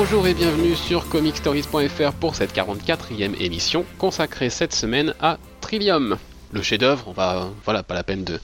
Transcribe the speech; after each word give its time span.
Bonjour, 0.00 0.28
et 0.28 0.34
bienvenue 0.34 0.76
sur 0.76 1.08
comicstories.fr 1.08 2.12
pour 2.20 2.36
cette 2.36 2.54
44e 2.54 3.34
émission 3.42 3.84
consacrée 3.98 4.48
cette 4.48 4.72
semaine 4.72 5.12
à 5.20 5.38
Trillium, 5.60 6.18
le 6.52 6.62
chef-d'œuvre, 6.62 7.08
on 7.08 7.12
va, 7.12 7.48
voilà, 7.64 7.82
pas 7.82 7.94
la 7.94 8.04
peine 8.04 8.22
de, 8.22 8.38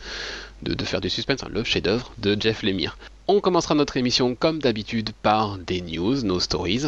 de, 0.62 0.84
faire 0.84 1.00
du 1.00 1.08
suspense, 1.08 1.44
hein, 1.44 1.48
le 1.52 1.62
chef-d'œuvre 1.62 2.10
de 2.18 2.36
Jeff 2.38 2.64
Lemire. 2.64 2.98
On 3.28 3.38
commencera 3.38 3.76
notre 3.76 3.96
émission 3.96 4.34
comme 4.34 4.58
d'habitude 4.58 5.12
par 5.22 5.56
des 5.58 5.80
news, 5.80 6.24
nos 6.24 6.40
stories, 6.40 6.86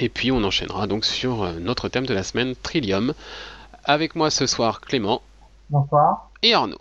et 0.00 0.08
puis 0.08 0.32
on 0.32 0.42
enchaînera 0.42 0.88
donc 0.88 1.04
sur 1.04 1.44
euh, 1.44 1.52
notre 1.60 1.88
thème 1.88 2.06
de 2.06 2.14
la 2.14 2.24
semaine, 2.24 2.56
Trillium. 2.60 3.14
Avec 3.84 4.16
moi 4.16 4.30
ce 4.30 4.48
soir 4.48 4.80
Clément. 4.80 5.22
Bonsoir. 5.70 6.30
Et 6.42 6.52
Arnaud. 6.52 6.80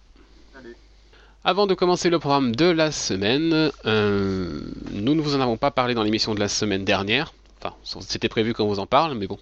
Avant 1.48 1.68
de 1.68 1.76
commencer 1.76 2.10
le 2.10 2.18
programme 2.18 2.56
de 2.56 2.66
la 2.66 2.92
semaine, 2.92 3.70
euh, 3.86 4.62
nous 4.94 5.14
ne 5.14 5.22
vous 5.22 5.36
en 5.36 5.42
avons 5.42 5.58
pas 5.58 5.70
parlé 5.70 5.94
dans 5.94 6.02
l'émission 6.02 6.34
de 6.34 6.40
la 6.40 6.48
semaine 6.48 6.84
dernière. 6.84 7.34
Enfin, 7.62 7.76
c'était 8.02 8.30
prévu 8.30 8.56
qu'on 8.56 8.66
vous 8.66 8.80
en 8.80 8.88
parle, 8.88 9.16
mais 9.16 9.28
bon. 9.28 9.38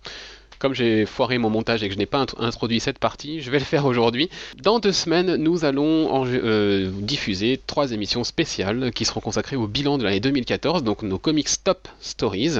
Comme 0.59 0.73
j'ai 0.73 1.05
foiré 1.05 1.37
mon 1.37 1.49
montage 1.49 1.81
et 1.81 1.87
que 1.87 1.93
je 1.93 1.97
n'ai 1.97 2.05
pas 2.05 2.25
introduit 2.39 2.81
cette 2.81 2.99
partie, 2.99 3.39
je 3.39 3.49
vais 3.49 3.59
le 3.59 3.63
faire 3.63 3.85
aujourd'hui. 3.85 4.29
Dans 4.61 4.79
deux 4.79 4.91
semaines, 4.91 5.37
nous 5.37 5.63
allons 5.63 6.25
euh, 6.25 6.91
diffuser 6.91 7.57
trois 7.67 7.93
émissions 7.93 8.25
spéciales 8.25 8.91
qui 8.91 9.05
seront 9.05 9.21
consacrées 9.21 9.55
au 9.55 9.67
bilan 9.67 9.97
de 9.97 10.03
l'année 10.03 10.19
2014, 10.19 10.83
donc 10.83 11.03
nos 11.03 11.19
comics 11.19 11.63
Top 11.63 11.87
Stories. 12.01 12.59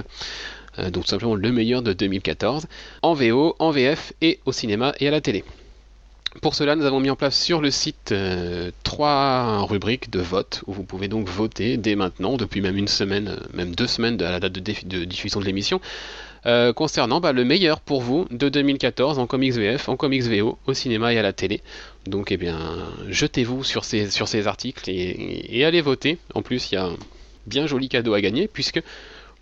Euh, 0.79 0.89
donc 0.89 1.03
tout 1.03 1.09
simplement 1.09 1.35
le 1.35 1.51
meilleur 1.51 1.81
de 1.81 1.91
2014, 1.91 2.67
en 3.01 3.13
VO, 3.13 3.57
en 3.59 3.71
VF 3.71 4.13
et 4.21 4.39
au 4.45 4.53
cinéma 4.53 4.93
et 5.01 5.09
à 5.09 5.11
la 5.11 5.19
télé. 5.19 5.43
Pour 6.41 6.55
cela, 6.55 6.75
nous 6.75 6.85
avons 6.85 6.99
mis 6.99 7.11
en 7.11 7.15
place 7.15 7.39
sur 7.39 7.61
le 7.61 7.69
site 7.69 8.11
euh, 8.11 8.71
trois 8.83 9.65
rubriques 9.65 10.09
de 10.09 10.19
vote 10.19 10.63
où 10.65 10.73
vous 10.73 10.83
pouvez 10.83 11.07
donc 11.07 11.27
voter 11.27 11.77
dès 11.77 11.95
maintenant, 11.95 12.37
depuis 12.37 12.59
même 12.59 12.75
une 12.75 12.87
semaine, 12.87 13.27
euh, 13.27 13.47
même 13.53 13.75
deux 13.75 13.85
semaines 13.85 14.19
à 14.21 14.31
la 14.31 14.39
date 14.39 14.53
de, 14.53 15.05
diffusion 15.05 15.39
de 15.39 15.45
l'émission, 15.45 15.79
euh, 16.47 16.73
concernant 16.73 17.21
bah, 17.21 17.33
le 17.33 17.45
meilleur 17.45 17.79
pour 17.79 18.01
vous 18.01 18.25
de 18.31 18.49
2014 18.49 19.19
en 19.19 19.27
comics 19.27 19.53
VF, 19.53 19.89
en 19.89 19.95
comics 19.95 20.23
VO, 20.23 20.57
au 20.65 20.73
cinéma 20.73 21.13
et 21.13 21.19
à 21.19 21.21
la 21.21 21.33
télé. 21.33 21.61
Donc, 22.07 22.31
eh 22.31 22.37
bien, 22.37 22.57
jetez-vous 23.09 23.63
sur 23.63 23.85
ces, 23.85 24.09
sur 24.09 24.27
ces 24.27 24.47
articles 24.47 24.89
et, 24.89 25.63
allez 25.63 25.81
voter. 25.81 26.17
En 26.33 26.41
plus, 26.41 26.71
il 26.71 26.75
y 26.75 26.77
a 26.77 26.85
un 26.85 26.97
bien 27.45 27.67
joli 27.67 27.89
cadeau 27.89 28.15
à 28.15 28.21
gagner 28.21 28.47
puisque 28.47 28.81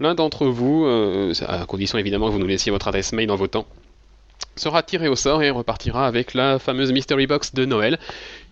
l'un 0.01 0.13
d'entre 0.13 0.45
vous, 0.45 0.85
à 1.47 1.65
condition 1.65 1.97
évidemment 1.97 2.27
que 2.27 2.33
vous 2.33 2.39
nous 2.39 2.47
laissiez 2.47 2.71
votre 2.71 2.87
adresse 2.89 3.13
mail 3.13 3.31
en 3.31 3.35
votant, 3.35 3.65
sera 4.55 4.83
tiré 4.83 5.07
au 5.07 5.15
sort 5.15 5.41
et 5.43 5.49
repartira 5.49 6.07
avec 6.07 6.33
la 6.33 6.59
fameuse 6.59 6.91
Mystery 6.91 7.27
Box 7.27 7.53
de 7.53 7.65
Noël 7.65 7.99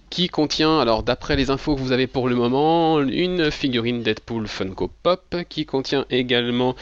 qui 0.09 0.28
contient, 0.28 0.80
alors 0.80 1.03
d'après 1.03 1.36
les 1.36 1.50
infos 1.50 1.75
que 1.75 1.81
vous 1.81 1.91
avez 1.91 2.08
pour 2.08 2.28
le 2.30 2.36
moment, 2.36 3.00
une 3.02 3.52
figurine 3.52 4.02
Deadpool 4.02 4.47
Funko 4.47 4.89
Pop, 5.03 5.36
qui 5.47 5.66
contient 5.66 6.06
également 6.09 6.75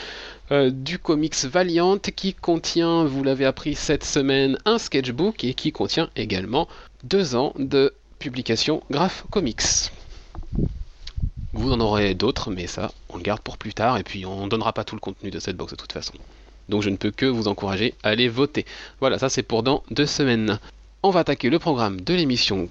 euh, 0.51 0.69
du 0.71 0.97
comics 0.97 1.35
Valiant, 1.43 1.97
qui 1.97 2.33
contient, 2.33 3.03
vous 3.03 3.23
l'avez 3.23 3.45
appris 3.45 3.75
cette 3.75 4.05
semaine, 4.05 4.57
un 4.65 4.77
sketchbook 4.77 5.43
et 5.43 5.53
qui 5.53 5.71
contient 5.71 6.09
également 6.15 6.67
deux 7.03 7.35
ans 7.35 7.53
de 7.57 7.93
publication 8.19 8.81
Graph 8.89 9.25
Comics. 9.29 9.91
Vous 11.53 11.71
en 11.71 11.79
aurez 11.79 12.13
d'autres, 12.13 12.49
mais 12.52 12.67
ça, 12.67 12.91
on 13.09 13.17
le 13.17 13.23
garde 13.23 13.41
pour 13.41 13.57
plus 13.57 13.73
tard, 13.73 13.97
et 13.97 14.03
puis 14.03 14.25
on 14.25 14.45
ne 14.45 14.49
donnera 14.49 14.73
pas 14.73 14.83
tout 14.83 14.95
le 14.95 15.02
contenu 15.02 15.31
de 15.31 15.39
cette 15.39 15.57
box 15.57 15.71
de 15.71 15.77
toute 15.77 15.92
façon. 15.92 16.13
Donc 16.70 16.82
je 16.82 16.89
ne 16.89 16.98
peux 16.98 17.11
que 17.11 17.26
vous 17.26 17.48
encourager 17.48 17.94
à 18.04 18.10
aller 18.10 18.30
voter. 18.30 18.66
Voilà, 19.00 19.17
ça 19.17 19.30
c'est 19.30 19.44
pour 19.44 19.64
dans 19.64 19.83
deux 19.92 20.05
semaines. 20.05 20.60
On 21.04 21.10
va 21.10 21.22
attaquer 21.22 21.50
le 21.50 21.60
programme 21.60 22.02
de 22.02 22.14
l'émission 22.14 22.70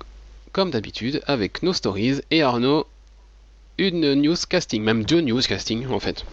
comme 0.53 0.71
d'habitude 0.71 1.21
avec 1.27 1.62
nos 1.62 1.73
stories 1.73 2.21
et 2.31 2.43
Arnaud, 2.43 2.87
une 3.79 4.15
news 4.15 4.37
casting, 4.49 4.83
même 4.83 5.05
deux 5.05 5.21
news 5.21 5.41
casting 5.41 5.87
en 5.89 6.01
fait. 6.01 6.25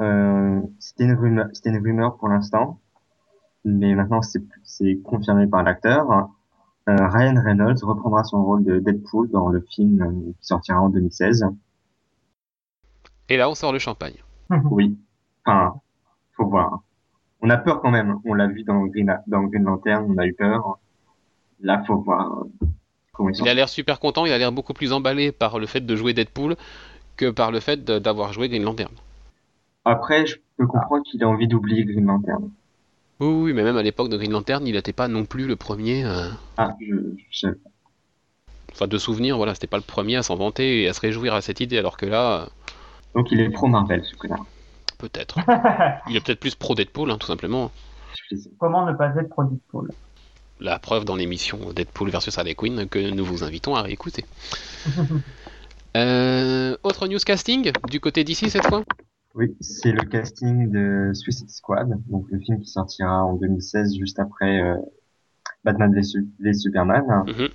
Euh, 0.00 0.60
c'était 0.80 1.04
une 1.04 1.14
rumeur, 1.14 1.46
c'était 1.52 1.70
une 1.70 1.78
rumeur 1.78 2.16
pour 2.16 2.28
l'instant, 2.28 2.80
mais 3.64 3.94
maintenant 3.94 4.20
c'est 4.64 4.96
confirmé 5.02 5.46
par 5.46 5.62
l'acteur. 5.62 6.28
Euh, 6.88 6.96
Ryan 7.08 7.40
Reynolds 7.42 7.78
reprendra 7.82 8.24
son 8.24 8.44
rôle 8.44 8.64
de 8.64 8.78
Deadpool 8.78 9.30
dans 9.30 9.48
le 9.48 9.60
film 9.60 10.02
euh, 10.02 10.32
qui 10.40 10.46
sortira 10.46 10.80
en 10.80 10.90
2016. 10.90 11.46
Et 13.30 13.38
là, 13.38 13.48
on 13.48 13.54
sort 13.54 13.72
le 13.72 13.78
champagne. 13.78 14.16
oui. 14.70 14.98
Enfin, 15.46 15.80
faut 16.36 16.46
voir. 16.46 16.82
On 17.40 17.50
a 17.50 17.56
peur 17.56 17.80
quand 17.80 17.90
même. 17.90 18.18
On 18.24 18.34
l'a 18.34 18.46
vu 18.46 18.62
dans 18.64 18.84
Green, 18.86 19.16
dans 19.26 19.42
Green 19.44 19.64
Lantern, 19.64 20.06
on 20.08 20.18
a 20.18 20.26
eu 20.26 20.34
peur. 20.34 20.78
Là, 21.60 21.82
faut 21.86 21.98
voir 21.98 22.44
comment 23.12 23.30
il, 23.30 23.38
il 23.38 23.48
a 23.48 23.54
l'air 23.54 23.68
super 23.68 24.00
content, 24.00 24.26
il 24.26 24.32
a 24.32 24.38
l'air 24.38 24.52
beaucoup 24.52 24.74
plus 24.74 24.92
emballé 24.92 25.32
par 25.32 25.58
le 25.58 25.66
fait 25.66 25.80
de 25.84 25.96
jouer 25.96 26.14
Deadpool 26.14 26.56
que 27.16 27.30
par 27.30 27.52
le 27.52 27.60
fait 27.60 27.84
d'avoir 27.84 28.32
joué 28.32 28.48
Green 28.48 28.64
Lantern. 28.64 28.92
Après, 29.84 30.26
je 30.26 30.36
peux 30.56 30.66
comprendre 30.66 31.04
qu'il 31.04 31.22
a 31.22 31.28
envie 31.28 31.46
d'oublier 31.46 31.84
Green 31.84 32.06
Lantern. 32.06 32.50
Oui, 33.20 33.28
oui, 33.28 33.52
mais 33.52 33.62
même 33.62 33.76
à 33.76 33.82
l'époque 33.82 34.08
de 34.08 34.16
Green 34.16 34.32
Lantern, 34.32 34.66
il 34.66 34.74
n'était 34.74 34.92
pas 34.92 35.08
non 35.08 35.24
plus 35.24 35.46
le 35.46 35.56
premier. 35.56 36.04
Euh, 36.04 36.30
ah, 36.56 36.74
je, 36.80 36.94
je 37.30 37.48
Enfin, 38.72 38.88
de 38.88 38.98
souvenir, 38.98 39.36
voilà, 39.36 39.54
c'était 39.54 39.68
pas 39.68 39.76
le 39.76 39.84
premier 39.84 40.16
à 40.16 40.24
s'en 40.24 40.34
vanter 40.34 40.82
et 40.82 40.88
à 40.88 40.92
se 40.92 41.00
réjouir 41.00 41.34
à 41.34 41.40
cette 41.40 41.60
idée, 41.60 41.78
alors 41.78 41.96
que 41.96 42.06
là. 42.06 42.42
Euh, 42.42 42.46
Donc 43.14 43.30
il 43.30 43.40
est 43.40 43.48
pro 43.50 43.68
Marvel, 43.68 44.02
ce 44.04 44.16
coup-là 44.16 44.36
peut-être. 44.96 45.38
Il 46.08 46.16
est 46.16 46.24
peut-être 46.24 46.40
plus 46.40 46.54
pro 46.54 46.74
Deadpool, 46.74 47.10
hein, 47.10 47.18
tout 47.18 47.26
simplement. 47.26 47.70
Comment 48.58 48.86
ne 48.86 48.92
pas 48.92 49.14
être 49.16 49.28
pro 49.28 49.44
Deadpool 49.44 49.90
La 50.60 50.78
preuve 50.78 51.04
dans 51.04 51.16
l'émission 51.16 51.58
Deadpool 51.72 52.10
versus 52.10 52.36
Harley 52.38 52.54
Quinn 52.54 52.88
que 52.88 53.10
nous 53.10 53.24
vous 53.24 53.44
invitons 53.44 53.74
à 53.74 53.82
réécouter. 53.82 54.24
Euh, 55.96 56.76
autre 56.82 57.06
news 57.06 57.20
casting 57.24 57.70
du 57.88 58.00
côté 58.00 58.24
d'ici 58.24 58.50
cette 58.50 58.66
fois? 58.66 58.82
Oui, 59.36 59.56
c'est 59.60 59.92
le 59.92 60.02
casting 60.02 60.68
de 60.68 61.12
Suicide 61.14 61.50
Squad, 61.50 61.88
donc 62.08 62.26
le 62.32 62.40
film 62.40 62.60
qui 62.60 62.68
sortira 62.68 63.24
en 63.24 63.34
2016 63.34 63.96
juste 63.96 64.18
après 64.18 64.60
euh, 64.60 64.74
Batman 65.62 65.94
v 65.94 66.52
Superman. 66.52 67.04
Mhm. 67.28 67.48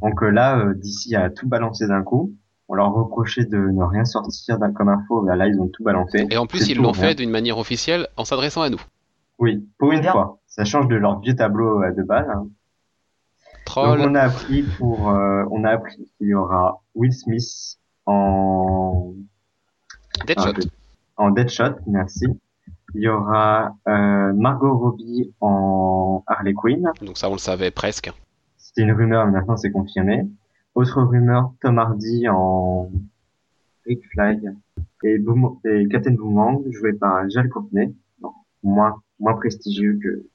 Donc 0.00 0.22
euh, 0.22 0.30
là, 0.30 0.72
DC 0.74 1.12
a 1.14 1.28
tout 1.28 1.46
balancé 1.46 1.86
d'un 1.86 2.02
coup 2.02 2.34
on 2.68 2.74
leur 2.74 2.92
reprochait 2.92 3.44
de 3.44 3.58
ne 3.58 3.84
rien 3.84 4.04
sortir 4.04 4.58
d'un 4.58 4.72
comme 4.72 4.88
info, 4.88 5.22
ben 5.22 5.36
là 5.36 5.46
ils 5.46 5.60
ont 5.60 5.68
tout 5.68 5.84
balancé. 5.84 6.26
Et 6.30 6.36
en 6.36 6.46
plus 6.46 6.68
ils 6.68 6.78
l'ont 6.78 6.92
fait 6.92 7.14
d'une 7.14 7.30
manière 7.30 7.58
officielle 7.58 8.08
en 8.16 8.24
s'adressant 8.24 8.62
à 8.62 8.70
nous. 8.70 8.80
Oui, 9.38 9.68
pour 9.78 9.92
une 9.92 10.02
fois. 10.02 10.38
Ça 10.46 10.64
change 10.64 10.88
de 10.88 10.96
leur 10.96 11.20
vieux 11.20 11.36
tableau 11.36 11.82
de 11.92 12.02
balle. 12.02 12.30
Hein. 12.34 12.46
Donc 13.74 13.98
on 13.98 14.14
a 14.14 14.22
appris 14.22 14.62
pour, 14.62 15.10
euh, 15.10 15.44
on 15.50 15.64
a 15.64 15.70
appris 15.70 16.08
qu'il 16.16 16.28
y 16.28 16.34
aura 16.34 16.80
Will 16.94 17.12
Smith 17.12 17.78
en 18.06 19.12
Deadshot. 20.26 20.52
en 21.16 21.30
Deadshot, 21.30 21.74
merci. 21.86 22.26
Il 22.94 23.02
y 23.02 23.08
aura 23.08 23.76
euh, 23.88 24.32
Margot 24.32 24.78
Robbie 24.78 25.34
en 25.40 26.24
Harley 26.26 26.54
Quinn. 26.54 26.90
Donc 27.02 27.18
ça 27.18 27.28
on 27.28 27.32
le 27.32 27.38
savait 27.38 27.70
presque. 27.70 28.10
C'était 28.56 28.82
une 28.82 28.92
rumeur, 28.92 29.26
mais 29.26 29.32
maintenant 29.32 29.56
c'est 29.56 29.72
confirmé. 29.72 30.24
Autre 30.76 31.00
rumeur, 31.00 31.54
Tom 31.62 31.78
Hardy 31.78 32.28
en 32.28 32.90
Rick 33.86 34.04
Flag 34.12 34.42
et, 35.04 35.16
Boom 35.16 35.56
et 35.64 35.88
Captain 35.88 36.12
Boomerang 36.12 36.70
joué 36.70 36.92
par 36.92 37.26
Jal 37.30 37.48
Courtney, 37.48 37.96
moins 38.62 38.96
moins 39.18 39.32
prestigieux 39.36 39.98
que 40.02 40.26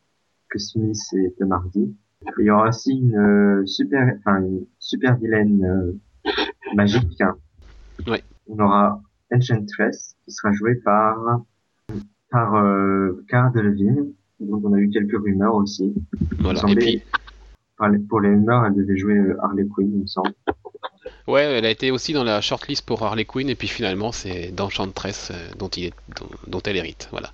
que 0.50 0.58
Smith 0.58 0.98
et 1.14 1.32
Tom 1.38 1.52
Hardy. 1.52 1.96
il 2.40 2.46
y 2.46 2.50
aura 2.50 2.70
aussi 2.70 2.92
une 2.92 3.16
euh, 3.16 3.66
super 3.68 4.16
enfin 4.18 4.40
une 4.40 4.66
super 4.80 5.16
vilaine 5.18 5.64
euh, 5.64 6.32
magique. 6.74 7.22
Ouais. 8.08 8.24
On 8.48 8.58
aura 8.58 9.00
Enchantress 9.32 10.16
qui 10.26 10.32
sera 10.32 10.52
jouée 10.54 10.76
par 10.84 11.44
par 12.32 12.56
euh, 12.56 13.24
Cara 13.28 13.52
Delevingne. 13.52 14.08
Donc 14.40 14.66
on 14.66 14.74
a 14.74 14.80
eu 14.80 14.90
quelques 14.90 15.22
rumeurs 15.22 15.54
aussi. 15.54 15.94
Voilà. 16.40 16.62
Et 16.68 16.76
puis 16.76 17.04
pour 18.10 18.22
les 18.22 18.30
elle 18.30 18.76
devait 18.76 18.98
jouer 18.98 19.16
euh, 19.16 19.38
Harley 19.44 19.66
Quinn, 19.74 19.92
il 19.94 20.02
me 20.02 20.08
semble. 20.08 20.34
Ouais, 21.28 21.44
elle 21.44 21.66
a 21.66 21.70
été 21.70 21.92
aussi 21.92 22.14
dans 22.14 22.24
la 22.24 22.42
shortlist 22.42 22.86
pour 22.86 23.04
Harley 23.04 23.26
Quinn, 23.26 23.50
et 23.50 23.56
puis 23.56 23.68
finalement, 23.68 24.12
c'est 24.12 24.52
d'Enchantress 24.52 25.32
euh, 25.32 25.50
dont, 25.58 25.70
il 25.70 25.86
est, 25.86 25.94
dont, 26.48 26.60
elle 26.66 26.78
hérite. 26.78 27.08
Voilà. 27.12 27.30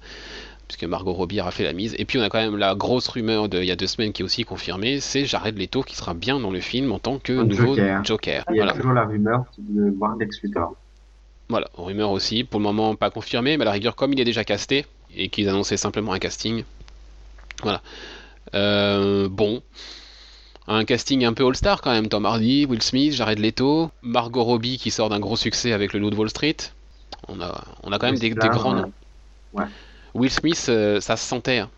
Puisque 0.68 0.84
Margot 0.84 1.14
Robbie 1.14 1.40
a 1.40 1.50
fait 1.52 1.64
la 1.64 1.74
mise. 1.74 1.96
Et 1.98 2.04
puis 2.04 2.20
on 2.20 2.22
a 2.22 2.30
quand 2.30 2.40
même 2.40 2.58
la 2.58 2.76
grosse 2.76 3.08
rumeur 3.08 3.48
d'il 3.48 3.64
y 3.64 3.72
a 3.72 3.76
deux 3.78 3.88
semaines 3.88 4.12
qui 4.12 4.22
est 4.22 4.26
aussi 4.26 4.44
confirmée, 4.44 5.00
c'est 5.00 5.26
Jared 5.26 5.58
Leto 5.58 5.82
qui 5.82 5.96
sera 5.96 6.14
bien 6.14 6.40
dans 6.40 6.52
le 6.52 6.60
film 6.60 6.92
en 6.92 7.00
tant 7.00 7.20
que 7.20 7.32
nouveau 7.32 7.76
Joker. 8.04 8.44
Il 8.50 8.58
y 8.58 8.62
a 8.62 8.74
toujours 8.74 8.94
la 8.94 9.06
rumeur 9.06 9.46
de 9.58 9.92
voir 9.92 10.18
Lex 10.18 10.42
Luthor. 10.42 10.76
Voilà, 11.50 11.68
rumeur 11.76 12.12
aussi, 12.12 12.44
pour 12.44 12.60
le 12.60 12.66
moment 12.66 12.96
pas 12.96 13.10
confirmée, 13.10 13.56
mais 13.56 13.62
à 13.64 13.66
la 13.66 13.72
rigueur, 13.72 13.96
comme 13.96 14.12
il 14.12 14.20
est 14.20 14.26
déjà 14.26 14.44
casté, 14.44 14.86
et 15.16 15.30
qu'ils 15.30 15.48
annonçaient 15.48 15.78
simplement 15.78 16.12
un 16.12 16.20
casting, 16.20 16.66
voilà. 17.64 17.82
Euh, 18.54 19.30
bon, 19.30 19.62
un 20.68 20.84
casting 20.86 21.24
un 21.26 21.34
peu 21.34 21.46
all-star 21.46 21.82
quand 21.82 21.92
même. 21.92 22.08
Tom 22.08 22.26
Hardy, 22.26 22.66
Will 22.66 22.82
Smith, 22.82 23.14
Jared 23.14 23.40
Leto, 23.40 23.92
Margot 24.02 24.44
Robbie 24.44 24.78
qui 24.78 24.92
sort 24.92 25.10
d'un 25.10 25.20
gros 25.20 25.38
succès 25.38 25.72
avec 25.72 25.94
le 25.94 26.00
Loup 26.00 26.10
de 26.10 26.16
Wall 26.16 26.30
Street. 26.30 26.58
On 27.28 27.40
a, 27.42 27.64
on 27.84 27.92
a 27.92 28.00
quand 28.00 28.08
même 28.08 28.20
des, 28.20 28.30
grands 28.30 28.74
noms. 28.74 28.92
Will 30.14 30.32
Smith, 30.32 30.66
euh, 30.70 31.00
ça 31.00 31.16
se 31.16 31.26
sentait. 31.26 31.60
Hein. 31.60 31.70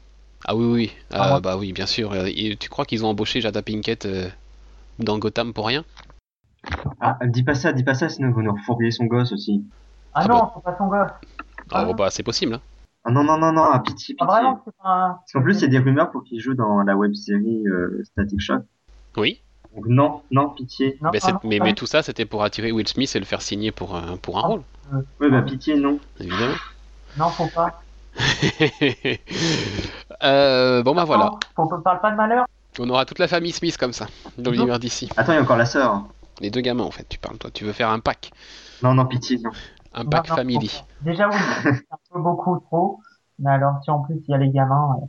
Ah 0.46 0.56
oui, 0.56 0.66
oui. 0.66 0.92
Ah, 1.12 1.36
ah 1.36 1.40
bah 1.40 1.58
oui, 1.58 1.74
bien 1.74 1.86
sûr. 1.86 2.16
Et 2.16 2.56
tu 2.58 2.70
crois 2.70 2.86
qu'ils 2.86 3.06
ont 3.06 3.10
embauché 3.10 3.42
Jada 3.42 3.62
Pinkett 3.62 4.06
euh, 4.06 4.30
dans 4.98 5.18
Gotham 5.18 5.54
pour 5.54 5.68
rien? 5.68 5.84
Ah, 7.00 7.18
dis 7.26 7.44
pas 7.44 7.56
ça, 7.56 7.72
dis 7.74 7.84
pas 7.84 7.94
ça, 7.94 8.10
sinon 8.10 8.32
vous 8.32 8.42
nous 8.42 8.54
refourguez 8.54 8.92
son 8.92 9.06
gosse 9.06 9.32
aussi. 9.32 9.64
Ah, 10.14 10.28
non, 10.28 10.40
bah. 10.40 10.62
pas 10.64 10.78
son 10.78 10.88
gosse. 10.88 11.12
Ah. 11.72 11.86
Oh, 11.88 11.94
bah, 11.94 12.10
c'est 12.10 12.24
possible. 12.24 12.56
hein. 12.56 12.62
Ah 13.06 13.12
non, 13.12 13.24
non, 13.24 13.38
non, 13.38 13.52
non, 13.52 13.64
ah, 13.64 13.80
pitié, 13.80 14.16
Ah, 14.20 14.26
pitié. 14.26 14.40
vraiment, 14.42 14.56
pas. 14.56 14.74
Parce 15.20 15.32
qu'en 15.34 15.42
plus, 15.42 15.58
il 15.58 15.62
y 15.62 15.66
a 15.66 15.68
des 15.68 15.80
rumeurs 15.80 16.12
pour 16.12 16.24
qu'il 16.24 16.40
joue 16.40 16.54
dans 16.54 16.82
la 16.82 16.96
web 16.98 17.14
série 17.14 17.68
euh, 17.68 18.02
Static 18.04 18.40
Shock. 18.40 18.64
Oui, 19.18 19.42
Donc 19.76 19.86
non, 19.88 20.22
non, 20.32 20.50
pitié. 20.50 20.98
Non, 21.02 21.12
mais, 21.14 21.20
c'est- 21.20 21.44
mais, 21.44 21.60
mais 21.60 21.74
tout 21.74 21.86
ça, 21.86 22.02
c'était 22.04 22.26
pour 22.26 22.44
attirer 22.44 22.72
Will 22.72 22.88
Smith 22.88 23.16
et 23.16 23.20
le 23.20 23.26
faire 23.26 23.42
signer 23.42 23.72
pour 23.72 23.96
un, 23.96 24.18
pour 24.18 24.38
un 24.38 24.42
Ah. 24.44 24.48
rôle, 24.48 24.64
Ouais, 25.20 25.30
bah 25.30 25.42
pitié, 25.44 25.76
non. 25.76 26.00
évidemment. 26.20 26.56
Non, 27.18 27.30
faut 27.32 27.48
pas. 27.48 27.82
Euh, 30.24 30.84
bon, 30.84 30.94
bah 30.96 31.06
voilà. 31.06 31.32
On 31.58 31.68
parle 31.82 32.02
pas 32.02 32.12
de 32.12 32.16
malheur? 32.18 32.46
On 32.80 32.90
aura 32.90 33.06
toute 33.06 33.20
la 33.20 33.28
famille 33.28 33.52
Smith 33.52 33.78
comme 33.78 33.94
ça, 33.94 34.08
dans 34.38 34.52
l'univers 34.52 34.80
d'ici. 34.80 35.10
Attends, 35.18 35.34
il 35.34 35.36
y 35.36 35.40
a 35.40 35.42
encore 35.42 35.58
la 35.58 35.66
sœur. 35.66 36.04
Les 36.42 36.50
deux 36.50 36.62
gamins, 36.62 36.84
en 36.84 36.92
fait, 36.92 37.06
tu 37.08 37.18
parles, 37.18 37.38
toi. 37.38 37.52
Tu 37.52 37.64
veux 37.66 37.74
faire 37.74 37.90
un 37.90 38.00
pack? 38.00 38.32
Non, 38.84 38.94
non, 38.94 39.06
pitié, 39.06 39.38
non. 39.40 39.52
Un 39.94 40.06
pack 40.06 40.28
non, 40.28 40.36
family. 40.36 40.84
Déjà, 41.02 41.28
oui, 41.30 41.36
c'est 41.64 41.88
un 41.92 41.98
peu 42.12 42.20
beaucoup 42.22 42.60
trop. 42.60 43.00
Mais 43.40 43.52
alors, 43.52 43.76
si 43.84 43.90
en 43.90 44.00
plus 44.02 44.16
il 44.28 44.32
y 44.32 44.34
a 44.34 44.38
les 44.38 44.50
gamins. 44.50 44.98
euh, 45.02 45.06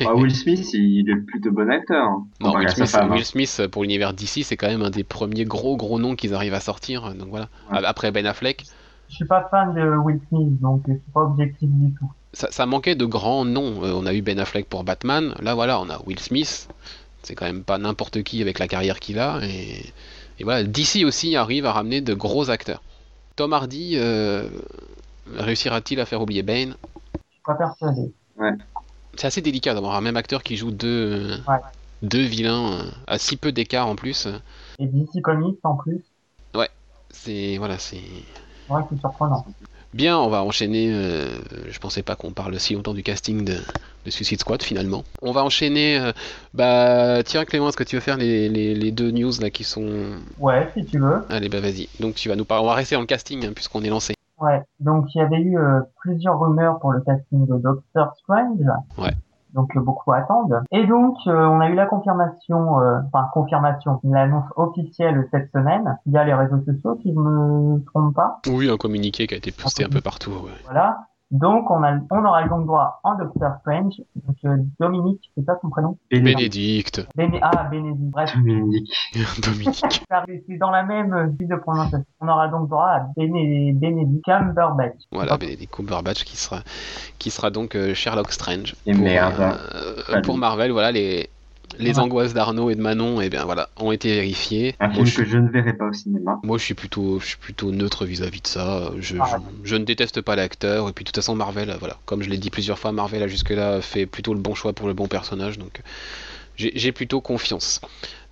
Bah, 0.00 0.14
Will 0.14 0.34
Smith, 0.34 0.72
il 0.74 1.08
est 1.10 1.16
plutôt 1.16 1.50
bon 1.52 1.70
acteur. 1.70 2.04
hein. 2.06 2.26
Non, 2.40 2.54
Will 2.54 2.68
Smith, 2.70 2.88
femme, 2.90 3.10
hein. 3.12 3.14
Will 3.14 3.24
Smith, 3.24 3.62
pour 3.70 3.82
l'univers 3.82 4.12
d'ici, 4.12 4.44
c'est 4.44 4.56
quand 4.56 4.68
même 4.68 4.82
un 4.82 4.90
des 4.90 5.04
premiers 5.04 5.44
gros 5.44 5.76
gros 5.76 5.98
noms 5.98 6.16
qu'ils 6.16 6.34
arrivent 6.34 6.54
à 6.54 6.60
sortir. 6.60 7.14
Donc 7.14 7.28
voilà. 7.28 7.48
Ouais. 7.72 7.84
Après 7.84 8.10
Ben 8.10 8.26
Affleck, 8.26 8.64
Je 9.08 9.14
suis 9.16 9.24
pas 9.24 9.48
fan 9.50 9.74
de 9.74 9.96
Will 9.96 10.20
Smith, 10.28 10.60
donc 10.60 10.82
je 10.86 10.92
suis 10.92 11.10
pas 11.14 11.22
objectif 11.22 11.68
du 11.70 11.92
tout. 11.94 12.10
ça, 12.32 12.48
ça 12.50 12.66
manquait 12.66 12.94
de 12.94 13.04
grands 13.04 13.44
noms. 13.44 13.84
Euh, 13.84 13.92
on 13.94 14.06
a 14.06 14.14
eu 14.14 14.22
Ben 14.22 14.38
Affleck 14.38 14.66
pour 14.68 14.84
Batman. 14.84 15.34
Là, 15.40 15.54
voilà, 15.54 15.80
on 15.80 15.88
a 15.90 15.98
Will 16.06 16.18
Smith. 16.20 16.68
C'est 17.22 17.34
quand 17.34 17.46
même 17.46 17.64
pas 17.64 17.78
n'importe 17.78 18.22
qui 18.22 18.40
avec 18.40 18.58
la 18.58 18.68
carrière 18.68 18.98
qu'il 19.00 19.18
a. 19.18 19.40
Et, 19.42 19.84
et 20.38 20.44
voilà, 20.44 20.62
DC 20.64 21.04
aussi 21.04 21.36
arrive 21.36 21.66
à 21.66 21.72
ramener 21.72 22.00
de 22.00 22.14
gros 22.14 22.48
acteurs. 22.50 22.82
Tom 23.36 23.52
Hardy 23.52 23.92
euh, 23.96 24.48
réussira-t-il 25.36 26.00
à 26.00 26.06
faire 26.06 26.20
oublier 26.22 26.42
Bane 26.42 26.74
Je 27.14 27.32
suis 27.32 27.42
pas 27.44 27.54
persuadé. 27.54 28.12
C'est 29.20 29.26
assez 29.26 29.42
délicat 29.42 29.74
d'avoir 29.74 29.96
un 29.96 30.00
même 30.00 30.16
acteur 30.16 30.42
qui 30.42 30.56
joue 30.56 30.70
deux, 30.70 31.38
Ouais. 31.46 31.58
deux 32.00 32.22
vilains 32.22 32.72
euh, 32.72 32.82
à 33.06 33.18
si 33.18 33.36
peu 33.36 33.52
d'écart 33.52 33.86
en 33.86 33.94
plus. 33.94 34.26
Et 34.78 34.86
DC 34.86 35.20
Comics 35.20 35.58
en 35.62 35.76
plus, 35.76 36.00
C'est 37.10 37.58
voilà, 37.58 37.76
c'est 37.78 37.98
que 37.98 38.72
c'est 38.94 39.00
surprenant. 39.00 39.44
Bien, 39.92 40.16
on 40.18 40.28
va 40.30 40.42
enchaîner. 40.42 40.90
euh, 40.90 41.26
je 41.68 41.78
pensais 41.80 42.02
pas 42.02 42.16
qu'on 42.16 42.30
parle 42.30 42.58
si 42.58 42.74
longtemps 42.74 42.94
du 42.94 43.02
casting 43.02 43.44
de, 43.44 43.58
de 44.06 44.10
Suicide 44.10 44.40
Squad 44.40 44.62
finalement. 44.62 45.04
On 45.20 45.32
va 45.32 45.44
enchaîner. 45.44 45.98
euh, 45.98 46.12
bah, 46.54 47.22
tiens 47.24 47.44
Clément, 47.44 47.68
est-ce 47.68 47.76
que 47.76 47.84
tu 47.84 47.96
veux 47.96 48.00
faire 48.00 48.16
les, 48.16 48.48
les- 48.48 48.74
les 48.74 48.90
deux 48.90 49.10
news 49.10 49.32
là 49.38 49.50
qui 49.50 49.64
sont. 49.64 50.14
Ouais, 50.38 50.66
si 50.74 50.86
tu 50.86 50.98
veux. 50.98 51.26
Allez, 51.28 51.50
bah 51.50 51.60
vas-y. 51.60 51.88
Donc 51.98 52.14
tu 52.14 52.30
vas 52.30 52.36
nous 52.36 52.46
parler. 52.46 52.64
On 52.64 52.68
va 52.68 52.74
rester 52.74 52.94
dans 52.94 53.02
le 53.02 53.06
casting 53.06 53.44
hein, 53.44 53.52
puisqu'on 53.54 53.82
est 53.82 53.90
lancé. 53.90 54.14
Ouais, 54.40 54.62
donc 54.80 55.14
il 55.14 55.18
y 55.18 55.20
avait 55.20 55.40
eu 55.40 55.58
euh, 55.58 55.80
plusieurs 56.00 56.40
rumeurs 56.40 56.78
pour 56.78 56.92
le 56.92 57.00
casting 57.00 57.46
de 57.46 57.56
Doctor 57.58 58.14
Strange. 58.16 58.58
Ouais. 58.98 59.12
Donc 59.54 59.76
euh, 59.76 59.80
beaucoup 59.80 60.12
attendent. 60.12 60.62
Et 60.70 60.86
donc 60.86 61.16
euh, 61.26 61.46
on 61.46 61.60
a 61.60 61.68
eu 61.68 61.74
la 61.74 61.86
confirmation, 61.86 62.80
euh, 62.80 63.00
enfin 63.12 63.28
confirmation, 63.32 64.00
l'annonce 64.04 64.46
officielle 64.56 65.26
cette 65.30 65.50
semaine 65.52 65.98
via 66.06 66.24
les 66.24 66.34
réseaux 66.34 66.60
sociaux, 66.64 66.98
si 67.02 67.12
je 67.12 67.18
me 67.18 67.84
trompe 67.86 68.14
pas. 68.14 68.40
Oui, 68.46 68.70
un 68.70 68.76
communiqué 68.76 69.26
qui 69.26 69.34
a 69.34 69.36
été 69.36 69.50
posté 69.50 69.84
un 69.84 69.88
peu 69.88 70.00
partout. 70.00 70.30
ouais. 70.30 70.52
Voilà. 70.64 70.98
Donc 71.30 71.70
on 71.70 71.82
a, 71.84 71.96
on 72.10 72.24
aura 72.24 72.48
donc 72.48 72.66
droit 72.66 73.00
en 73.04 73.16
Doctor 73.16 73.52
Strange. 73.60 73.94
Donc 74.16 74.36
euh, 74.44 74.56
Dominique, 74.80 75.30
c'est 75.36 75.44
ça 75.44 75.56
son 75.62 75.70
prénom? 75.70 75.96
Bénédicte, 76.10 77.06
Béné 77.14 77.38
Ah 77.40 77.68
Bénédicte. 77.70 78.10
Bref, 78.10 78.34
Dominique. 78.36 78.92
Dominique. 79.44 79.82
c'est 80.48 80.56
dans 80.58 80.70
la 80.72 80.82
même 80.82 81.12
euh, 81.14 81.28
suite 81.36 81.48
de 81.50 81.56
prononciation. 81.56 82.04
On 82.20 82.28
aura 82.28 82.48
donc 82.48 82.68
droit 82.68 82.88
à 82.88 83.06
Béné, 83.16 83.72
Bénédicte 83.72 84.24
Cumberbatch. 84.24 84.96
Voilà, 85.12 85.36
Benedict 85.36 85.72
Cumberbatch 85.72 86.24
qui 86.24 86.36
sera, 86.36 86.62
qui 87.18 87.30
sera 87.30 87.50
donc 87.50 87.76
euh, 87.76 87.94
Sherlock 87.94 88.32
Strange. 88.32 88.74
Et 88.86 88.92
pour, 88.92 89.02
merde. 89.02 89.56
euh, 90.10 90.22
pour 90.22 90.36
Marvel, 90.36 90.72
voilà, 90.72 90.90
les, 90.90 91.30
les 91.78 91.98
Ouais. 91.98 91.98
angoisses 91.98 92.34
d'Arnaud 92.34 92.70
et 92.70 92.74
de 92.74 92.80
Manon, 92.80 93.20
eh 93.20 93.28
bien 93.30 93.44
voilà, 93.44 93.68
ont 93.76 93.92
été 93.92 94.12
vérifiées. 94.14 94.74
Un 94.80 94.88
Moi, 94.88 95.04
film 95.04 95.06
je, 95.06 95.16
que 95.16 95.24
je 95.24 95.38
ne 95.38 95.48
verrai 95.50 95.72
pas 95.74 95.86
au 95.86 95.92
cinéma. 95.92 96.38
moi, 96.42 96.58
je 96.58 96.64
suis 96.64 96.74
plutôt, 96.74 97.20
je 97.20 97.26
suis 97.26 97.36
plutôt 97.38 97.70
neutre 97.72 98.04
vis-à-vis 98.04 98.40
de 98.42 98.46
ça. 98.46 98.90
Je, 98.98 99.16
Ah, 99.20 99.26
je, 99.62 99.68
je 99.70 99.76
ne 99.76 99.84
déteste 99.84 100.20
pas 100.20 100.36
l'acteur, 100.36 100.88
et 100.88 100.92
puis 100.92 101.04
de 101.04 101.08
toute 101.08 101.16
façon, 101.16 101.34
Marvel, 101.34 101.70
euh, 101.70 101.76
voilà, 101.78 101.96
comme 102.06 102.22
je 102.22 102.30
l'ai 102.30 102.38
dit 102.38 102.50
plusieurs 102.50 102.78
fois, 102.78 102.92
Marvel 102.92 103.22
a 103.22 103.28
jusque-là 103.28 103.80
fait 103.80 104.06
plutôt 104.06 104.34
le 104.34 104.40
bon 104.40 104.54
choix 104.54 104.72
pour 104.72 104.88
le 104.88 104.94
bon 104.94 105.06
personnage, 105.08 105.58
donc 105.58 105.82
j'ai 106.56 106.72
j'ai 106.74 106.92
plutôt 106.92 107.20
confiance. 107.20 107.80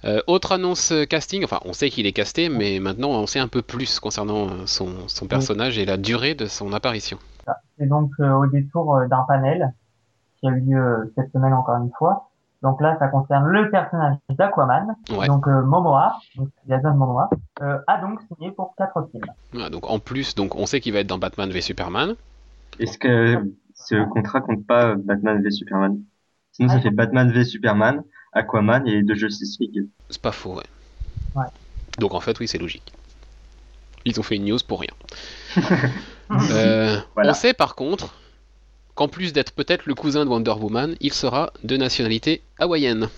Euh, 0.04 0.20
autre 0.28 0.52
annonce 0.52 0.92
euh, 0.92 1.04
casting, 1.06 1.42
enfin 1.42 1.58
on 1.64 1.72
sait 1.72 1.90
qu'il 1.90 2.06
est 2.06 2.12
casté, 2.12 2.48
mais 2.48 2.78
maintenant 2.78 3.10
on 3.10 3.26
sait 3.26 3.40
un 3.40 3.48
peu 3.48 3.62
plus 3.62 3.98
concernant 3.98 4.48
euh, 4.48 4.52
son, 4.66 5.08
son 5.08 5.26
personnage 5.26 5.76
et 5.78 5.84
la 5.84 5.96
durée 5.96 6.34
de 6.36 6.46
son 6.46 6.72
apparition. 6.72 7.18
C'est 7.78 7.88
donc 7.88 8.10
euh, 8.20 8.30
au 8.32 8.46
détour 8.46 8.96
d'un 9.10 9.24
panel 9.26 9.72
qui 10.38 10.46
a 10.46 10.50
eu 10.50 10.60
lieu 10.60 11.12
cette 11.16 11.32
semaine 11.32 11.52
encore 11.52 11.76
une 11.82 11.90
fois. 11.98 12.27
Donc 12.62 12.80
là, 12.80 12.96
ça 12.98 13.06
concerne 13.08 13.46
le 13.46 13.70
personnage 13.70 14.16
d'Aquaman. 14.30 14.96
Ouais. 15.10 15.26
Donc 15.28 15.46
euh, 15.46 15.62
Momoa, 15.62 16.18
donc 16.36 16.48
Jason 16.68 16.92
Momoa, 16.94 17.30
euh, 17.62 17.78
a 17.86 18.00
donc 18.00 18.20
signé 18.22 18.50
pour 18.50 18.74
quatre 18.76 19.08
films. 19.12 19.24
Voilà, 19.52 19.70
donc 19.70 19.88
en 19.88 19.98
plus, 20.00 20.34
donc 20.34 20.56
on 20.56 20.66
sait 20.66 20.80
qu'il 20.80 20.92
va 20.92 20.98
être 21.00 21.06
dans 21.06 21.18
Batman 21.18 21.50
v 21.50 21.60
Superman. 21.60 22.16
Est-ce 22.80 22.98
que 22.98 23.52
ce 23.74 24.04
contrat 24.08 24.40
compte 24.40 24.66
pas 24.66 24.94
Batman 24.96 25.40
v 25.42 25.50
Superman? 25.52 25.98
Sinon, 26.52 26.68
ça 26.70 26.74
Ah, 26.78 26.80
fait 26.80 26.90
Batman 26.90 27.30
v 27.30 27.44
Superman, 27.44 28.02
Aquaman 28.32 28.86
et 28.88 28.90
les 28.90 29.02
deux 29.04 29.14
Justice 29.14 29.56
League. 29.60 29.86
C'est 30.10 30.20
pas 30.20 30.32
faux, 30.32 30.56
ouais. 30.56 30.64
Ouais. 31.36 31.46
Donc 32.00 32.14
en 32.14 32.20
fait, 32.20 32.38
oui, 32.40 32.48
c'est 32.48 32.58
logique. 32.58 32.92
Ils 34.04 34.18
ont 34.18 34.22
fait 34.24 34.36
une 34.36 34.46
news 34.46 34.58
pour 34.66 34.80
rien. 34.80 34.90
Euh, 36.30 36.98
Voilà. 37.14 37.30
On 37.30 37.34
sait 37.34 37.54
par 37.54 37.74
contre 37.74 38.12
qu'en 38.98 39.06
plus 39.06 39.32
d'être 39.32 39.52
peut-être 39.52 39.86
le 39.86 39.94
cousin 39.94 40.24
de 40.24 40.30
Wonder 40.30 40.50
Woman, 40.58 40.96
il 41.00 41.12
sera 41.12 41.52
de 41.62 41.76
nationalité 41.76 42.42
hawaïenne. 42.58 43.08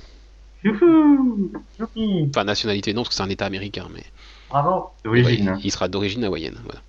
Youhou 0.63 1.51
Youpi, 1.79 2.27
Enfin, 2.29 2.45
nationalité 2.45 2.93
non, 2.93 3.01
parce 3.03 3.09
que 3.09 3.15
c'est 3.15 3.23
un 3.23 3.31
État 3.31 3.47
américain, 3.47 3.87
mais 3.91 4.05
bravo. 4.51 4.91
D'origine. 5.05 5.49
ouais, 5.53 5.59
il 5.65 5.71
sera 5.73 5.89
d'origine 5.89 6.23
hawaïenne. 6.25 6.59
Voilà. 6.65 6.81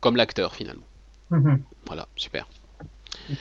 Comme 0.00 0.14
l'acteur 0.14 0.54
finalement. 0.54 0.84
Mhm, 1.30 1.60
Voilà, 1.86 2.06
super. 2.14 2.46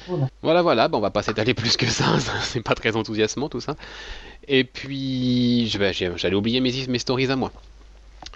Cool. 0.08 0.27
Voilà, 0.41 0.63
voilà, 0.63 0.88
bon, 0.88 0.98
on 0.98 1.01
va 1.01 1.12
pas 1.12 1.22
s'étaler 1.22 1.53
plus 1.53 1.77
que 1.77 1.86
ça, 1.86 2.05
ça, 2.19 2.34
c'est 2.41 2.62
pas 2.63 2.74
très 2.74 2.96
enthousiasmant 2.96 3.48
tout 3.48 3.62
ça. 3.62 3.75
Et 4.48 4.63
puis, 4.63 5.67
je 5.69 5.77
vais- 5.77 5.93
j'ai- 5.93 6.12
j'allais 6.17 6.36
oublier 6.36 6.62
mes, 6.62 6.88
mes 6.88 7.00
stories 7.00 7.29
à 7.31 7.36
moi. 7.36 7.51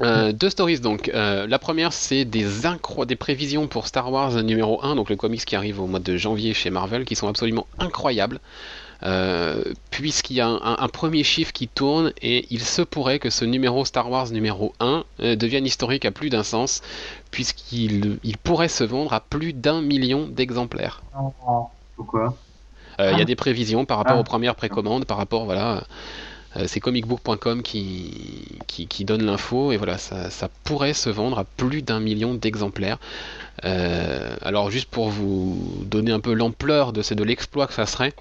Euh, 0.02 0.32
deux 0.32 0.50
stories 0.50 0.80
donc. 0.80 1.10
Euh, 1.14 1.46
la 1.48 1.60
première, 1.60 1.94
c'est 1.94 2.26
des, 2.26 2.66
incro 2.66 3.06
des 3.06 3.16
prévisions 3.16 3.68
pour 3.68 3.86
Star 3.88 4.12
Wars 4.12 4.32
numéro 4.44 4.84
1, 4.84 4.96
donc 4.96 5.10
le 5.10 5.16
comics 5.16 5.46
qui 5.46 5.56
arrive 5.56 5.80
au 5.80 5.86
mois 5.88 6.00
de 6.00 6.18
janvier 6.18 6.54
chez 6.54 6.70
Marvel, 6.72 7.06
qui 7.06 7.16
sont 7.16 7.28
absolument 7.28 7.68
incroyables. 7.80 8.40
Euh, 9.04 9.62
Puisqu'il 9.92 10.38
y 10.38 10.42
a 10.42 10.48
un, 10.48 10.56
un- 10.64 10.78
un 10.80 10.88
premier 10.88 11.24
chiffre 11.24 11.52
qui 11.52 11.68
tourne 11.68 12.14
et 12.22 12.48
il 12.50 12.62
se 12.62 12.82
pourrait 12.82 13.20
que 13.20 13.30
ce 13.30 13.44
numéro 13.46 13.84
Star 13.86 14.10
Wars 14.10 14.32
numéro 14.32 14.74
1 14.80 15.04
euh, 15.20 15.36
devienne 15.36 15.66
historique 15.66 16.06
à 16.06 16.12
plus 16.12 16.30
d'un 16.30 16.44
sens, 16.44 16.82
puisqu'il 17.30 18.18
il 18.24 18.38
pourrait 18.38 18.70
se 18.70 18.84
vendre 18.86 19.12
à 19.14 19.20
plus 19.20 19.52
d'un 19.54 19.82
million 19.82 20.26
d'exemplaires. 20.28 21.02
Euh, 23.00 23.12
Il 23.12 23.18
y 23.18 23.20
a 23.20 23.22
Ah. 23.22 23.26
des 23.26 23.36
prévisions 23.36 23.86
par 23.86 23.98
rapport 23.98 24.16
Ah. 24.18 24.20
aux 24.22 24.24
premières 24.24 24.56
précommandes, 24.56 25.06
par 25.06 25.18
rapport, 25.18 25.46
voilà, 25.46 25.84
c'est 26.68 26.80
comicbook.com 26.80 27.64
qui, 27.64 28.60
qui, 28.68 28.88
qui 28.88 29.06
donne 29.06 29.24
l'info, 29.26 29.72
et 29.72 29.78
voilà, 29.78 29.98
ça, 29.98 30.30
ça 30.30 30.50
pourrait 30.64 30.94
se 30.94 31.10
vendre 31.10 31.40
à 31.40 31.46
plus 31.46 31.82
d'un 31.82 32.00
million 32.00 32.34
d'exemplaires. 32.36 33.00
Euh, 33.66 34.36
alors, 34.42 34.72
juste 34.72 34.90
pour 34.90 35.10
vous 35.10 35.84
donner 35.86 36.12
un 36.12 36.20
peu 36.20 36.34
l'ampleur 36.34 36.94
de, 36.94 37.02
de 37.14 37.24
l'exploit 37.24 37.68
que 37.68 37.74
ça 37.74 37.86
serait, 37.86 38.14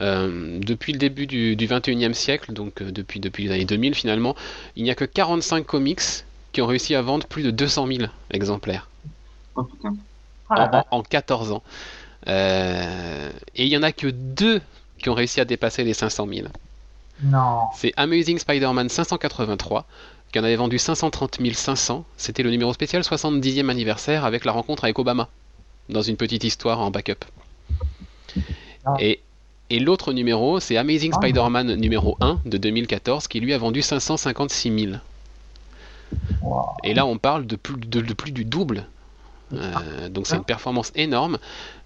euh, 0.00 0.58
depuis 0.60 0.92
le 0.92 0.98
début 0.98 1.26
du, 1.26 1.56
du 1.56 1.66
21e 1.66 2.14
siècle, 2.14 2.52
donc 2.52 2.82
euh, 2.82 2.92
depuis, 2.92 3.20
depuis 3.20 3.44
les 3.44 3.52
années 3.52 3.64
2000 3.66 3.94
finalement, 3.94 4.36
il 4.76 4.84
n'y 4.84 4.90
a 4.90 4.94
que 4.94 5.04
45 5.04 5.66
comics 5.66 6.00
qui 6.52 6.62
ont 6.62 6.66
réussi 6.66 6.94
à 6.94 7.02
vendre 7.02 7.26
plus 7.26 7.42
de 7.42 7.50
200 7.50 7.86
000 7.86 8.10
exemplaires 8.30 8.88
Oh 9.54 9.64
putain. 9.64 9.96
Ah, 10.48 10.56
en, 10.56 10.68
vache. 10.68 10.84
en- 10.90 10.98
en 10.98 11.02
14 11.02 11.52
ans. 11.52 11.62
Euh, 12.28 13.30
et 13.54 13.64
il 13.66 13.68
y 13.72 13.76
en 13.76 13.82
a 13.82 13.92
que 13.92 14.06
deux 14.08 14.60
qui 14.98 15.08
ont 15.10 15.14
réussi 15.14 15.40
à 15.40 15.44
dépasser 15.44 15.84
les 15.84 15.94
500 15.94 16.26
000. 16.26 16.48
Non. 17.22 17.68
C'est 17.74 17.92
Amazing 17.96 18.38
Spider-Man 18.38 18.88
583 18.88 19.86
qui 20.32 20.38
en 20.40 20.44
avait 20.44 20.56
vendu 20.56 20.78
530 20.78 21.38
500. 21.52 22.04
C'était 22.16 22.42
le 22.42 22.50
numéro 22.50 22.72
spécial 22.72 23.02
70e 23.02 23.68
anniversaire 23.68 24.24
avec 24.24 24.44
la 24.44 24.52
rencontre 24.52 24.84
avec 24.84 24.98
Obama 24.98 25.28
dans 25.88 26.02
une 26.02 26.16
petite 26.16 26.44
histoire 26.44 26.80
en 26.80 26.90
backup. 26.90 27.24
Ah. 28.84 28.94
Et, 28.98 29.20
et 29.70 29.78
l'autre 29.78 30.12
numéro, 30.12 30.58
c'est 30.58 30.76
Amazing 30.76 31.12
Ah. 31.14 31.18
Spider-Man 31.18 31.74
numéro 31.74 32.16
1 32.20 32.40
de 32.46 32.56
2014 32.56 33.28
qui 33.28 33.40
lui 33.40 33.52
a 33.52 33.58
vendu 33.58 33.82
556 33.82 34.86
000. 34.86 34.92
Wow. 36.42 36.66
Et 36.84 36.94
là, 36.94 37.06
on 37.06 37.18
parle 37.18 37.46
de 37.46 37.56
plus, 37.56 37.76
de, 37.76 38.00
de 38.00 38.14
plus 38.14 38.32
du 38.32 38.44
double. 38.44 38.86
Euh, 39.52 40.08
donc 40.08 40.26
c'est 40.26 40.36
une 40.36 40.44
performance 40.44 40.92
énorme. 40.94 41.38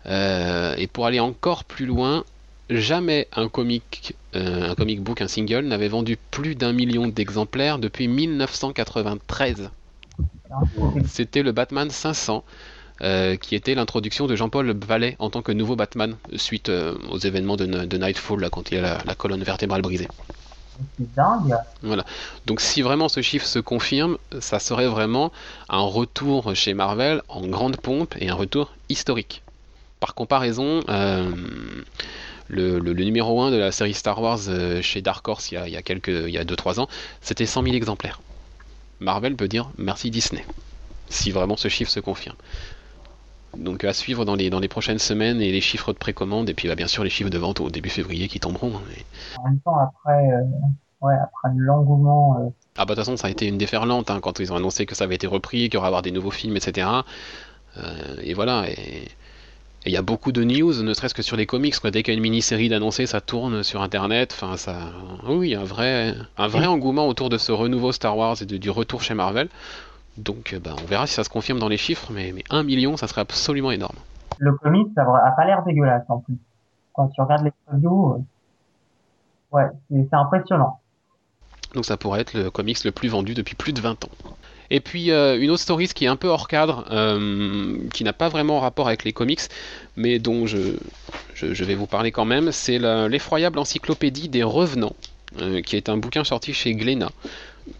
Euh, 0.06 0.74
et 0.78 0.86
pour 0.86 1.06
aller 1.06 1.20
encore 1.20 1.64
plus 1.64 1.86
loin, 1.86 2.24
jamais 2.70 3.28
un 3.34 3.48
comic, 3.48 4.14
euh, 4.34 4.70
un 4.70 4.74
comic 4.74 5.02
book, 5.02 5.20
un 5.20 5.28
single 5.28 5.64
n'avait 5.64 5.88
vendu 5.88 6.18
plus 6.30 6.54
d'un 6.54 6.72
million 6.72 7.06
d'exemplaires 7.06 7.78
depuis 7.78 8.08
1993. 8.08 9.70
C'était 11.06 11.42
le 11.42 11.52
Batman 11.52 11.90
500 11.90 12.44
qui 13.42 13.54
était 13.54 13.74
l'introduction 13.74 14.26
de 14.26 14.36
Jean-Paul 14.36 14.74
Vallée 14.86 15.16
en 15.18 15.28
tant 15.28 15.42
que 15.42 15.52
nouveau 15.52 15.76
Batman 15.76 16.16
suite 16.36 16.70
aux 16.70 17.18
événements 17.18 17.56
de, 17.56 17.66
Nightfall 17.66 18.40
là, 18.40 18.48
quand 18.48 18.70
il 18.70 18.78
a 18.78 19.02
la 19.04 19.14
colonne 19.14 19.42
vertébrale 19.42 19.82
brisée. 19.82 20.08
C'est 20.98 21.14
dingue. 21.14 21.54
Voilà. 21.82 22.04
Donc 22.46 22.60
si 22.60 22.82
vraiment 22.82 23.08
ce 23.08 23.22
chiffre 23.22 23.46
se 23.46 23.58
confirme, 23.58 24.18
ça 24.40 24.58
serait 24.58 24.86
vraiment 24.86 25.32
un 25.68 25.80
retour 25.80 26.54
chez 26.54 26.74
Marvel 26.74 27.22
en 27.28 27.46
grande 27.46 27.76
pompe 27.76 28.14
et 28.18 28.28
un 28.28 28.34
retour 28.34 28.72
historique. 28.88 29.42
Par 30.00 30.14
comparaison, 30.14 30.82
euh, 30.88 31.30
le, 32.48 32.78
numéro 32.92 33.40
1 33.42 33.50
de 33.50 33.56
la 33.56 33.72
série 33.72 33.94
Star 33.94 34.20
Wars 34.20 34.40
euh, 34.48 34.80
chez 34.82 35.02
Dark 35.02 35.26
Horse 35.26 35.50
il 35.50 35.54
y 35.54 35.58
a, 35.58 35.68
il 35.68 35.82
quelques, 35.82 36.08
il 36.08 36.30
y 36.30 36.38
a 36.38 36.44
2-3 36.44 36.80
ans, 36.80 36.88
c'était 37.20 37.46
100 37.46 37.62
000 37.64 37.74
exemplaires. 37.74 38.20
Marvel 39.00 39.36
peut 39.36 39.48
dire 39.48 39.70
merci 39.78 40.10
Disney, 40.10 40.44
si 41.08 41.30
vraiment 41.30 41.56
ce 41.56 41.68
chiffre 41.68 41.90
se 41.90 42.00
confirme. 42.00 42.36
Donc 43.56 43.84
à 43.84 43.92
suivre 43.92 44.24
dans 44.24 44.34
les, 44.34 44.50
dans 44.50 44.60
les 44.60 44.68
prochaines 44.68 44.98
semaines 44.98 45.40
et 45.40 45.50
les 45.50 45.60
chiffres 45.60 45.92
de 45.92 45.98
précommande 45.98 46.48
et 46.50 46.54
puis 46.54 46.68
bah, 46.68 46.74
bien 46.74 46.86
sûr 46.86 47.04
les 47.04 47.10
chiffres 47.10 47.30
de 47.30 47.38
vente 47.38 47.60
au 47.60 47.70
début 47.70 47.88
février 47.88 48.28
qui 48.28 48.40
tomberont. 48.40 48.76
Hein, 48.76 48.82
en 49.38 49.44
même 49.44 49.60
temps 49.60 49.78
après, 49.78 50.26
euh, 50.32 50.42
ouais, 51.00 51.14
après 51.14 51.56
l'engouement. 51.56 52.38
Euh... 52.38 52.50
Ah 52.76 52.84
bah 52.84 52.94
de 52.94 53.00
toute 53.00 53.04
façon 53.04 53.16
ça 53.16 53.28
a 53.28 53.30
été 53.30 53.46
une 53.46 53.58
déferlante 53.58 54.10
hein, 54.10 54.20
quand 54.20 54.40
ils 54.40 54.52
ont 54.52 54.56
annoncé 54.56 54.84
que 54.84 54.94
ça 54.94 55.04
avait 55.04 55.14
été 55.14 55.26
repris, 55.26 55.64
qu'il 55.64 55.74
y 55.74 55.76
aurait 55.78 55.86
avoir 55.86 56.02
des 56.02 56.10
nouveaux 56.10 56.30
films, 56.30 56.56
etc. 56.56 56.88
Euh, 57.78 58.16
et 58.22 58.34
voilà. 58.34 58.68
Et 58.68 59.08
il 59.86 59.92
y 59.92 59.96
a 59.96 60.02
beaucoup 60.02 60.32
de 60.32 60.42
news, 60.42 60.82
ne 60.82 60.94
serait-ce 60.94 61.14
que 61.14 61.22
sur 61.22 61.36
les 61.36 61.46
comics. 61.46 61.78
Quoi. 61.78 61.90
Dès 61.90 62.02
qu'il 62.02 62.12
y 62.12 62.16
a 62.16 62.18
une 62.18 62.22
mini-série 62.22 62.68
d'annoncer, 62.68 63.06
ça 63.06 63.20
tourne 63.20 63.62
sur 63.62 63.82
Internet. 63.82 64.32
Enfin, 64.34 64.56
ça, 64.56 64.74
oui, 65.28 65.54
un 65.54 65.64
vrai, 65.64 66.14
un 66.36 66.48
vrai 66.48 66.66
engouement 66.66 67.06
autour 67.06 67.28
de 67.28 67.38
ce 67.38 67.52
renouveau 67.52 67.92
Star 67.92 68.16
Wars 68.16 68.36
et 68.40 68.46
du 68.46 68.70
retour 68.70 69.02
chez 69.02 69.14
Marvel. 69.14 69.48
Donc 70.16 70.54
euh, 70.54 70.60
bah, 70.60 70.74
on 70.82 70.86
verra 70.86 71.06
si 71.06 71.14
ça 71.14 71.24
se 71.24 71.28
confirme 71.28 71.58
dans 71.58 71.68
les 71.68 71.76
chiffres, 71.76 72.10
mais, 72.12 72.32
mais 72.34 72.42
1 72.50 72.62
million, 72.62 72.96
ça 72.96 73.06
serait 73.06 73.20
absolument 73.20 73.70
énorme. 73.70 73.96
Le 74.38 74.52
comics, 74.52 74.88
ça 74.94 75.02
a 75.02 75.30
pas 75.32 75.44
l'air 75.44 75.62
dégueulasse 75.64 76.04
en 76.08 76.18
plus. 76.18 76.36
Quand 76.92 77.08
tu 77.08 77.20
regardes 77.20 77.44
les 77.44 77.52
previews, 77.66 78.14
euh, 78.14 79.56
ouais, 79.56 79.66
c'est 79.90 80.16
impressionnant. 80.16 80.80
Donc 81.74 81.84
ça 81.84 81.96
pourrait 81.96 82.20
être 82.20 82.34
le 82.34 82.50
comics 82.50 82.82
le 82.84 82.92
plus 82.92 83.08
vendu 83.08 83.34
depuis 83.34 83.54
plus 83.54 83.72
de 83.72 83.80
20 83.80 84.04
ans. 84.04 84.10
Et 84.70 84.80
puis 84.80 85.10
euh, 85.10 85.38
une 85.40 85.50
autre 85.50 85.62
story 85.62 85.88
qui 85.88 86.04
est 86.04 86.08
un 86.08 86.16
peu 86.16 86.28
hors 86.28 86.48
cadre, 86.48 86.84
qui 87.92 88.04
n'a 88.04 88.12
pas 88.12 88.28
vraiment 88.28 88.60
rapport 88.60 88.88
avec 88.88 89.04
les 89.04 89.12
comics, 89.12 89.42
mais 89.96 90.18
dont 90.18 90.46
je, 90.46 90.58
je, 91.34 91.64
vais 91.64 91.74
vous 91.74 91.86
parler 91.86 92.12
quand 92.12 92.24
même, 92.24 92.52
c'est 92.52 92.78
l'effroyable 93.08 93.58
encyclopédie 93.58 94.28
des 94.28 94.42
revenants, 94.42 94.96
qui 95.64 95.76
est 95.76 95.88
un 95.88 95.96
bouquin 95.96 96.24
sorti 96.24 96.52
chez 96.52 96.74
Glénat, 96.74 97.12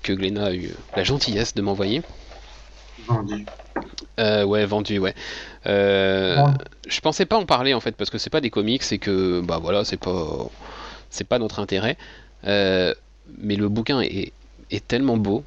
que 0.03 0.13
Glénat 0.13 0.47
a 0.47 0.55
eu 0.55 0.71
la 0.97 1.05
gentillesse 1.05 1.55
de 1.55 1.63
m'envoyer. 1.63 2.03
Vendu. 3.07 3.45
Euh, 4.19 4.45
ouais, 4.45 4.65
vendu, 4.65 4.99
ouais. 4.99 5.15
Euh, 5.67 6.47
je 6.89 7.01
pensais 7.01 7.27
pas 7.27 7.37
en 7.37 7.45
parler 7.45 7.75
en 7.75 7.81
fait 7.81 7.93
parce 7.93 8.11
que 8.11 8.19
c'est 8.19 8.31
pas 8.31 8.41
des 8.41 8.51
comics 8.51 8.83
et 8.91 8.99
que 8.99 9.41
bah 9.41 9.59
voilà, 9.61 9.85
c'est 9.85 9.99
pas 9.99 10.49
c'est 11.11 11.25
pas 11.25 11.39
notre 11.39 11.61
intérêt. 11.61 11.97
Euh, 12.47 12.95
mais 13.39 13.57
le 13.57 13.69
bouquin 13.69 14.01
est, 14.01 14.33
est, 14.71 14.87
tellement 14.87 15.17
beau 15.17 15.43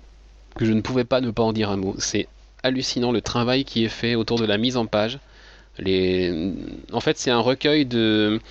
que 0.59 0.65
je 0.65 0.73
ne 0.73 0.81
pouvais 0.81 1.05
pas 1.05 1.21
ne 1.21 1.31
pas 1.31 1.43
en 1.43 1.53
dire 1.53 1.69
un 1.69 1.77
mot. 1.77 1.95
C'est 1.99 2.27
hallucinant 2.63 3.13
le 3.13 3.21
travail 3.21 3.63
qui 3.63 3.85
est 3.85 3.89
fait 3.89 4.15
autour 4.15 4.37
de 4.37 4.45
la 4.45 4.57
mise 4.57 4.75
en 4.75 4.85
page. 4.87 5.17
En 5.79 6.99
fait, 6.99 7.17
c'est 7.17 7.31
un 7.31 7.39
recueil 7.39 7.85
de 7.85 8.41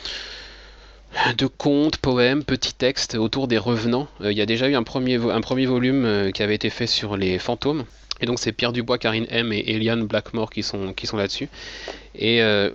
de 1.36 1.46
contes, 1.46 1.98
poèmes, 1.98 2.44
petits 2.44 2.72
textes 2.72 3.14
autour 3.14 3.46
des 3.46 3.58
revenants. 3.58 4.08
Il 4.24 4.32
y 4.32 4.40
a 4.40 4.46
déjà 4.46 4.70
eu 4.70 4.74
un 4.74 4.84
premier, 4.84 5.16
un 5.16 5.42
premier 5.42 5.66
volume 5.66 6.32
qui 6.32 6.42
avait 6.42 6.54
été 6.54 6.70
fait 6.70 6.86
sur 6.86 7.18
les 7.18 7.38
fantômes. 7.38 7.84
Et 8.22 8.26
donc 8.26 8.38
c'est 8.38 8.52
Pierre 8.52 8.72
Dubois, 8.72 8.96
Karine 8.96 9.26
M 9.28 9.52
et 9.52 9.62
Eliane 9.70 10.06
Blackmore 10.06 10.48
qui 10.48 10.62
sont, 10.62 10.94
qui 10.94 11.06
sont 11.06 11.18
là-dessus. 11.18 11.50
Et 12.14 12.42
euh, 12.42 12.70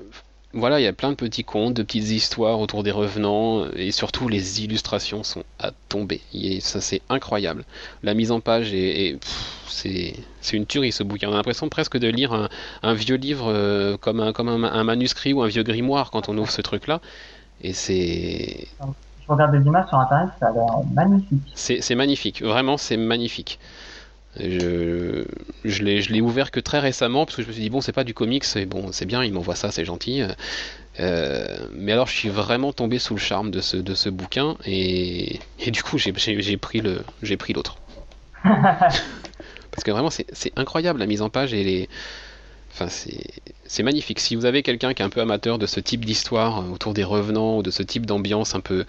voilà, 0.54 0.80
il 0.80 0.84
y 0.84 0.88
a 0.88 0.94
plein 0.94 1.10
de 1.10 1.16
petits 1.16 1.44
contes, 1.44 1.74
de 1.74 1.82
petites 1.82 2.12
histoires 2.12 2.60
autour 2.60 2.84
des 2.84 2.92
revenants, 2.92 3.66
et 3.76 3.92
surtout 3.92 4.28
les 4.28 4.64
illustrations 4.64 5.24
sont 5.24 5.44
à 5.60 5.72
tomber. 5.90 6.22
Et 6.34 6.60
ça 6.60 6.80
c'est 6.80 7.02
incroyable. 7.10 7.66
La 8.04 8.14
mise 8.14 8.32
en 8.32 8.40
page 8.40 8.72
est, 8.74 9.18
c'est, 9.68 10.14
une 10.54 10.66
tuerie 10.68 10.92
ce 10.92 11.04
bouquin. 11.04 11.30
On 11.30 11.34
a 11.34 11.38
l'impression 11.38 11.70
presque 11.70 11.98
de 11.98 12.08
lire 12.08 12.50
un, 12.84 12.94
vieux 12.94 13.16
livre 13.16 13.48
euh, 13.48 13.98
comme, 13.98 14.20
un, 14.20 14.32
comme 14.32 14.50
un, 14.50 14.84
manuscrit 14.84 15.34
ou 15.34 15.42
un 15.42 15.48
vieux 15.48 15.64
grimoire 15.64 16.12
quand 16.12 16.30
on 16.30 16.38
ouvre 16.38 16.52
ce 16.52 16.62
truc-là. 16.62 17.02
Et 17.62 17.74
c'est... 17.74 18.68
Je 19.26 19.32
regarde 19.32 19.58
des 19.58 19.66
images 19.66 19.88
sur 19.88 19.98
internet, 19.98 20.30
ça 20.40 20.48
a 20.48 20.52
l'air 20.52 20.66
magnifique. 20.94 21.42
C'est 21.56 21.96
magnifique, 21.96 22.44
vraiment 22.44 22.78
c'est 22.78 22.98
magnifique. 22.98 23.58
Je, 24.40 25.26
je 25.64 25.84
l'ai 25.84 26.22
ouvert 26.22 26.50
que 26.50 26.60
très 26.60 26.80
récemment 26.80 27.26
parce 27.26 27.36
que 27.38 27.44
je 27.44 27.48
me 27.48 27.54
suis 27.54 27.62
dit 27.62 27.70
bon 27.70 27.82
c'est 27.82 27.92
pas 27.92 28.04
du 28.04 28.16
comics 28.16 28.44
c'est 28.44 28.66
bon 28.66 28.92
c'est 28.92 29.06
bien 29.06 29.24
il 29.24 29.32
m'envoie 29.32 29.56
ça 29.56 29.72
c'est 29.72 29.86
gentil. 29.86 30.24
Euh, 31.00 31.58
mais 31.72 31.92
alors 31.92 32.08
je 32.08 32.14
suis 32.14 32.30
vraiment 32.30 32.74
tombé 32.74 33.00
sous 33.00 33.14
le 33.16 33.20
charme 33.20 33.52
de 33.52 33.62
ce, 33.62 33.78
de 33.78 33.94
ce 33.96 34.10
bouquin 34.10 34.58
et, 34.66 35.40
et 35.60 35.72
du 35.72 35.84
coup 35.84 35.98
j'ai 35.98 36.12
pris 36.12 36.82
le 36.82 37.04
j'ai 37.22 37.38
pris 37.38 37.54
l'autre. 37.54 37.78
Parce 38.44 39.84
que 39.84 39.92
vraiment 39.92 40.10
c'est 40.10 40.54
incroyable 40.56 41.00
la 41.00 41.08
mise 41.08 41.22
en 41.22 41.30
page 41.30 41.54
et 41.54 41.64
les 41.64 41.90
enfin 42.74 42.88
c'est 42.90 43.84
magnifique. 43.84 44.20
Si 44.20 44.36
vous 44.36 44.46
avez 44.46 44.64
quelqu'un 44.64 44.94
qui 44.94 45.02
est 45.02 45.06
un 45.06 45.10
peu 45.10 45.22
amateur 45.22 45.58
de 45.58 45.66
ce 45.66 45.80
type 45.80 46.06
d'histoire 46.06 46.72
autour 46.72 46.94
des 46.94 47.04
revenants 47.04 47.58
ou 47.58 47.64
de 47.64 47.72
ce 47.72 47.84
type 47.84 48.06
d'ambiance 48.06 48.56
un 48.56 48.60
peu 48.60 48.86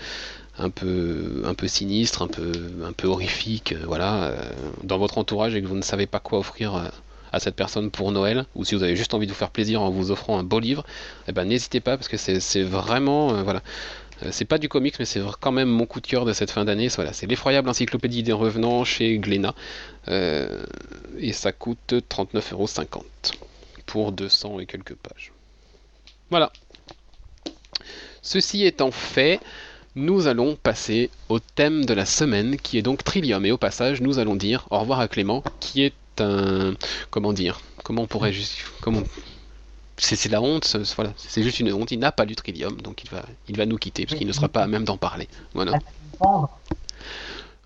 un 0.58 0.70
peu, 0.70 1.42
un 1.44 1.54
peu 1.54 1.66
sinistre, 1.68 2.22
un 2.22 2.28
peu, 2.28 2.52
un 2.84 2.92
peu 2.92 3.08
horrifique, 3.08 3.72
euh, 3.72 3.84
voilà, 3.86 4.24
euh, 4.24 4.52
dans 4.82 4.98
votre 4.98 5.18
entourage 5.18 5.54
et 5.54 5.62
que 5.62 5.66
vous 5.66 5.76
ne 5.76 5.82
savez 5.82 6.06
pas 6.06 6.20
quoi 6.20 6.38
offrir 6.38 6.76
euh, 6.76 6.88
à 7.32 7.40
cette 7.40 7.56
personne 7.56 7.90
pour 7.90 8.12
Noël, 8.12 8.46
ou 8.54 8.64
si 8.64 8.74
vous 8.74 8.84
avez 8.84 8.94
juste 8.94 9.14
envie 9.14 9.26
de 9.26 9.32
vous 9.32 9.38
faire 9.38 9.50
plaisir 9.50 9.82
en 9.82 9.90
vous 9.90 10.12
offrant 10.12 10.38
un 10.38 10.44
beau 10.44 10.60
livre, 10.60 10.84
eh 11.26 11.32
ben 11.32 11.44
n'hésitez 11.44 11.80
pas 11.80 11.96
parce 11.96 12.06
que 12.06 12.16
c'est 12.16 12.62
vraiment, 12.62 13.42
voilà, 13.42 13.60
c'est 14.30 14.44
pas 14.44 14.58
du 14.58 14.68
comics, 14.68 14.94
mais 15.00 15.04
c'est 15.04 15.20
quand 15.40 15.50
même 15.50 15.68
mon 15.68 15.84
coup 15.84 16.00
de 16.00 16.06
cœur 16.06 16.26
de 16.26 16.32
cette 16.32 16.52
fin 16.52 16.64
d'année. 16.64 16.86
Voilà, 16.94 17.12
c'est 17.12 17.26
l'effroyable 17.26 17.68
encyclopédie 17.68 18.22
des 18.22 18.32
revenants 18.32 18.84
chez 18.84 19.18
Glénat, 19.18 19.56
et 20.06 21.32
ça 21.32 21.50
coûte 21.50 21.94
39,50€ 22.08 23.02
pour 23.84 24.12
200 24.12 24.60
et 24.60 24.66
quelques 24.66 24.94
pages. 24.94 25.32
Voilà. 26.30 26.52
Ceci 28.22 28.64
étant 28.64 28.92
fait, 28.92 29.40
nous 29.96 30.26
allons 30.26 30.56
passer 30.56 31.10
au 31.28 31.38
thème 31.38 31.84
de 31.84 31.94
la 31.94 32.06
semaine 32.06 32.56
qui 32.56 32.78
est 32.78 32.82
donc 32.82 33.04
Trillium. 33.04 33.44
Et 33.46 33.52
au 33.52 33.58
passage, 33.58 34.00
nous 34.00 34.18
allons 34.18 34.36
dire 34.36 34.66
au 34.70 34.78
revoir 34.78 35.00
à 35.00 35.08
Clément 35.08 35.42
qui 35.60 35.82
est 35.82 35.94
un. 36.20 36.74
Comment 37.10 37.32
dire 37.32 37.60
Comment 37.82 38.02
on 38.02 38.06
pourrait 38.06 38.32
juste. 38.32 38.58
Comment. 38.80 39.02
C'est 39.96 40.28
la 40.28 40.42
honte, 40.42 40.76
voilà, 40.96 41.12
c'est 41.16 41.44
juste 41.44 41.60
une 41.60 41.72
honte. 41.72 41.92
Il 41.92 42.00
n'a 42.00 42.10
pas 42.10 42.24
lu 42.24 42.34
Trillium, 42.34 42.80
donc 42.80 43.04
il 43.04 43.10
va, 43.10 43.22
il 43.48 43.56
va 43.56 43.64
nous 43.64 43.76
quitter 43.76 44.06
parce 44.06 44.18
qu'il 44.18 44.26
ne 44.26 44.32
sera 44.32 44.48
pas 44.48 44.64
à 44.64 44.66
même 44.66 44.84
d'en 44.84 44.96
parler. 44.96 45.28
Voilà. 45.54 45.78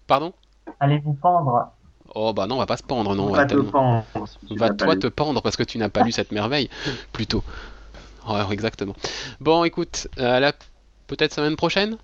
Pardon? 0.06 0.34
Allez-vous 0.78 1.14
pendre? 1.14 1.70
Oh 2.14 2.34
bah 2.34 2.46
non, 2.46 2.56
on 2.56 2.58
va 2.58 2.66
pas 2.66 2.76
se 2.76 2.82
pendre, 2.82 3.14
non. 3.14 3.28
On 3.28 3.32
va, 3.32 3.46
te 3.46 3.54
pendre, 3.54 4.04
va 4.50 4.70
toi 4.70 4.96
te 4.96 5.06
pendre 5.06 5.40
parce 5.40 5.56
que 5.56 5.62
tu 5.62 5.78
n'as 5.78 5.88
pas 5.88 6.02
lu 6.02 6.12
cette 6.12 6.32
merveille, 6.32 6.68
plutôt. 7.12 7.42
Exactement. 8.50 8.94
Bon, 9.40 9.64
écoute, 9.64 10.08
à 10.18 10.38
la 10.38 10.52
peut-être 11.06 11.32
semaine 11.32 11.56
prochaine? 11.56 11.96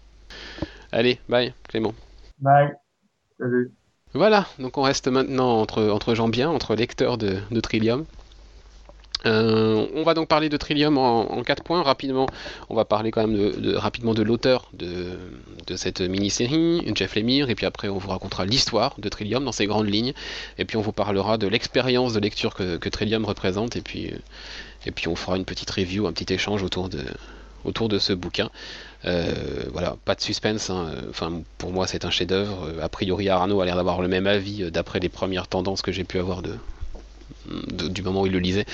Allez, 0.93 1.19
bye 1.29 1.53
Clément. 1.69 1.95
Bye. 2.39 2.73
Salut. 3.39 3.73
Voilà, 4.15 4.47
donc 4.61 4.79
on 4.79 4.83
reste 4.83 5.09
maintenant 5.09 5.61
entre, 5.61 5.83
entre 5.89 6.15
gens 6.15 6.29
bien, 6.29 6.49
entre 6.49 6.77
lecteurs 6.77 7.19
de, 7.19 7.61
Trillium. 7.61 8.05
Euh, 9.27 9.87
on 9.95 10.05
va 10.05 10.15
donc 10.15 10.29
parler 10.29 10.49
de 10.49 10.57
Trillium 10.57 10.99
en, 10.99 11.43
quatre 11.43 11.65
points 11.65 11.83
rapidement. 11.83 12.29
On 12.71 12.77
va 12.77 12.85
parler 12.85 13.11
quand 13.11 13.27
même 13.27 13.37
de, 13.37 13.75
rapidement 13.75 14.15
de 14.15 14.23
l'auteur 14.23 14.71
de, 14.73 15.19
cette 15.75 16.01
mini-série, 16.01 16.83
Jeff 16.95 17.17
Lemire, 17.17 17.51
et 17.51 17.57
puis 17.57 17.67
après 17.67 17.89
on 17.89 17.99
vous 17.99 18.09
racontera 18.11 18.45
l'histoire 18.45 18.95
de 18.99 19.09
Trillium 19.09 19.45
dans 19.45 19.51
ses 19.51 19.67
grandes 19.67 19.89
lignes, 19.89 20.13
et 20.59 20.65
puis 20.65 20.77
on 20.77 20.83
vous 20.83 20.93
parlera 20.93 21.37
de 21.37 21.49
l'expérience 21.49 22.13
de 22.13 22.21
lecture 22.21 22.55
que, 22.55 22.77
que, 22.77 22.89
Trillium 22.89 23.25
représente, 23.25 23.75
et 23.75 23.81
puis, 23.81 24.13
et 24.87 24.93
puis 24.93 25.09
on 25.09 25.17
fera 25.17 25.37
une 25.37 25.45
petite 25.45 25.71
review, 25.73 26.07
un 26.07 26.13
petit 26.13 26.33
échange 26.33 26.63
autour 26.63 26.89
de, 26.89 27.03
autour 27.65 27.89
de 27.89 27.99
ce 27.99 28.13
bouquin. 28.13 28.51
Euh, 29.07 29.33
voilà, 29.73 29.97
pas 30.05 30.15
de 30.15 30.21
suspense. 30.21 30.71
Hein. 30.71 30.93
Enfin, 31.11 31.43
pour 31.59 31.73
moi, 31.73 31.87
c'est 31.87 32.05
un 32.05 32.11
chef-d'œuvre. 32.11 32.73
A 32.81 32.89
priori, 32.89 33.29
Arnaud 33.29 33.61
a 33.61 33.65
l'air 33.65 33.77
d'avoir 33.77 34.01
le 34.01 34.09
même 34.09 34.27
avis 34.27 34.63
euh, 34.63 34.71
d'après 34.71 35.01
les 35.01 35.09
premières 35.09 35.47
tendances 35.47 35.83
que 35.83 35.93
j'ai 35.93 36.05
pu 36.05 36.19
avoir 36.19 36.43
du 37.47 38.03
moment 38.03 38.23
où 38.23 38.27
il 38.27 38.33
le 38.33 38.39
lisait. 38.39 38.67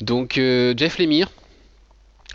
Donc, 0.00 0.38
euh, 0.38 0.74
Jeff 0.76 0.98
Lemire. 0.98 1.30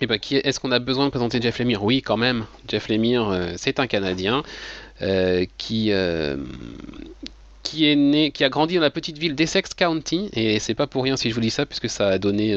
Eh 0.02 0.08
ben, 0.08 0.18
est-ce 0.32 0.60
qu'on 0.60 0.72
a 0.72 0.80
besoin 0.80 1.06
de 1.06 1.10
présenter 1.10 1.42
Jeff 1.42 1.60
Lemire? 1.60 1.84
Oui, 1.84 2.02
quand 2.02 2.18
même. 2.18 2.46
Jeff 2.70 2.88
Lemire, 2.88 3.54
c'est 3.58 3.80
un 3.80 3.88
Canadien 3.88 4.44
qui 5.58 5.92
qui 7.64 7.86
est 7.88 7.96
né, 7.96 8.32
qui 8.32 8.44
a 8.44 8.50
grandi 8.50 8.76
dans 8.76 8.82
la 8.82 8.90
petite 8.90 9.18
ville 9.18 9.36
d'Essex 9.36 9.74
County, 9.76 10.30
et 10.34 10.60
c'est 10.60 10.74
pas 10.74 10.88
pour 10.88 11.04
rien 11.04 11.18
si 11.18 11.30
je 11.30 11.36
vous 11.36 11.42
dis 11.42 11.52
ça, 11.52 11.66
puisque 11.66 11.90
ça 11.90 12.08
a 12.08 12.18
donné 12.18 12.56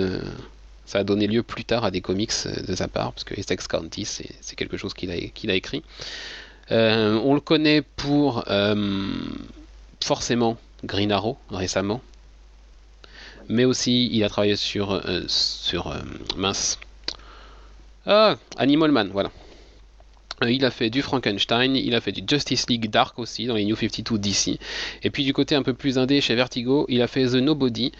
ça 0.85 0.99
a 0.99 1.05
donné 1.05 1.27
lieu 1.27 1.43
plus 1.43 1.65
tard 1.65 1.85
à 1.85 1.91
des 1.91 2.01
comics 2.01 2.33
euh, 2.47 2.62
de 2.62 2.75
sa 2.75 2.89
part, 2.89 3.12
parce 3.12 3.25
que 3.25 3.39
Essex 3.39 3.67
County, 3.67 4.05
c'est 4.05 4.57
quelque 4.57 4.77
chose 4.77 4.95
qu'il 4.95 5.11
a, 5.11 5.55
écrit. 5.55 5.83
Euh, 6.71 7.19
on 7.25 7.35
le 7.35 7.41
connaît 7.41 7.83
pour 7.83 8.45
euh, 8.49 9.07
forcément 10.03 10.57
Green 10.85 11.12
Arrow 11.12 11.39
récemment. 11.51 12.01
mais 13.49 13.65
aussi 13.65 14.09
il 14.12 14.23
a 14.25 14.29
travaillé 14.29 14.57
sur, 14.57 15.03
mince. 16.37 16.79
Ah, 18.07 18.37
Animal 18.57 18.91
Man, 18.91 19.11
voilà. 19.12 19.31
Il 20.45 20.65
a 20.65 20.73
fait 20.73 20.91
du 20.91 21.03
Frankenstein, 21.03 21.77
il 21.77 21.95
a 21.95 22.01
fait 22.01 22.11
du 22.11 22.23
Justice 22.27 22.69
League 22.69 22.91
Dark 22.91 23.17
aussi 23.21 23.47
dans 23.47 23.55
les 23.55 23.65
New 23.65 23.77
52 23.77 24.19
DC. 24.19 24.59
Et 25.05 25.11
puis 25.11 25.25
du 25.25 25.33
côté 25.33 25.55
un 25.55 25.62
peu 25.62 25.73
plus 25.73 25.99
indé 25.99 26.21
chez 26.21 26.35
Vertigo, 26.35 26.85
il 26.89 27.01
a 27.01 27.07
fait 27.07 27.27
The 27.27 27.35
Nobody. 27.35 27.93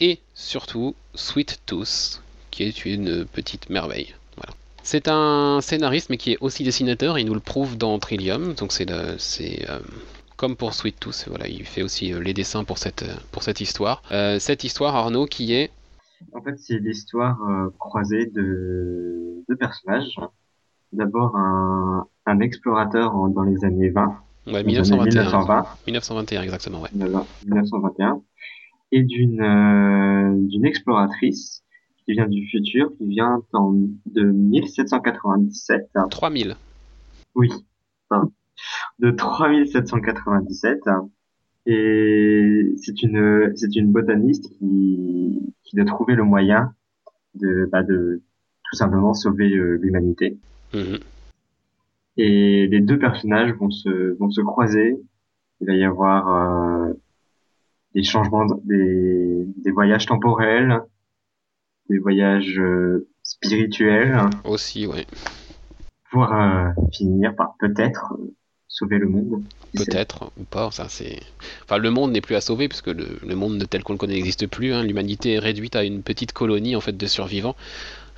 Et 0.00 0.20
surtout 0.34 0.94
Sweet 1.14 1.60
Tooth, 1.66 2.22
qui 2.50 2.64
est 2.64 2.84
une 2.84 3.24
petite 3.24 3.70
merveille. 3.70 4.14
Voilà. 4.36 4.52
C'est 4.82 5.08
un 5.08 5.60
scénariste 5.60 6.10
mais 6.10 6.16
qui 6.16 6.32
est 6.32 6.38
aussi 6.40 6.64
dessinateur, 6.64 7.18
il 7.18 7.26
nous 7.26 7.34
le 7.34 7.40
prouve 7.40 7.76
dans 7.76 7.98
Trillium, 7.98 8.54
donc 8.54 8.72
c'est 8.72 8.86
comme 10.36 10.56
pour 10.56 10.74
Sweet 10.74 11.00
Tooth, 11.00 11.26
voilà, 11.28 11.48
il 11.48 11.64
fait 11.64 11.82
aussi 11.82 12.12
euh, 12.12 12.20
les 12.20 12.34
dessins 12.34 12.64
pour 12.64 12.78
cette, 12.78 13.02
euh, 13.02 13.16
pour 13.32 13.42
cette 13.42 13.60
histoire. 13.60 14.02
Euh, 14.12 14.38
cette 14.38 14.64
histoire, 14.64 14.94
Arnaud, 14.94 15.26
qui 15.26 15.54
est? 15.54 15.70
En 16.34 16.42
fait, 16.42 16.58
c'est 16.58 16.78
l'histoire 16.78 17.38
croisée 17.78 18.26
de 18.26 19.44
deux 19.48 19.56
personnages. 19.56 20.18
D'abord 20.92 21.36
un, 21.36 22.06
un 22.24 22.40
explorateur 22.40 23.12
dans 23.28 23.42
les 23.42 23.64
années 23.64 23.90
20. 23.90 24.16
Ouais, 24.46 24.64
1921. 24.64 25.66
1921, 25.86 26.42
exactement, 26.42 26.80
ouais. 26.80 26.88
1921. 26.94 28.22
Et 28.92 29.02
d'une 29.02 30.46
d'une 30.48 30.64
exploratrice 30.64 31.64
qui 32.04 32.12
vient 32.12 32.28
du 32.28 32.46
futur, 32.48 32.92
qui 32.96 33.08
vient 33.08 33.42
en, 33.52 33.72
de 34.06 34.22
1797. 34.22 35.90
3000. 36.10 36.56
Oui 37.34 37.50
de 38.98 39.10
3797. 39.10 40.80
Et 41.66 42.74
c'est 42.76 43.02
une, 43.02 43.52
c'est 43.56 43.74
une 43.74 43.90
botaniste 43.90 44.48
qui, 44.58 45.52
qui 45.64 45.76
doit 45.76 45.84
trouver 45.84 46.14
le 46.14 46.22
moyen 46.22 46.72
de, 47.34 47.68
bah 47.70 47.82
de 47.82 48.22
tout 48.64 48.76
simplement 48.76 49.14
sauver 49.14 49.52
euh, 49.52 49.78
l'humanité. 49.82 50.38
Mhm. 50.74 50.98
Et 52.18 52.66
les 52.68 52.80
deux 52.80 52.98
personnages 52.98 53.52
vont 53.54 53.70
se, 53.70 54.16
vont 54.18 54.30
se 54.30 54.40
croiser. 54.40 54.96
Il 55.60 55.66
va 55.66 55.74
y 55.74 55.84
avoir 55.84 56.28
euh, 56.28 56.92
des 57.96 58.04
changements, 58.04 58.44
des, 58.64 59.46
des 59.64 59.70
voyages 59.70 60.04
temporels, 60.04 60.82
des 61.88 61.98
voyages 61.98 62.58
euh, 62.58 63.08
spirituels. 63.22 64.20
Aussi, 64.44 64.86
oui. 64.86 65.06
Pour 66.10 66.32
finir 66.92 67.34
par 67.34 67.56
peut-être 67.58 68.14
sauver 68.68 68.98
le 68.98 69.08
monde. 69.08 69.42
Peut-être 69.74 70.30
ou 70.38 70.44
pas. 70.44 70.70
Ça, 70.70 70.86
c'est. 70.88 71.20
Enfin, 71.64 71.78
le 71.78 71.90
monde 71.90 72.12
n'est 72.12 72.20
plus 72.20 72.36
à 72.36 72.40
sauver 72.40 72.68
puisque 72.68 72.88
le, 72.88 73.18
le 73.26 73.34
monde 73.34 73.64
tel 73.68 73.82
qu'on 73.82 73.94
le 73.94 73.98
connaît 73.98 74.14
n'existe 74.14 74.46
plus. 74.46 74.72
Hein. 74.72 74.82
L'humanité 74.82 75.34
est 75.34 75.38
réduite 75.38 75.74
à 75.74 75.82
une 75.82 76.02
petite 76.02 76.32
colonie 76.32 76.76
en 76.76 76.80
fait 76.80 76.96
de 76.96 77.06
survivants 77.06 77.56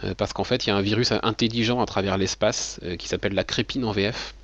euh, 0.04 0.14
parce 0.14 0.32
qu'en 0.32 0.44
fait, 0.44 0.66
il 0.66 0.70
y 0.70 0.72
a 0.72 0.76
un 0.76 0.82
virus 0.82 1.12
intelligent 1.22 1.80
à 1.80 1.86
travers 1.86 2.18
l'espace 2.18 2.80
euh, 2.82 2.96
qui 2.96 3.08
s'appelle 3.08 3.34
la 3.34 3.44
crépine 3.44 3.84
en 3.84 3.92
VF. 3.92 4.34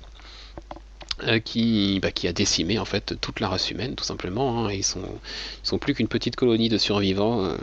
Euh, 1.23 1.39
qui, 1.39 2.01
bah, 2.01 2.11
qui 2.11 2.27
a 2.27 2.33
décimé 2.33 2.77
en 2.77 2.83
fait 2.83 3.15
toute 3.21 3.39
la 3.39 3.47
race 3.47 3.71
humaine 3.71 3.95
tout 3.95 4.03
simplement. 4.03 4.65
Hein. 4.65 4.71
Ils 4.73 4.83
sont 4.83 5.19
sont 5.63 5.77
plus 5.77 5.93
qu'une 5.93 6.09
petite 6.09 6.35
colonie 6.35 6.67
de 6.67 6.77
survivants 6.77 7.55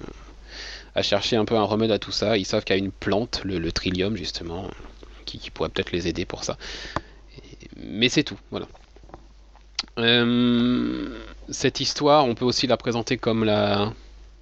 à 0.95 1.03
chercher 1.03 1.37
un 1.37 1.45
peu 1.45 1.57
un 1.57 1.65
remède 1.65 1.91
à 1.91 1.99
tout 1.99 2.13
ça. 2.13 2.39
Ils 2.39 2.47
savent 2.47 2.65
qu'il 2.65 2.75
y 2.77 2.79
a 2.79 2.83
une 2.83 2.93
plante, 2.93 3.43
le, 3.45 3.71
trillium 3.71 4.17
justement, 4.17 4.71
qui, 5.27 5.51
pourrait 5.51 5.69
peut-être 5.69 5.93
les 5.93 6.09
aider 6.09 6.25
pour 6.25 6.45
ça 6.45 6.57
mais 7.83 8.09
c'est 8.09 8.23
tout, 8.23 8.39
voilà. 8.51 8.67
Euh, 9.99 11.09
cette 11.49 11.81
histoire, 11.81 12.25
on 12.27 12.35
peut 12.35 12.45
aussi 12.45 12.67
la 12.67 12.77
présenter 12.77 13.17
comme 13.17 13.45
la 13.45 13.93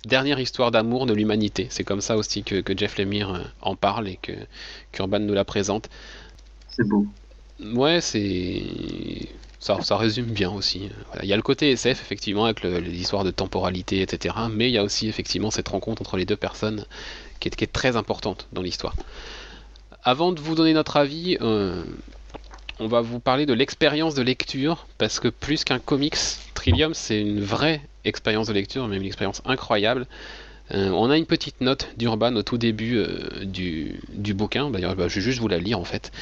dernière 0.05 0.39
histoire 0.39 0.71
d'amour 0.71 1.07
de 1.07 1.15
l'humanité. 1.15 1.67
C'est 1.71 1.85
comme 1.85 2.01
ça 2.01 2.17
aussi 2.17 2.43
que, 2.43 2.63
Jeff 2.77 2.99
Lemire 2.99 3.35
euh, 3.35 3.43
en 3.63 3.77
parle 3.77 4.09
et 4.09 4.19
que 4.21 4.33
qu'Urban 4.93 5.21
nous 5.21 5.35
la 5.35 5.45
présente. 5.45 5.89
C'est 6.69 6.87
beau. 6.87 7.07
Ouais, 7.62 8.01
c'est 8.01 8.62
ça, 9.59 9.83
ça, 9.83 9.96
résume 9.96 10.27
bien 10.27 10.51
aussi. 10.51 10.88
Il 11.23 11.29
y 11.29 11.33
a 11.33 11.37
le 11.37 11.42
côté 11.42 11.70
SF 11.73 12.01
effectivement 12.01 12.46
avec 12.46 12.62
l'histoire 12.62 13.25
de 13.25 13.31
temporalité, 13.31 14.01
etc. 14.01 14.35
Mais 14.51 14.68
il 14.68 14.73
y 14.73 14.79
a 14.79 14.83
aussi 14.83 15.09
effectivement 15.09 15.51
cette 15.51 15.68
rencontre 15.68 16.01
entre 16.03 16.16
les 16.16 16.25
deux 16.25 16.37
personnes 16.37 16.87
qui 17.40 17.49
est, 17.49 17.73
très 17.73 17.96
importante 17.96 18.49
dans 18.53 18.62
l'histoire. 18.62 18.94
Avant 20.03 20.33
de 20.33 20.40
vous 20.40 20.55
donner 20.55 20.73
notre 20.73 20.96
avis, 20.96 21.37
euh, 21.42 21.85
on 22.79 22.87
va 22.87 23.03
vous 23.03 23.20
parler 23.20 23.44
de 23.44 23.53
l'expérience 23.53 24.14
de 24.14 24.23
lecture, 24.23 24.87
parce 24.96 25.20
que 25.20 25.29
plus 25.29 25.64
qu'un 25.64 25.79
comics, 25.79 26.16
Trillium, 26.55 26.94
c'est 26.94 27.20
une 27.20 27.40
vraie 27.40 27.83
expérience 28.05 28.46
de 28.46 28.55
lecture, 28.55 28.87
même 28.88 29.01
une 29.01 29.07
expérience 29.07 29.42
incroyable. 29.44 30.07
Euh, 30.73 30.91
on 30.91 31.11
a 31.11 31.17
une 31.17 31.27
petite 31.27 31.61
note 31.61 31.89
d'Urban 31.97 32.37
au 32.37 32.43
tout 32.43 32.59
début 32.59 32.97
euh, 32.97 33.45
du, 33.45 34.35
bouquin, 34.35 34.71
d'ailleurs 34.71 34.95
bah, 34.95 35.09
je 35.09 35.17
vais 35.17 35.21
juste 35.21 35.41
vous 35.41 35.49
la 35.49 35.59
lire 35.59 35.79
en 35.79 35.85
fait. 35.85 36.13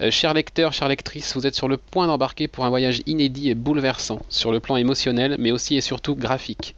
Euh, 0.00 0.10
cher 0.10 0.34
lecteur, 0.34 0.72
chère 0.72 0.88
lectrice, 0.88 1.34
vous 1.34 1.46
êtes 1.46 1.56
sur 1.56 1.66
le 1.66 1.76
point 1.76 2.06
d'embarquer 2.06 2.46
pour 2.46 2.64
un 2.64 2.68
voyage 2.68 3.02
inédit 3.06 3.50
et 3.50 3.54
bouleversant, 3.54 4.20
sur 4.28 4.52
le 4.52 4.60
plan 4.60 4.76
émotionnel, 4.76 5.36
mais 5.38 5.50
aussi 5.50 5.76
et 5.76 5.80
surtout 5.80 6.14
graphique. 6.14 6.76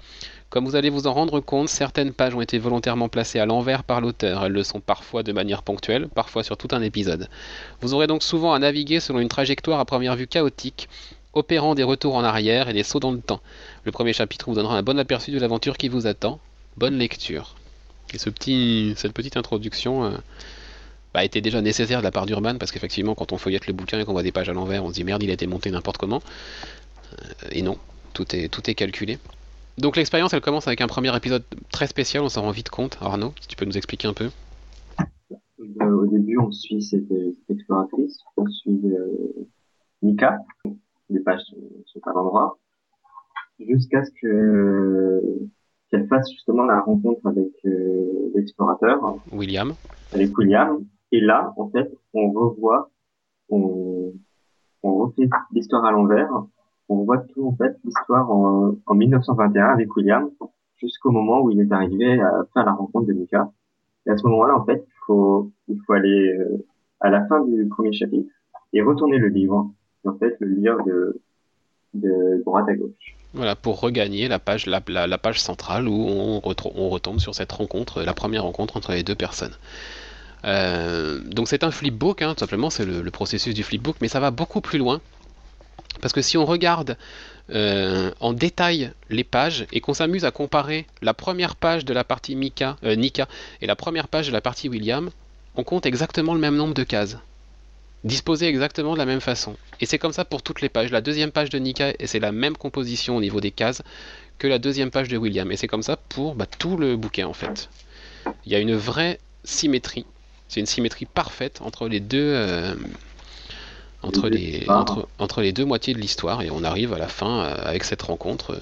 Comme 0.49 0.65
vous 0.65 0.75
allez 0.75 0.91
vous 0.91 1.07
en 1.07 1.13
rendre 1.13 1.39
compte, 1.39 1.69
certaines 1.69 2.13
pages 2.13 2.35
ont 2.35 2.41
été 2.41 2.59
volontairement 2.59 3.09
placées 3.09 3.39
à 3.39 3.47
l'envers 3.47 3.85
par 3.85 4.01
l'auteur. 4.01 4.45
Elles 4.45 4.53
le 4.53 4.65
sont 4.65 4.81
parfois 4.81 5.23
de 5.23 5.33
manière 5.33 5.63
ponctuelle, 5.63 6.09
parfois 6.09 6.43
sur 6.43 6.57
tout 6.57 6.67
un 6.73 6.83
épisode. 6.83 7.29
Vous 7.81 7.95
aurez 7.95 8.09
donc 8.09 8.25
souvent 8.25 8.53
à 8.53 8.59
naviguer 8.59 8.99
selon 8.99 9.21
une 9.21 9.29
trajectoire 9.29 9.79
à 9.79 9.85
première 9.85 10.17
vue 10.17 10.27
chaotique, 10.27 10.89
opérant 11.35 11.77
des 11.77 11.85
retours 11.85 12.17
en 12.17 12.25
arrière 12.25 12.69
et 12.69 12.73
des 12.73 12.83
sauts 12.83 12.99
dans 12.99 13.13
le 13.13 13.21
temps. 13.21 13.41
Le 13.85 13.93
premier 13.93 14.13
chapitre 14.13 14.47
vous 14.49 14.57
donnera 14.57 14.77
un 14.77 14.83
bon 14.83 14.99
aperçu 14.99 15.31
de 15.31 15.39
l'aventure 15.39 15.77
qui 15.77 15.89
vous 15.89 16.09
attend. 16.09 16.41
Bonne 16.77 16.99
lecture. 16.99 17.57
Et 18.15 18.19
cette 18.19 19.13
petite 19.13 19.37
introduction 19.37 20.05
euh, 20.05 20.17
bah, 21.15 21.25
était 21.25 21.41
déjà 21.41 21.61
nécessaire 21.61 21.99
de 21.99 22.05
la 22.05 22.11
part 22.11 22.27
d'Urban, 22.27 22.57
parce 22.59 22.73
qu'effectivement, 22.73 23.15
quand 23.15 23.33
on 23.33 23.39
feuillette 23.39 23.67
le 23.67 23.73
bouquin 23.73 23.99
et 23.99 24.05
qu'on 24.05 24.13
voit 24.13 24.23
des 24.23 24.33
pages 24.33 24.49
à 24.49 24.53
l'envers, 24.53 24.85
on 24.85 24.89
se 24.89 24.95
dit 24.95 25.05
merde, 25.05 25.23
il 25.23 25.31
a 25.31 25.35
été 25.35 25.47
monté 25.47 25.71
n'importe 25.71 25.99
comment. 25.99 26.23
Euh, 27.13 27.49
et 27.53 27.63
non, 27.63 27.79
tout 28.13 28.25
est, 28.35 28.75
calculé. 28.75 29.19
Donc 29.79 29.97
l'expérience, 29.97 30.33
elle 30.33 30.41
commence 30.41 30.67
avec 30.67 30.81
un 30.81 30.87
premier 30.87 31.15
épisode 31.17 31.45
très 31.73 31.87
spécial, 31.87 32.23
on 32.23 32.29
s'en 32.29 32.43
rend 32.43 32.51
vite 32.51 32.69
compte. 32.69 32.99
Arnaud, 33.01 33.33
si 33.41 33.49
tu 33.49 33.57
peux 33.57 33.65
nous 33.65 33.77
expliquer 33.77 34.09
un 34.09 34.15
peu. 34.15 34.31
Euh, 35.01 35.91
au 35.91 36.07
début, 36.07 36.39
on 36.39 36.51
suit 36.53 36.83
cette, 36.83 37.11
exploratrice, 37.49 38.19
on 38.37 38.47
suit 38.47 38.81
euh, 38.85 39.47
Mika, 40.03 40.39
les 41.09 41.21
pages 41.21 41.43
sont 41.87 42.01
à 42.07 42.13
l'endroit, 42.13 42.59
jusqu'à 43.59 44.05
ce 44.05 44.11
que 44.21 45.49
qu'elle 45.91 46.07
fasse 46.07 46.31
justement 46.31 46.65
la 46.65 46.81
rencontre 46.81 47.27
avec 47.27 47.51
euh, 47.67 48.31
l'explorateur. 48.35 49.17
William. 49.33 49.73
Avec 50.13 50.37
William. 50.37 50.85
Et 51.13 51.21
là, 51.21 51.53
en 51.57 51.69
fait, 51.71 51.93
on 52.15 52.31
revoit, 52.31 52.91
on, 53.49 54.13
on 54.83 54.95
refait 54.95 55.29
l'histoire 55.53 55.85
à 55.85 55.91
l'envers 55.91 56.31
on 56.91 57.05
voit 57.05 57.19
tout 57.19 57.47
en 57.47 57.57
fait 57.57 57.79
l'histoire 57.85 58.31
en, 58.31 58.75
en 58.85 58.95
1921 58.95 59.65
avec 59.67 59.95
William 59.97 60.29
jusqu'au 60.77 61.11
moment 61.11 61.41
où 61.41 61.51
il 61.51 61.61
est 61.61 61.73
arrivé 61.73 62.21
à 62.21 62.45
faire 62.53 62.65
la 62.65 62.73
rencontre 62.73 63.07
de 63.07 63.13
Mika. 63.13 63.51
Et 64.07 64.11
à 64.11 64.17
ce 64.17 64.27
moment-là, 64.27 64.57
en 64.57 64.65
fait, 64.65 64.83
il 64.85 64.99
faut, 65.07 65.53
il 65.69 65.79
faut 65.87 65.93
aller 65.93 66.37
euh, 66.39 66.67
à 67.01 67.11
la 67.11 67.27
fin 67.27 67.45
du 67.45 67.69
premier 67.69 67.93
chapitre 67.93 68.33
et 68.73 68.83
retourner 68.83 69.19
le 69.19 69.29
livre. 69.29 69.71
Et 70.05 70.09
en 70.09 70.17
fait, 70.17 70.37
le 70.41 70.49
lire 70.49 70.83
de, 70.85 71.21
de 71.95 72.43
droite 72.45 72.69
à 72.69 72.75
gauche. 72.75 73.17
Voilà, 73.33 73.55
pour 73.55 73.79
regagner 73.81 74.27
la 74.27 74.39
page, 74.41 74.67
centrale 75.41 75.87
où 75.87 76.41
on, 76.45 76.89
retombe 76.89 77.21
sur 77.21 77.35
cette 77.35 77.53
rencontre, 77.53 78.03
la 78.03 78.13
première 78.13 78.43
rencontre 78.43 78.77
entre 78.77 78.93
les 78.93 79.05
deux 79.05 79.15
personnes. 79.15 79.55
Euh, 80.45 81.21
donc 81.21 81.49
c'est 81.49 81.63
un 81.63 81.71
flipbook, 81.71 82.23
hein, 82.23 82.35
tout 82.35 82.41
simplement, 82.41 82.71
c'est 82.71 82.85
le, 82.85 83.11
processus 83.11 83.55
du 83.55 83.63
flipbook, 83.63 83.97
mais 84.01 84.09
ça 84.09 84.19
va 84.19 84.33
beaucoup 84.33 84.61
plus 84.61 84.79
loin. 84.79 85.01
Parce 86.01 86.13
que 86.13 86.23
si 86.23 86.39
on 86.39 86.45
regarde 86.45 86.97
euh, 87.51 88.11
en 88.21 88.33
détail 88.33 88.93
les 89.11 89.25
pages 89.25 89.67
et 89.73 89.81
qu'on 89.81 89.95
s'amuse 89.95 90.25
à 90.25 90.31
comparer 90.33 90.87
la 91.03 91.15
première 91.15 91.55
page 91.57 91.85
de 91.85 91.93
la 91.93 92.05
partie 92.05 92.35
euh, 92.35 92.97
Nika 92.97 93.29
et 93.61 93.67
la 93.67 93.77
première 93.77 94.09
page 94.09 94.27
de 94.29 94.33
la 94.33 94.41
partie 94.41 94.69
William, 94.69 95.11
on 95.57 95.63
compte 95.63 95.87
exactement 95.87 96.35
le 96.35 96.41
même 96.41 96.57
nombre 96.57 96.75
de 96.75 96.85
cases. 96.85 97.19
Disposées 98.03 98.49
exactement 98.49 98.95
de 98.95 98.99
la 98.99 99.05
même 99.05 99.21
façon. 99.21 99.57
Et 99.81 99.87
c'est 99.87 99.99
comme 99.99 100.13
ça 100.13 100.25
pour 100.25 100.43
toutes 100.43 100.63
les 100.63 100.71
pages. 100.71 100.91
La 100.91 101.03
deuxième 101.03 101.33
page 101.33 101.51
de 101.51 101.59
Nika, 101.59 101.93
et 101.99 102.07
c'est 102.07 102.19
la 102.19 102.33
même 102.33 102.57
composition 102.57 103.17
au 103.17 103.21
niveau 103.21 103.41
des 103.41 103.51
cases 103.51 103.83
que 104.39 104.47
la 104.47 104.59
deuxième 104.59 104.91
page 104.91 105.09
de 105.09 105.19
William. 105.19 105.51
Et 105.53 105.57
c'est 105.57 105.69
comme 105.69 105.83
ça 105.83 105.97
pour 105.97 106.35
bah, 106.35 106.47
tout 106.47 106.77
le 106.79 106.97
bouquin 106.97 107.27
en 107.27 107.35
fait. 107.35 107.69
Il 108.47 108.53
y 108.53 108.55
a 108.55 108.59
une 108.59 108.75
vraie 108.75 109.19
symétrie. 109.45 110.07
C'est 110.49 110.61
une 110.61 110.67
symétrie 110.67 111.05
parfaite 111.05 111.61
entre 111.63 111.89
les 111.89 112.01
deux, 112.01 112.33
euh, 112.35 112.75
entre 114.03 114.29
les, 114.29 114.65
entre, 114.69 115.09
entre, 115.19 115.43
les 115.43 115.53
deux 115.53 115.65
moitiés 115.65 115.95
de 115.95 115.99
l'histoire 115.99 116.43
et 116.43 116.51
on 116.51 116.65
arrive 116.65 116.93
à 116.93 116.99
la 116.99 117.09
fin 117.09 117.45
euh, 117.45 117.57
avec 117.63 117.85
cette 117.85 118.03
rencontre 118.03 118.55
euh, 118.55 118.61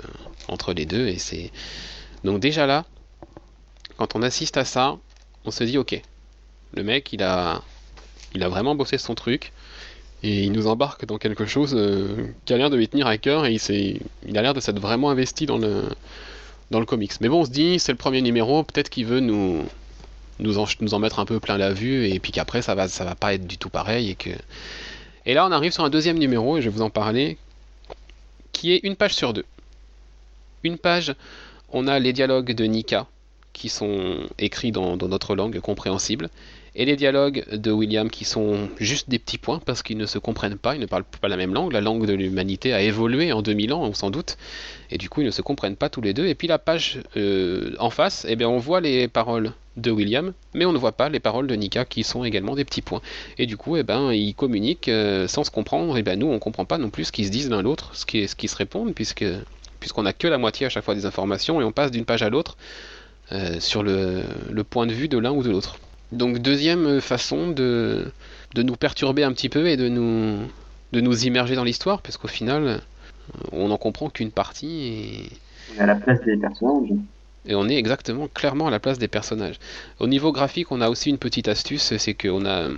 entre 0.48 0.72
les 0.72 0.84
deux 0.84 1.06
et 1.06 1.18
c'est 1.18 1.52
donc 2.24 2.40
déjà 2.40 2.66
là 2.66 2.84
quand 3.96 4.16
on 4.16 4.22
assiste 4.22 4.56
à 4.56 4.64
ça 4.64 4.98
on 5.44 5.50
se 5.50 5.64
dit 5.64 5.78
ok 5.78 6.00
le 6.74 6.82
mec 6.82 7.12
il 7.12 7.22
a 7.22 7.62
il 8.34 8.42
a 8.42 8.48
vraiment 8.48 8.74
bossé 8.74 8.98
son 8.98 9.14
truc 9.14 9.52
et 10.22 10.44
il 10.44 10.52
nous 10.52 10.66
embarque 10.66 11.06
dans 11.06 11.18
quelque 11.18 11.46
chose 11.46 11.74
euh, 11.76 12.26
qui 12.44 12.52
a 12.52 12.56
l'air 12.56 12.70
de 12.70 12.76
lui 12.76 12.88
tenir 12.88 13.06
à 13.06 13.18
cœur 13.18 13.46
et 13.46 13.54
il, 13.54 14.00
il 14.26 14.38
a 14.38 14.42
l'air 14.42 14.54
de 14.54 14.60
s'être 14.60 14.80
vraiment 14.80 15.10
investi 15.10 15.46
dans 15.46 15.58
le 15.58 15.84
dans 16.70 16.80
le 16.80 16.86
comics. 16.86 17.12
Mais 17.20 17.28
bon, 17.28 17.40
on 17.40 17.44
se 17.44 17.50
dit, 17.50 17.78
c'est 17.78 17.92
le 17.92 17.98
premier 17.98 18.22
numéro, 18.22 18.62
peut-être 18.62 18.90
qu'il 18.90 19.06
veut 19.06 19.20
nous, 19.20 19.64
en, 20.40 20.64
nous 20.80 20.98
mettre 20.98 21.18
un 21.18 21.24
peu 21.24 21.40
plein 21.40 21.58
la 21.58 21.72
vue, 21.72 22.08
et 22.08 22.18
puis 22.20 22.32
qu'après, 22.32 22.62
ça 22.62 22.74
va, 22.74 22.88
ça 22.88 23.04
va 23.04 23.14
pas 23.14 23.34
être 23.34 23.46
du 23.46 23.58
tout 23.58 23.70
pareil. 23.70 24.10
Et, 24.10 24.14
que... 24.14 24.30
et 25.26 25.34
là, 25.34 25.46
on 25.46 25.52
arrive 25.52 25.72
sur 25.72 25.84
un 25.84 25.90
deuxième 25.90 26.18
numéro, 26.18 26.58
et 26.58 26.62
je 26.62 26.68
vais 26.68 26.74
vous 26.74 26.82
en 26.82 26.90
parler, 26.90 27.38
qui 28.52 28.72
est 28.72 28.80
une 28.82 28.96
page 28.96 29.14
sur 29.14 29.32
deux. 29.32 29.46
Une 30.64 30.78
page, 30.78 31.14
on 31.70 31.86
a 31.86 31.98
les 31.98 32.12
dialogues 32.12 32.52
de 32.52 32.64
Nika, 32.64 33.06
qui 33.52 33.68
sont 33.68 34.18
écrits 34.38 34.72
dans 34.72 34.96
notre 34.96 35.34
langue 35.34 35.58
compréhensible, 35.60 36.28
et 36.78 36.84
les 36.84 36.94
dialogues 36.94 37.44
de 37.52 37.72
William 37.72 38.08
qui 38.08 38.24
sont 38.24 38.68
juste 38.78 39.10
des 39.10 39.18
petits 39.18 39.36
points 39.36 39.58
parce 39.58 39.82
qu'ils 39.82 39.98
ne 39.98 40.06
se 40.06 40.18
comprennent 40.18 40.56
pas, 40.56 40.76
ils 40.76 40.80
ne 40.80 40.86
parlent 40.86 41.04
pas 41.04 41.26
la 41.26 41.36
même 41.36 41.52
langue. 41.52 41.72
La 41.72 41.80
langue 41.80 42.06
de 42.06 42.14
l'humanité 42.14 42.72
a 42.72 42.80
évolué 42.80 43.32
en 43.32 43.42
2000 43.42 43.72
ans, 43.72 43.92
sans 43.94 44.10
doute, 44.10 44.38
et 44.92 44.96
du 44.96 45.10
coup 45.10 45.20
ils 45.20 45.26
ne 45.26 45.32
se 45.32 45.42
comprennent 45.42 45.76
pas 45.76 45.90
tous 45.90 46.00
les 46.00 46.14
deux. 46.14 46.26
Et 46.26 46.36
puis 46.36 46.46
la 46.46 46.58
page 46.60 47.00
euh, 47.16 47.74
en 47.80 47.90
face, 47.90 48.24
eh 48.28 48.36
bien, 48.36 48.48
on 48.48 48.58
voit 48.58 48.80
les 48.80 49.08
paroles 49.08 49.52
de 49.76 49.90
William, 49.90 50.32
mais 50.54 50.64
on 50.66 50.72
ne 50.72 50.78
voit 50.78 50.92
pas 50.92 51.08
les 51.08 51.18
paroles 51.18 51.48
de 51.48 51.54
Nika 51.56 51.84
qui 51.84 52.04
sont 52.04 52.22
également 52.22 52.54
des 52.54 52.64
petits 52.64 52.82
points. 52.82 53.02
Et 53.38 53.46
du 53.46 53.56
coup, 53.56 53.76
eh 53.76 53.82
ben, 53.82 54.12
ils 54.12 54.34
communiquent 54.34 54.88
euh, 54.88 55.26
sans 55.26 55.42
se 55.42 55.50
comprendre. 55.50 55.98
Et 55.98 56.02
ben, 56.04 56.16
nous, 56.16 56.28
on 56.28 56.34
ne 56.34 56.38
comprend 56.38 56.64
pas 56.64 56.78
non 56.78 56.90
plus 56.90 57.06
ce 57.06 57.12
qu'ils 57.12 57.26
se 57.26 57.32
disent 57.32 57.50
l'un 57.50 57.62
l'autre, 57.62 57.90
ce 57.94 58.06
qui, 58.06 58.28
ce 58.28 58.36
qui 58.36 58.46
se 58.46 58.56
répondent, 58.56 58.94
puisque 58.94 59.24
puisqu'on 59.80 60.02
n'a 60.02 60.12
que 60.12 60.26
la 60.26 60.38
moitié 60.38 60.66
à 60.66 60.68
chaque 60.68 60.84
fois 60.84 60.94
des 60.94 61.06
informations 61.06 61.60
et 61.60 61.64
on 61.64 61.72
passe 61.72 61.90
d'une 61.90 62.04
page 62.04 62.22
à 62.22 62.30
l'autre 62.30 62.56
euh, 63.30 63.60
sur 63.60 63.82
le, 63.82 64.22
le 64.50 64.64
point 64.64 64.86
de 64.86 64.92
vue 64.92 65.08
de 65.08 65.18
l'un 65.18 65.30
ou 65.30 65.42
de 65.42 65.50
l'autre. 65.50 65.76
Donc 66.12 66.38
deuxième 66.38 67.00
façon 67.00 67.50
de, 67.50 68.10
de 68.54 68.62
nous 68.62 68.76
perturber 68.76 69.24
un 69.24 69.32
petit 69.32 69.48
peu 69.48 69.66
et 69.66 69.76
de 69.76 69.88
nous, 69.88 70.38
de 70.92 71.00
nous 71.00 71.26
immerger 71.26 71.54
dans 71.54 71.64
l'histoire, 71.64 72.02
parce 72.02 72.16
qu'au 72.16 72.28
final, 72.28 72.80
on 73.52 73.68
n'en 73.68 73.76
comprend 73.76 74.08
qu'une 74.08 74.30
partie. 74.30 74.86
Et... 74.86 75.30
On 75.74 75.80
est 75.80 75.82
à 75.82 75.86
la 75.86 75.96
place 75.96 76.20
des 76.22 76.36
personnages. 76.36 76.90
Et 77.46 77.54
on 77.54 77.68
est 77.68 77.76
exactement 77.76 78.28
clairement 78.28 78.66
à 78.66 78.70
la 78.70 78.80
place 78.80 78.98
des 78.98 79.08
personnages. 79.08 79.58
Au 80.00 80.06
niveau 80.06 80.32
graphique, 80.32 80.70
on 80.70 80.80
a 80.80 80.90
aussi 80.90 81.08
une 81.08 81.18
petite 81.18 81.48
astuce, 81.48 81.96
c'est 81.96 82.14
qu'on 82.14 82.44
a 82.44 82.68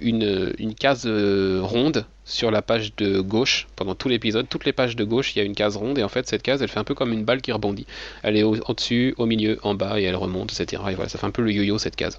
une, 0.00 0.52
une 0.58 0.74
case 0.74 1.06
ronde 1.06 2.06
sur 2.24 2.50
la 2.50 2.60
page 2.60 2.96
de 2.96 3.20
gauche 3.20 3.68
pendant 3.76 3.94
tout 3.94 4.08
l'épisode. 4.08 4.48
Toutes 4.48 4.64
les 4.64 4.72
pages 4.72 4.96
de 4.96 5.04
gauche, 5.04 5.34
il 5.34 5.38
y 5.38 5.42
a 5.42 5.44
une 5.44 5.54
case 5.54 5.76
ronde 5.76 5.98
et 5.98 6.02
en 6.02 6.08
fait 6.08 6.26
cette 6.26 6.42
case, 6.42 6.60
elle 6.60 6.68
fait 6.68 6.80
un 6.80 6.84
peu 6.84 6.94
comme 6.94 7.12
une 7.12 7.24
balle 7.24 7.40
qui 7.40 7.52
rebondit. 7.52 7.86
Elle 8.24 8.36
est 8.36 8.42
au-dessus, 8.42 9.14
au, 9.16 9.26
milieu, 9.26 9.60
en 9.62 9.74
bas 9.74 10.00
et 10.00 10.04
elle 10.04 10.16
remonte, 10.16 10.52
etc. 10.58 10.82
Et 10.90 10.94
voilà, 10.94 11.08
ça 11.08 11.18
fait 11.18 11.26
un 11.26 11.30
peu 11.30 11.42
le 11.42 11.52
yo-yo 11.52 11.78
cette 11.78 11.96
case. 11.96 12.18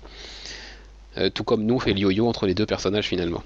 Euh, 1.18 1.30
tout 1.30 1.44
comme 1.44 1.64
nous 1.64 1.80
fait 1.80 1.94
le 1.94 2.00
yo-yo 2.00 2.28
entre 2.28 2.46
les 2.46 2.54
deux 2.54 2.66
personnages 2.66 3.08
finalement. 3.08 3.42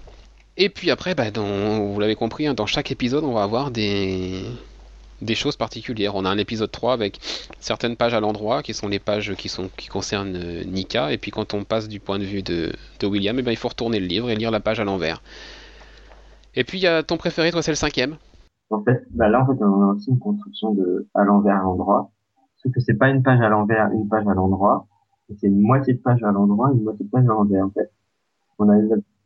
Et 0.57 0.69
puis 0.69 0.91
après, 0.91 1.15
bah, 1.15 1.23
vous 1.33 1.99
l'avez 1.99 2.15
compris, 2.15 2.47
hein, 2.47 2.53
dans 2.53 2.65
chaque 2.65 2.91
épisode, 2.91 3.23
on 3.23 3.33
va 3.33 3.43
avoir 3.43 3.71
des, 3.71 4.43
choses 5.33 5.55
particulières. 5.55 6.15
On 6.15 6.25
a 6.25 6.29
un 6.29 6.37
épisode 6.37 6.71
3 6.71 6.93
avec 6.93 7.19
certaines 7.59 7.95
pages 7.95 8.13
à 8.13 8.19
l'endroit, 8.19 8.61
qui 8.61 8.73
sont 8.73 8.89
les 8.89 8.99
pages 8.99 9.33
qui, 9.35 9.47
sont, 9.47 9.69
qui 9.77 9.87
concernent 9.87 10.35
euh, 10.35 10.63
Nika, 10.65 11.13
et 11.13 11.17
puis 11.17 11.31
quand 11.31 11.53
on 11.53 11.63
passe 11.63 11.87
du 11.87 11.99
point 11.99 12.19
de 12.19 12.25
vue 12.25 12.43
de, 12.43 12.73
William, 13.03 13.39
eh 13.39 13.41
ben, 13.41 13.51
il 13.51 13.57
faut 13.57 13.69
retourner 13.69 13.99
le 13.99 14.07
livre 14.07 14.29
et 14.29 14.35
lire 14.35 14.51
la 14.51 14.59
page 14.59 14.79
à 14.79 14.83
l'envers. 14.83 15.21
Et 16.53 16.65
puis, 16.65 16.79
il 16.79 16.81
y 16.81 16.87
a 16.87 17.01
ton 17.01 17.15
préféré, 17.15 17.51
toi, 17.51 17.61
c'est 17.61 17.71
le 17.71 17.75
cinquième. 17.75 18.17
En 18.69 18.83
fait, 18.83 19.05
bah 19.11 19.29
là, 19.29 19.45
on 19.47 19.81
a 19.83 19.93
aussi 19.93 20.09
une 20.09 20.19
construction 20.19 20.73
de 20.73 21.07
à 21.13 21.23
l'envers 21.23 21.55
à 21.55 21.63
l'endroit. 21.63 22.11
Sauf 22.57 22.73
que 22.73 22.81
c'est 22.81 22.93
pas 22.93 23.09
une 23.09 23.23
page 23.23 23.39
à 23.39 23.49
l'envers, 23.49 23.89
une 23.93 24.07
page 24.07 24.27
à 24.27 24.33
l'endroit 24.33 24.85
c'est 25.39 25.47
une 25.47 25.61
moitié 25.61 25.93
de 25.93 25.99
page 25.99 26.23
à 26.23 26.31
l'endroit, 26.31 26.71
une 26.73 26.83
moitié 26.83 27.05
de 27.05 27.09
page 27.09 27.23
à 27.23 27.27
l'envers, 27.27 27.65
en 27.65 27.69
fait. 27.71 27.91
On 28.59 28.69
a 28.69 28.75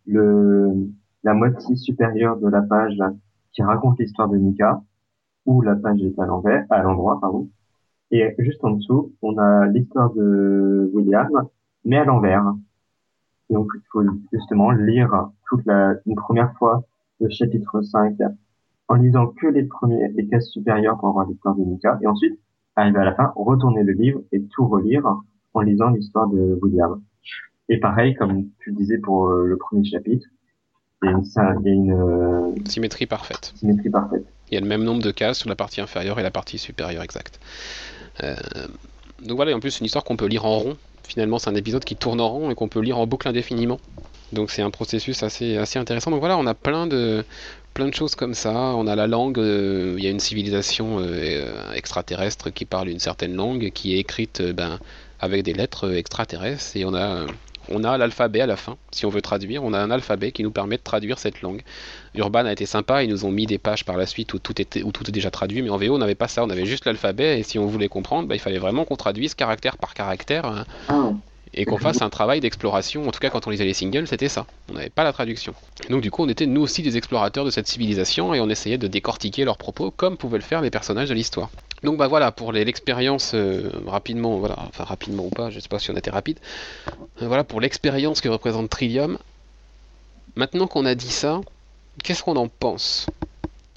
le, 0.08 0.74
la 1.24 1.34
moitié 1.34 1.76
supérieure 1.76 2.38
de 2.38 2.48
la 2.48 2.62
page, 2.62 2.98
qui 3.54 3.63
raconte 3.63 4.00
l'histoire 4.00 4.30
de 4.30 4.38
Nika, 4.38 4.82
où 5.46 5.62
la 5.62 5.76
page 5.76 6.02
est 6.02 6.18
à 6.20 6.26
l'envers, 6.26 6.65
à 6.70 6.84
l'endroit, 6.84 7.20
pardon. 7.20 7.50
Et 8.12 8.36
juste 8.39 8.63
en 8.63 8.72
dessous, 8.72 9.13
on 9.22 9.38
a 9.38 9.65
l'histoire 9.68 10.13
de 10.13 10.89
William, 10.94 11.30
mais 11.84 11.98
à 11.98 12.06
l'envers. 12.06 12.54
Donc, 13.50 13.68
il 13.76 13.82
faut 13.91 14.04
justement 14.32 14.72
lire 14.72 15.30
toute 15.50 15.65
la, 15.65 15.96
une 16.06 16.15
première 16.15 16.54
fois 16.58 16.84
le 17.20 17.30
chapitre 17.30 17.82
5 17.82 18.18
en 18.88 18.96
lisant 18.96 19.28
que 19.28 19.48
les 19.48 19.63
premiers, 19.63 20.10
les 20.10 20.28
cases 20.28 20.50
supérieures 20.50 20.98
pour 20.98 21.10
avoir 21.10 21.28
l'histoire 21.28 21.56
de 21.56 21.63
Nika. 21.63 21.98
Et 22.02 22.08
ensuite, 22.08 22.39
arriver 22.76 23.00
à 23.00 23.06
la 23.06 23.15
fin, 23.15 23.34
retourner 23.36 23.84
le 23.84 23.94
livre 23.94 24.22
et 24.32 24.44
tout 24.44 24.68
relire 24.68 25.06
en 25.56 25.62
lisant 25.62 25.89
l'histoire 25.89 26.28
de 26.28 26.60
William. 26.62 27.02
Et 27.70 27.80
pareil, 27.80 28.13
comme 28.15 28.46
tu 28.60 28.72
disais 28.74 28.98
pour 29.00 29.30
euh, 29.30 29.46
le 29.46 29.58
premier 29.58 29.84
chapitre, 29.84 30.28
il 31.04 31.10
y 31.10 31.39
a 31.39 31.72
une, 31.72 31.91
euh, 31.91 32.52
symétrie 32.65 33.06
parfaite. 33.06 33.54
Symétrie 33.56 33.89
parfaite. 33.89 34.26
Il 34.50 34.56
y 34.56 34.58
a 34.58 34.62
le 34.62 34.68
même 34.68 34.84
nombre 34.84 35.02
de 35.02 35.12
cases 35.12 35.39
sur 35.39 35.50
la 35.50 35.56
partie 35.56 35.82
inférieure 35.82 36.20
et 36.20 36.24
la 36.24 36.32
partie 36.32 36.58
supérieure 36.58 37.04
exacte. 37.04 37.39
Euh, 38.24 38.36
donc 39.24 39.36
voilà, 39.36 39.52
et 39.52 39.54
en 39.54 39.60
plus, 39.60 39.72
c'est 39.72 39.80
une 39.80 39.86
histoire 39.86 40.04
qu'on 40.04 40.18
peut 40.18 40.28
lire 40.28 40.46
en 40.46 40.60
rond. 40.60 40.78
Finalement, 41.04 41.38
c'est 41.38 41.50
un 41.50 41.56
épisode 41.56 41.84
qui 41.84 41.96
tourne 41.96 42.22
en 42.22 42.30
rond 42.30 42.50
et 42.50 42.56
qu'on 42.56 42.68
peut 42.68 42.80
lire 42.80 42.98
en 42.98 43.08
boucle 43.08 43.28
indéfiniment. 43.28 43.80
Donc 44.34 44.50
c'est 44.50 44.62
un 44.62 44.72
processus 44.72 45.22
assez, 45.24 45.58
assez 45.58 45.78
intéressant. 45.80 46.12
Donc 46.12 46.20
voilà, 46.20 46.38
on 46.38 46.48
a 46.48 46.56
plein 46.56 46.88
de, 46.88 47.24
plein 47.74 47.88
de 47.88 47.94
choses 47.94 48.15
comme 48.15 48.34
ça. 48.34 48.54
On 48.76 48.88
a 48.88 48.96
la 48.96 49.06
langue, 49.06 49.38
il 49.38 50.04
y 50.04 50.08
a 50.08 50.10
une 50.10 50.20
civilisation 50.20 51.00
extraterrestre 51.76 52.50
qui 52.50 52.65
parle 52.65 52.89
une 52.89 53.00
certaine 53.00 53.36
langue, 53.36 53.70
qui 53.72 53.96
est 53.96 54.00
écrite 54.00 54.41
ben, 54.41 54.80
avec 55.26 55.44
des 55.44 55.54
lettres 55.54 55.94
extraterrestres 55.94 56.78
et 56.78 56.86
on 56.86 56.94
a 56.94 57.26
on 57.70 57.84
a 57.84 57.98
l'alphabet 57.98 58.42
à 58.42 58.46
la 58.46 58.58
fin, 58.58 58.78
si 58.92 59.08
on 59.08 59.10
veut 59.10 59.22
traduire, 59.22 59.64
on 59.64 59.74
a 59.74 59.80
un 59.80 59.90
alphabet 59.90 60.32
qui 60.32 60.44
nous 60.44 60.52
permet 60.52 60.78
de 60.78 60.84
traduire 60.84 61.18
cette 61.18 61.42
langue. 61.42 61.64
Urban 62.14 62.46
a 62.46 62.52
été 62.52 62.68
sympa, 62.68 63.04
ils 63.04 63.10
nous 63.10 63.26
ont 63.26 63.32
mis 63.32 63.48
des 63.48 63.58
pages 63.58 63.86
par 63.86 63.98
la 63.98 64.06
suite 64.06 64.34
où 64.36 64.40
tout 64.40 64.62
était 64.62 64.84
où 64.84 64.92
tout 64.92 65.08
est 65.08 65.12
déjà 65.12 65.32
traduit, 65.32 65.64
mais 65.64 65.70
en 65.70 65.78
VO 65.78 65.96
on 65.96 65.98
n'avait 65.98 66.14
pas 66.14 66.28
ça, 66.28 66.44
on 66.44 66.50
avait 66.50 66.66
juste 66.66 66.86
l'alphabet 66.86 67.40
et 67.40 67.44
si 67.44 67.58
on 67.58 67.66
voulait 67.66 67.88
comprendre, 67.88 68.28
bah, 68.28 68.36
il 68.36 68.40
fallait 68.40 68.60
vraiment 68.60 68.86
qu'on 68.86 68.96
traduise 68.96 69.34
caractère 69.34 69.78
par 69.78 69.94
caractère. 69.94 70.46
Hein. 70.46 70.66
Ah 70.90 71.12
et 71.56 71.66
qu'on 71.66 71.78
fasse 71.78 72.02
un 72.02 72.10
travail 72.10 72.42
d'exploration. 72.42 73.08
En 73.08 73.12
tout 73.12 73.20
cas, 73.20 73.30
quand 73.30 73.48
on 73.48 73.50
lisait 73.50 73.66
les 73.66 73.74
singles, 73.74 74.08
c'était 74.08 74.30
ça. 74.30 74.46
On 74.70 74.74
n'avait 74.74 74.90
pas 74.90 75.04
la 75.04 75.14
traduction. 75.14 75.54
donc, 75.90 76.02
du 76.02 76.12
coup, 76.12 76.24
on 76.24 76.30
était 76.30 76.46
nous 76.46 76.62
aussi 76.62 76.82
des 76.82 76.98
explorateurs 76.98 77.46
de 77.46 77.50
cette 77.50 77.68
civilisation 77.68 78.34
et 78.34 78.42
on 78.42 78.50
essayait 78.50 78.78
de 78.78 78.88
décortiquer 78.88 79.46
leurs 79.46 79.58
propos 79.58 79.90
comme 79.92 80.18
pouvaient 80.18 80.38
le 80.38 80.44
faire 80.44 80.62
les 80.62 80.70
personnages 80.70 81.10
de 81.10 81.14
l'histoire. 81.14 81.50
Donc 81.84 81.98
bah 81.98 82.08
voilà 82.08 82.32
pour 82.32 82.52
l'expérience 82.52 83.34
euh, 83.36 83.70
rapidement, 83.86 84.38
voilà, 84.38 84.56
enfin 84.60 84.84
rapidement 84.84 85.26
ou 85.26 85.30
pas, 85.30 85.50
je 85.50 85.60
sais 85.60 85.70
pas 85.70 85.80
si 85.80 85.92
on 85.92 85.96
était 85.96 86.10
rapide. 86.10 86.40
Euh, 87.22 87.28
voilà 87.28 87.44
pour 87.44 87.62
l'expérience 87.62 88.22
que 88.22 88.30
représente 88.30 88.70
Trivium. 88.70 89.18
Maintenant 90.36 90.68
qu'on 90.68 90.86
a 90.86 90.96
dit 90.96 91.12
ça, 91.12 91.42
qu'est-ce 92.04 92.24
qu'on 92.24 92.38
en 92.38 92.48
pense? 92.48 93.08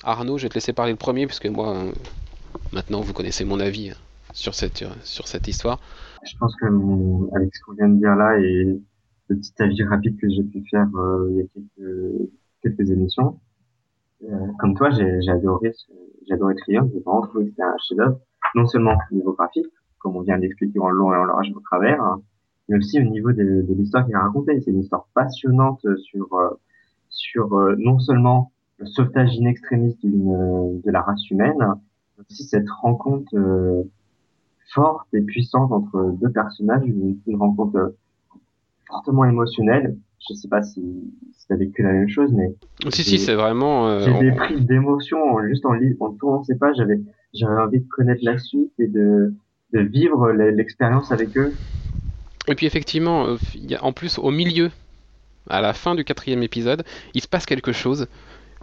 Arnaud, 0.05 0.39
je 0.39 0.45
vais 0.45 0.49
te 0.49 0.55
laisser 0.55 0.73
parler 0.73 0.93
le 0.93 0.99
premier 0.99 1.27
puisque 1.27 1.47
moi, 1.47 1.77
euh, 1.77 1.93
maintenant 2.73 3.01
vous 3.01 3.13
connaissez 3.13 3.45
mon 3.45 3.61
avis 3.61 3.93
sur 4.33 4.55
cette 4.55 4.85
sur 5.03 5.27
cette 5.27 5.49
histoire. 5.49 5.81
Je 6.25 6.37
pense 6.39 6.55
que 6.57 6.67
avec 7.37 7.55
ce 7.55 7.63
qu'on 7.65 7.73
vient 7.73 7.89
de 7.89 7.99
dire 7.99 8.15
là 8.15 8.39
et 8.39 8.65
le 9.29 9.37
petit 9.37 9.53
avis 9.59 9.83
rapide 9.85 10.17
que 10.19 10.29
j'ai 10.29 10.43
pu 10.43 10.65
faire 10.71 10.87
il 11.31 11.37
y 11.37 11.43
a 11.43 11.89
quelques 12.63 12.91
émissions, 12.91 13.39
comme 14.59 14.75
toi, 14.75 14.91
j'ai 14.91 15.29
adoré 15.31 15.73
j'ai 16.27 16.35
adoré 16.35 16.55
Triumph, 16.57 16.91
j'ai 16.93 17.01
vraiment 17.01 17.23
trouvé 17.23 17.45
que 17.45 17.51
c'était 17.51 17.63
un 17.63 17.77
chef-d'œuvre, 17.89 18.21
non 18.55 18.67
seulement 18.67 18.93
au 19.11 19.15
niveau 19.15 19.33
graphique, 19.33 19.67
comme 19.99 20.17
on 20.17 20.21
vient 20.23 20.39
d'expliquer 20.39 20.79
en 20.79 20.91
long 20.91 21.13
et 21.13 21.17
en 21.17 21.25
large 21.25 21.51
au 21.55 21.61
travers, 21.61 22.03
hein, 22.03 22.21
mais 22.69 22.77
aussi 22.77 23.01
au 23.01 23.05
niveau 23.05 23.33
de, 23.33 23.63
de 23.63 23.75
l'histoire 23.75 24.05
qu'il 24.05 24.15
a 24.15 24.21
racontée. 24.21 24.61
C'est 24.61 24.71
une 24.71 24.81
histoire 24.81 25.09
passionnante 25.15 25.81
sur 25.97 26.33
euh, 26.35 26.51
sur 27.09 27.55
euh, 27.55 27.75
non 27.79 27.99
seulement 27.99 28.53
le 28.79 28.87
sauvetage 28.87 29.31
in 29.41 29.47
extremis 29.47 29.99
de 30.03 30.91
la 30.91 31.03
race 31.03 31.29
humaine, 31.31 31.57
mais 31.59 32.25
aussi 32.31 32.45
cette 32.45 32.69
rencontre 32.69 33.35
euh, 33.35 33.83
forte 34.75 35.09
et 35.15 35.23
puissante 35.23 35.73
entre 35.73 36.15
deux 36.21 36.31
personnages, 36.31 36.85
une, 36.85 37.19
une 37.27 37.37
rencontre 37.37 37.95
fortement 38.89 39.25
émotionnelle 39.25 39.97
je 40.29 40.35
sais 40.35 40.49
pas 40.49 40.63
si, 40.63 40.81
si 41.33 41.47
tu 41.47 41.53
as 41.53 41.57
vécu 41.57 41.83
la 41.83 41.93
même 41.93 42.09
chose, 42.09 42.31
mais. 42.33 42.55
Si, 42.91 43.03
si, 43.03 43.19
c'est 43.19 43.35
vraiment. 43.35 43.89
Euh, 43.89 44.01
j'ai 44.01 44.31
des 44.31 44.33
prises 44.33 44.67
d'émotion 44.67 45.19
juste 45.47 45.65
en, 45.65 45.75
en 46.01 46.13
tournant 46.13 46.43
ces 46.43 46.57
pages. 46.57 46.77
J'avais, 46.77 47.01
j'avais 47.35 47.61
envie 47.61 47.81
de 47.81 47.89
connaître 47.89 48.21
la 48.25 48.39
suite 48.39 48.73
et 48.79 48.89
de, 48.89 49.35
de 49.73 49.81
vivre 49.81 50.33
l'expérience 50.33 51.13
avec 51.13 51.37
eux. 51.37 51.55
Et 52.49 52.55
puis 52.55 52.67
effectivement, 52.67 53.27
euh, 53.27 53.37
en 53.81 53.93
plus, 53.93 54.19
au 54.19 54.31
milieu, 54.31 54.71
à 55.49 55.61
la 55.61 55.73
fin 55.73 55.95
du 55.95 56.05
quatrième 56.05 56.43
épisode, 56.43 56.85
il 57.15 57.23
se 57.23 57.29
passe 57.29 57.47
quelque 57.47 57.73
chose 57.73 58.09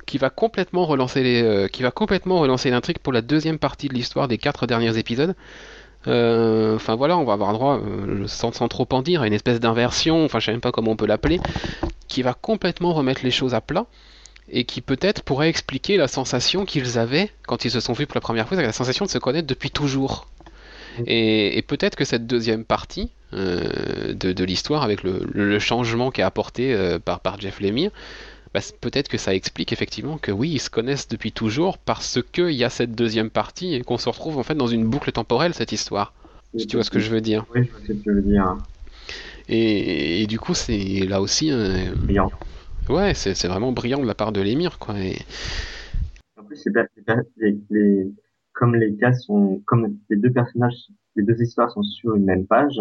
qui 0.05 0.17
va 0.17 0.29
complètement 0.29 0.85
relancer 0.85 1.23
les, 1.23 1.41
euh, 1.41 1.67
qui 1.67 1.81
va 1.81 1.89
complètement 1.89 2.39
relancer 2.39 2.69
l'intrigue 2.69 2.99
pour 2.99 3.13
la 3.13 3.21
deuxième 3.21 3.57
partie 3.57 3.87
de 3.87 3.93
l'histoire 3.93 4.27
des 4.27 4.37
quatre 4.37 4.67
derniers 4.67 4.97
épisodes. 4.97 5.35
Euh, 6.07 6.75
enfin 6.75 6.95
voilà, 6.95 7.17
on 7.17 7.23
va 7.23 7.33
avoir 7.33 7.53
droit, 7.53 7.79
euh, 7.79 8.27
sans, 8.27 8.51
trop 8.51 8.87
en 8.91 9.01
dire, 9.01 9.21
à 9.21 9.27
une 9.27 9.33
espèce 9.33 9.59
d'inversion, 9.59 10.23
enfin 10.25 10.39
je 10.39 10.45
sais 10.45 10.51
même 10.51 10.61
pas 10.61 10.71
comment 10.71 10.91
on 10.91 10.95
peut 10.95 11.07
l'appeler, 11.07 11.39
qui 12.07 12.21
va 12.21 12.33
complètement 12.33 12.93
remettre 12.93 13.21
les 13.23 13.31
choses 13.31 13.53
à 13.53 13.61
plat 13.61 13.85
et 14.49 14.63
qui 14.63 14.81
peut-être 14.81 15.23
pourrait 15.23 15.49
expliquer 15.49 15.97
la 15.97 16.07
sensation 16.07 16.65
qu'ils 16.65 16.99
avaient 16.99 17.31
quand 17.47 17.65
ils 17.65 17.71
se 17.71 17.79
sont 17.79 17.93
vus 17.93 18.05
pour 18.05 18.15
la 18.15 18.21
première 18.21 18.47
fois, 18.47 18.61
la 18.61 18.71
sensation 18.71 19.05
de 19.05 19.09
se 19.09 19.17
connaître 19.17 19.47
depuis 19.47 19.71
toujours. 19.71 20.27
Et, 21.07 21.61
peut-être 21.67 21.97
que 21.97 22.05
cette 22.05 22.25
deuxième 22.25 22.63
partie 22.63 23.11
euh, 23.33 24.13
de, 24.13 24.43
l'histoire, 24.45 24.83
avec 24.83 25.01
le, 25.03 25.59
changement 25.59 26.09
qui 26.09 26.21
est 26.21 26.23
apporté 26.23 26.73
par, 27.03 27.19
par 27.19 27.41
Jeff 27.41 27.59
Lemire, 27.59 27.91
bah, 28.55 28.61
peut-être 28.79 29.09
que 29.09 29.17
ça 29.17 29.35
explique 29.35 29.73
effectivement 29.73 30.17
que 30.17 30.31
oui, 30.31 30.49
ils 30.49 30.59
se 30.59 30.69
connaissent 30.69 31.09
depuis 31.09 31.33
toujours 31.33 31.77
parce 31.77 32.19
qu'il 32.31 32.51
y 32.51 32.63
a 32.63 32.69
cette 32.69 32.95
deuxième 32.95 33.29
partie 33.29 33.73
et 33.73 33.81
qu'on 33.81 33.97
se 33.97 34.07
retrouve 34.07 34.37
en 34.37 34.43
fait 34.43 34.55
dans 34.55 34.67
une 34.67 34.85
boucle 34.85 35.11
temporelle 35.11 35.53
cette 35.53 35.73
histoire. 35.73 36.13
Si 36.55 36.65
tu 36.65 36.77
vois 36.77 36.85
ce 36.85 36.89
que 36.89 36.99
je 36.99 37.11
veux 37.11 37.19
dire? 37.19 37.45
Oui, 37.53 37.65
je 37.65 37.71
vois 37.71 37.81
ce 37.81 37.87
que 37.87 37.93
tu 38.01 38.13
veux 38.13 38.21
dire. 38.21 38.55
Et, 39.49 40.25
du 40.27 40.39
coup, 40.39 40.53
c'est 40.53 41.05
là 41.05 41.19
aussi. 41.19 41.51
brillant. 42.03 42.31
Ouais, 42.87 43.13
c'est 43.13 43.45
vraiment 43.45 43.73
brillant 43.73 43.99
de 43.99 44.07
la 44.07 44.15
part 44.15 44.31
de 44.31 44.39
l'émir, 44.39 44.79
quoi. 44.79 44.97
Et... 45.01 45.17
En 46.39 46.43
plus, 46.45 46.65
les, 47.35 47.57
les, 47.69 48.07
comme 48.53 48.73
les 48.75 48.95
cas 48.95 49.11
sont, 49.11 49.61
comme 49.65 49.97
les 50.09 50.15
deux 50.15 50.31
personnages, 50.31 50.87
les 51.17 51.23
deux 51.23 51.41
histoires 51.41 51.71
sont 51.71 51.83
sur 51.83 52.15
une 52.15 52.23
même 52.23 52.47
page, 52.47 52.79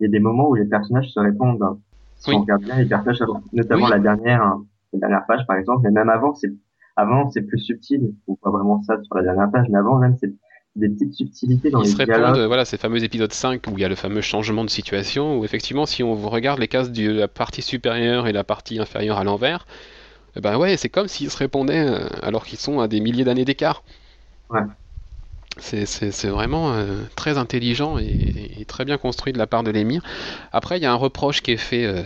il 0.00 0.02
y 0.02 0.06
a 0.06 0.10
des 0.10 0.18
moments 0.18 0.48
où 0.48 0.56
les 0.56 0.64
personnages 0.64 1.12
se 1.12 1.20
répondent. 1.20 1.78
Si 2.16 2.34
on 2.34 2.40
regarde 2.40 2.64
bien, 2.64 2.76
les 2.76 2.86
personnages, 2.86 3.20
notamment 3.52 3.86
la 3.86 4.00
dernière, 4.00 4.42
hein, 4.42 4.66
la 4.92 4.98
dernière 4.98 5.26
page 5.26 5.46
par 5.46 5.56
exemple, 5.56 5.82
mais 5.84 5.90
même 5.90 6.08
avant, 6.08 6.34
c'est 6.34 6.52
avant 6.96 7.30
c'est 7.30 7.42
plus 7.42 7.58
subtil. 7.58 8.12
On 8.26 8.36
voit 8.42 8.52
vraiment 8.52 8.82
ça 8.82 9.02
sur 9.02 9.16
la 9.16 9.22
dernière 9.22 9.50
page, 9.50 9.66
mais 9.70 9.78
avant 9.78 9.98
même 9.98 10.16
c'est 10.20 10.32
des 10.76 10.88
petites 10.88 11.14
subtilités 11.14 11.70
dans 11.70 11.82
Ils 11.82 11.96
les 11.96 12.04
se 12.04 12.46
voilà, 12.46 12.64
ces 12.64 12.78
fameux 12.78 13.02
épisodes 13.04 13.32
5 13.32 13.66
où 13.68 13.72
il 13.76 13.80
y 13.80 13.84
a 13.84 13.88
le 13.88 13.94
fameux 13.94 14.22
changement 14.22 14.64
de 14.64 14.70
situation, 14.70 15.38
où 15.38 15.44
effectivement, 15.44 15.86
si 15.86 16.02
on 16.02 16.14
regarde 16.14 16.58
les 16.58 16.68
cases 16.68 16.90
de 16.90 17.10
la 17.10 17.28
partie 17.28 17.62
supérieure 17.62 18.26
et 18.26 18.32
la 18.32 18.44
partie 18.44 18.78
inférieure 18.78 19.18
à 19.18 19.24
l'envers, 19.24 19.66
eh 20.36 20.40
ben 20.40 20.56
ouais, 20.56 20.76
c'est 20.76 20.88
comme 20.88 21.08
s'ils 21.08 21.30
se 21.30 21.36
répondaient 21.36 21.86
euh, 21.86 22.08
alors 22.22 22.44
qu'ils 22.44 22.58
sont 22.58 22.80
à 22.80 22.88
des 22.88 23.00
milliers 23.00 23.24
d'années 23.24 23.44
d'écart. 23.44 23.82
Ouais. 24.48 24.62
C'est 25.58 26.28
vraiment 26.28 26.72
euh, 26.72 27.02
très 27.14 27.36
intelligent 27.36 27.98
et, 27.98 28.64
très 28.66 28.86
bien 28.86 28.96
construit 28.96 29.34
de 29.34 29.38
la 29.38 29.46
part 29.46 29.62
de 29.62 29.70
l'émir. 29.70 30.02
Après, 30.50 30.78
il 30.78 30.82
y 30.82 30.86
a 30.86 30.92
un 30.92 30.96
reproche 30.96 31.42
qui 31.42 31.52
est 31.52 31.58
fait 31.58 31.84
euh, 31.84 32.02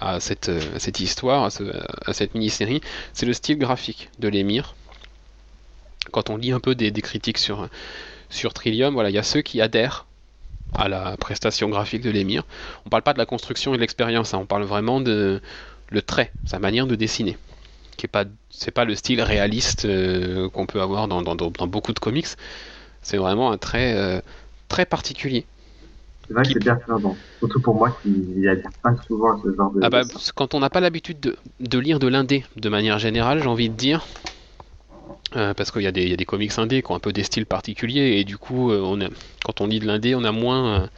à, 0.00 0.20
cette, 0.20 0.50
histoire, 1.00 1.44
à, 2.06 2.12
cette 2.12 2.34
mini-série, 2.34 2.80
c'est 3.12 3.26
le 3.26 3.32
style 3.32 3.58
graphique 3.58 4.10
de 4.18 4.28
l'émir 4.28 4.74
quand 6.10 6.30
on 6.30 6.36
lit 6.36 6.52
un 6.52 6.60
peu 6.60 6.74
des, 6.74 6.92
critiques 6.92 7.38
sur, 7.38 7.68
Trillium, 8.54 8.94
voilà, 8.94 9.10
il 9.10 9.14
y 9.14 9.18
a 9.18 9.22
ceux 9.22 9.42
qui 9.42 9.60
adhèrent 9.60 10.06
à 10.74 10.88
la 10.88 11.16
prestation 11.16 11.68
graphique 11.68 12.02
de 12.02 12.10
l'émir. 12.10 12.44
On 12.84 12.88
parle 12.88 13.02
pas 13.02 13.12
de 13.12 13.18
la 13.18 13.26
construction 13.26 13.74
et 13.74 13.76
de 13.76 13.80
l'expérience, 13.80 14.34
hein, 14.34 14.38
on 14.38 14.46
parle 14.46 14.64
vraiment 14.64 15.00
de 15.00 15.40
le 15.90 16.02
trait, 16.02 16.32
sa 16.44 16.58
manière 16.58 16.86
de 16.86 16.94
dessiner, 16.94 17.36
qui 17.96 18.06
est 18.06 18.70
pas 18.72 18.84
le 18.84 18.94
style 18.94 19.22
réaliste 19.22 19.84
euh, 19.84 20.48
qu'on 20.50 20.66
peut 20.66 20.80
avoir 20.80 21.08
dans, 21.08 21.22
dans, 21.22 21.66
beaucoup 21.66 21.92
de 21.92 21.98
comics. 21.98 22.26
C'est 23.02 23.18
vraiment 23.18 23.52
un 23.52 23.58
trait 23.58 23.94
euh, 23.94 24.20
très 24.68 24.86
particulier. 24.86 25.46
C'est 26.26 26.32
vrai 26.32 26.42
que 26.44 26.52
c'est 26.52 26.64
perturbant, 26.64 27.16
surtout 27.38 27.60
pour 27.60 27.74
moi 27.74 27.96
qui 28.02 28.08
n'adhère 28.08 28.70
pas 28.82 28.94
souvent 29.06 29.36
à 29.36 29.40
ce 29.44 29.54
genre 29.54 29.72
de. 29.72 29.80
Ah 29.82 29.90
bah, 29.90 30.02
quand 30.34 30.54
on 30.54 30.60
n'a 30.60 30.70
pas 30.70 30.80
l'habitude 30.80 31.20
de, 31.20 31.36
de, 31.60 31.78
lire 31.78 31.98
de 31.98 32.08
l'indé 32.08 32.44
de 32.56 32.68
manière 32.68 32.98
générale, 32.98 33.42
j'ai 33.42 33.48
envie 33.48 33.68
de 33.68 33.74
dire, 33.74 34.06
euh, 35.36 35.52
parce 35.52 35.72
qu'il 35.72 35.82
y, 35.82 35.86
a 35.86 35.90
des 35.92 36.24
comics 36.24 36.56
indés 36.58 36.80
qui 36.80 36.92
ont 36.92 36.94
un 36.94 37.00
peu 37.00 37.12
des 37.12 37.24
styles 37.24 37.46
particuliers 37.46 38.18
et 38.18 38.24
du 38.24 38.38
coup 38.38 38.70
euh, 38.70 38.80
on 38.80 39.00
quand 39.44 39.60
on 39.60 39.66
lit 39.66 39.80
de 39.80 39.86
l'indé 39.86 40.14
on 40.14 40.22
a 40.22 40.30
moins 40.30 40.88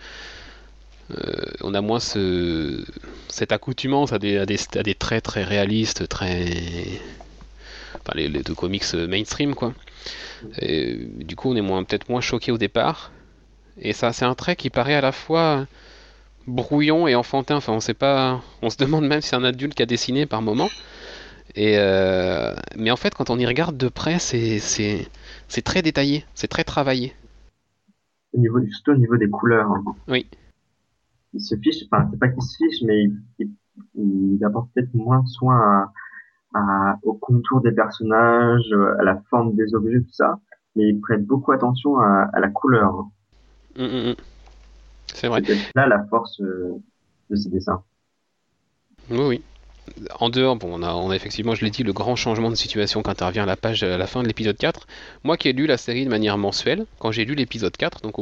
euh, 1.16 1.32
on 1.62 1.72
a 1.72 1.80
moins 1.80 2.00
ce, 2.00 2.84
cette 3.28 3.52
accoutumance 3.52 4.12
à 4.12 4.18
des, 4.18 4.36
à, 4.36 4.44
des, 4.44 4.94
traits 4.94 5.24
très 5.24 5.42
réalistes 5.42 6.06
très 6.08 6.44
enfin 7.94 8.12
les, 8.14 8.28
les 8.28 8.42
deux 8.42 8.54
comics 8.54 8.92
mainstream 9.08 9.54
quoi 9.54 9.72
et, 10.58 10.98
du 11.16 11.34
coup 11.34 11.50
on 11.50 11.56
est 11.56 11.62
moins 11.62 11.82
peut-être 11.84 12.10
moins 12.10 12.20
choqué 12.20 12.52
au 12.52 12.58
départ 12.58 13.12
et 13.78 13.92
ça 13.92 14.12
c'est 14.12 14.24
un 14.24 14.34
trait 14.34 14.56
qui 14.56 14.70
paraît 14.70 14.94
à 14.94 15.00
la 15.00 15.12
fois 15.12 15.66
brouillon 16.46 17.08
et 17.08 17.14
enfantin 17.14 17.56
enfin 17.56 17.72
on 17.72 17.80
sait 17.80 17.94
pas 17.94 18.40
on 18.62 18.70
se 18.70 18.76
demande 18.76 19.06
même 19.06 19.20
si 19.20 19.28
c'est 19.28 19.36
un 19.36 19.44
adulte 19.44 19.74
qui 19.74 19.82
a 19.82 19.86
dessiné 19.86 20.26
par 20.26 20.42
moment 20.42 20.68
et 21.56 21.78
euh, 21.78 22.54
mais 22.76 22.90
en 22.90 22.96
fait, 22.96 23.14
quand 23.14 23.30
on 23.30 23.38
y 23.38 23.46
regarde 23.46 23.76
de 23.76 23.88
près, 23.88 24.18
c'est 24.18 24.58
c'est 24.58 25.62
très 25.62 25.82
détaillé, 25.82 26.24
c'est 26.34 26.48
très 26.48 26.64
travaillé. 26.64 27.14
Au 28.34 28.38
niveau, 28.38 28.60
surtout 28.66 28.92
au 28.92 28.96
niveau 28.96 29.16
des 29.16 29.30
couleurs. 29.30 29.70
Hein. 29.70 29.84
Oui. 30.08 30.26
Il 31.32 31.40
se 31.40 31.56
fiche, 31.56 31.84
enfin, 31.90 32.08
c'est 32.10 32.18
pas 32.18 32.28
qu'il 32.28 32.42
se 32.42 32.56
fiche, 32.56 32.82
mais 32.84 33.04
il, 33.38 33.50
il, 33.94 34.44
apporte 34.44 34.70
peut-être 34.74 34.92
moins 34.94 35.24
soin 35.26 35.56
à, 36.54 36.58
à, 36.58 36.98
au 37.02 37.14
contour 37.14 37.62
des 37.62 37.72
personnages, 37.72 38.72
à 38.98 39.02
la 39.04 39.22
forme 39.30 39.54
des 39.54 39.74
objets, 39.74 40.00
tout 40.00 40.12
ça. 40.12 40.38
Mais 40.74 40.88
il 40.88 41.00
prête 41.00 41.24
beaucoup 41.24 41.52
attention 41.52 41.98
à, 41.98 42.28
à 42.32 42.40
la 42.40 42.48
couleur. 42.48 42.94
Hum, 42.94 43.10
hum, 43.78 44.08
hum. 44.08 44.14
C'est 45.14 45.28
vrai. 45.28 45.42
C'est 45.46 45.58
là 45.74 45.86
la 45.86 46.04
force 46.04 46.40
euh, 46.40 46.80
de 47.30 47.36
ces 47.36 47.48
dessins. 47.48 47.82
Oui, 49.10 49.18
oui 49.18 49.42
en 50.18 50.28
dehors, 50.30 50.56
bon, 50.56 50.80
on 50.80 50.82
a, 50.82 50.92
on 50.94 51.10
a, 51.10 51.16
effectivement, 51.16 51.54
je 51.54 51.64
l'ai 51.64 51.70
dit, 51.70 51.82
le 51.82 51.92
grand 51.92 52.16
changement 52.16 52.50
de 52.50 52.54
situation 52.54 53.02
qui 53.02 53.10
intervient 53.10 53.44
à 53.44 53.46
la 53.46 53.56
page 53.56 53.82
à 53.82 53.96
la 53.96 54.06
fin 54.06 54.22
de 54.22 54.28
l'épisode 54.28 54.56
4. 54.56 54.86
Moi 55.24 55.36
qui 55.36 55.48
ai 55.48 55.52
lu 55.52 55.66
la 55.66 55.76
série 55.76 56.04
de 56.04 56.10
manière 56.10 56.38
mensuelle, 56.38 56.86
quand 56.98 57.12
j'ai 57.12 57.24
lu 57.24 57.34
l'épisode 57.34 57.76
4, 57.76 58.02
donc 58.02 58.14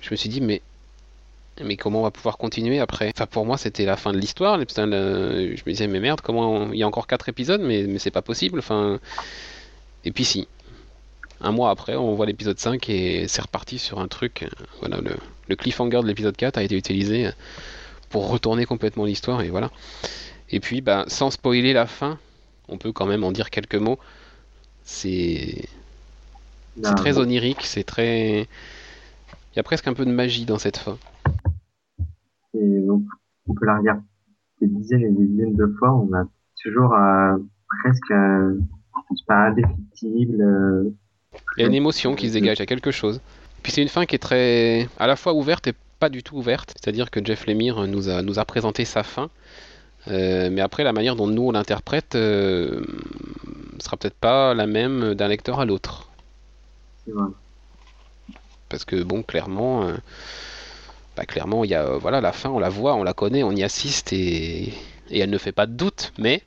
je 0.00 0.10
me 0.10 0.16
suis 0.16 0.28
dit, 0.28 0.40
mais, 0.40 0.60
mais 1.62 1.76
comment 1.76 2.00
on 2.00 2.02
va 2.02 2.10
pouvoir 2.10 2.38
continuer 2.38 2.78
après? 2.78 3.10
Enfin, 3.14 3.26
pour 3.26 3.46
moi, 3.46 3.56
c'était 3.56 3.84
la 3.84 3.96
fin 3.96 4.12
de 4.12 4.18
l'histoire. 4.18 4.58
Je 4.58 4.62
me 4.62 5.70
disais, 5.70 5.86
mais 5.86 6.00
merde, 6.00 6.20
comment 6.20 6.72
il 6.72 6.78
y 6.78 6.82
a 6.82 6.88
encore 6.88 7.06
4 7.06 7.28
épisodes, 7.28 7.62
mais, 7.62 7.84
mais 7.84 7.98
c'est 7.98 8.10
pas 8.10 8.22
possible. 8.22 8.58
Enfin, 8.58 8.98
et 10.04 10.12
puis 10.12 10.24
si. 10.24 10.48
Un 11.42 11.52
mois 11.52 11.70
après, 11.70 11.96
on 11.96 12.14
voit 12.14 12.26
l'épisode 12.26 12.58
5 12.58 12.88
et 12.88 13.26
c'est 13.28 13.42
reparti 13.42 13.78
sur 13.78 13.98
un 13.98 14.08
truc. 14.08 14.48
Voilà, 14.80 15.00
le, 15.00 15.16
le 15.48 15.56
cliffhanger 15.56 16.00
de 16.00 16.06
l'épisode 16.06 16.36
4 16.36 16.56
a 16.56 16.62
été 16.62 16.76
utilisé 16.76 17.30
pour 18.10 18.30
retourner 18.30 18.64
complètement 18.64 19.04
l'histoire 19.04 19.42
et 19.42 19.50
voilà. 19.50 19.70
Et 20.50 20.60
puis, 20.60 20.80
bah, 20.80 21.04
sans 21.08 21.30
spoiler 21.30 21.72
la 21.72 21.86
fin, 21.86 22.18
on 22.68 22.78
peut 22.78 22.92
quand 22.92 23.06
même 23.06 23.24
en 23.24 23.32
dire 23.32 23.50
quelques 23.50 23.74
mots. 23.74 23.98
C'est 24.84 25.68
c'est 26.80 26.94
très 26.94 27.18
onirique, 27.18 27.62
c'est 27.62 27.84
très. 27.84 28.42
Il 28.42 29.56
y 29.56 29.60
a 29.60 29.62
presque 29.62 29.88
un 29.88 29.94
peu 29.94 30.04
de 30.04 30.10
magie 30.10 30.46
dans 30.46 30.58
cette 30.58 30.78
fin. 30.78 30.96
Et 32.54 32.80
donc, 32.80 33.04
on 33.46 33.54
peut 33.54 33.66
la 33.66 33.78
regarder 33.78 34.02
des 34.60 34.68
dizaines 34.68 35.02
et 35.02 35.10
des 35.10 35.26
dizaines 35.26 35.56
de 35.56 35.66
fois. 35.78 35.94
On 35.94 36.12
a 36.14 36.24
toujours 36.62 36.94
euh, 36.94 37.36
presque, 37.82 38.10
euh, 38.10 38.58
pas 39.26 39.48
indéfectible. 39.48 40.40
Euh, 40.40 40.90
il 41.56 41.60
y 41.60 41.64
a 41.64 41.66
une 41.66 41.74
émotion 41.74 42.14
qui 42.14 42.28
se 42.28 42.32
dégage, 42.32 42.58
il 42.58 42.60
y 42.60 42.62
a 42.62 42.66
quelque 42.66 42.90
chose. 42.90 43.20
Puis 43.62 43.72
c'est 43.72 43.82
une 43.82 43.88
fin 43.88 44.06
qui 44.06 44.14
est 44.14 44.18
très, 44.18 44.88
à 44.98 45.06
la 45.06 45.16
fois 45.16 45.34
ouverte 45.34 45.66
et 45.68 45.74
pas 45.98 46.08
du 46.08 46.22
tout 46.22 46.36
ouverte. 46.36 46.74
C'est-à-dire 46.76 47.10
que 47.10 47.24
Jeff 47.24 47.46
Lemire 47.46 47.86
nous 47.86 48.08
a, 48.08 48.22
nous 48.22 48.38
a 48.38 48.44
présenté 48.44 48.84
sa 48.84 49.02
fin 49.02 49.30
euh, 50.08 50.50
mais 50.50 50.60
après, 50.60 50.84
la 50.84 50.92
manière 50.92 51.16
dont 51.16 51.26
nous 51.26 51.42
on 51.42 51.52
l'interprète 51.52 52.14
euh, 52.14 52.82
sera 53.78 53.96
peut-être 53.96 54.16
pas 54.16 54.54
la 54.54 54.66
même 54.66 55.14
d'un 55.14 55.28
lecteur 55.28 55.60
à 55.60 55.64
l'autre. 55.64 56.08
Parce 58.68 58.84
que 58.84 59.02
bon, 59.02 59.22
clairement, 59.22 59.84
euh, 59.84 59.96
bah, 61.16 61.24
clairement, 61.24 61.64
il 61.64 61.70
y 61.70 61.74
a 61.74 61.96
voilà 61.98 62.20
la 62.20 62.32
fin, 62.32 62.50
on 62.50 62.58
la 62.58 62.68
voit, 62.68 62.94
on 62.94 63.04
la 63.04 63.12
connaît, 63.12 63.42
on 63.42 63.52
y 63.52 63.62
assiste 63.62 64.12
et, 64.12 64.72
et 65.10 65.18
elle 65.18 65.30
ne 65.30 65.38
fait 65.38 65.52
pas 65.52 65.66
de 65.66 65.72
doute, 65.72 66.12
mais 66.18 66.42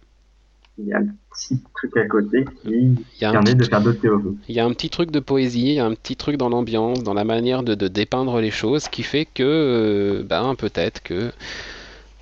il 0.77 0.87
y 0.87 0.93
a 0.93 0.97
un 0.97 1.07
petit 1.31 1.61
truc 1.75 1.97
à 1.97 2.05
côté 2.05 2.45
qui 2.63 2.95
permet 3.19 3.55
de 3.55 3.63
faire 3.63 3.81
d'autres 3.81 4.01
théories. 4.01 4.37
Il 4.49 4.55
y 4.55 4.59
a 4.59 4.65
un 4.65 4.73
petit 4.73 4.89
truc 4.89 5.11
de 5.11 5.19
poésie, 5.19 5.67
il 5.67 5.73
y 5.75 5.79
a 5.79 5.85
un 5.85 5.93
petit 5.93 6.15
truc 6.15 6.37
dans 6.37 6.49
l'ambiance, 6.49 7.03
dans 7.03 7.13
la 7.13 7.23
manière 7.23 7.63
de, 7.63 7.75
de, 7.75 7.87
dépeindre 7.87 8.41
les 8.41 8.51
choses, 8.51 8.89
qui 8.89 9.03
fait 9.03 9.25
que, 9.25 10.25
ben, 10.27 10.55
peut-être 10.55 11.01
que 11.01 11.31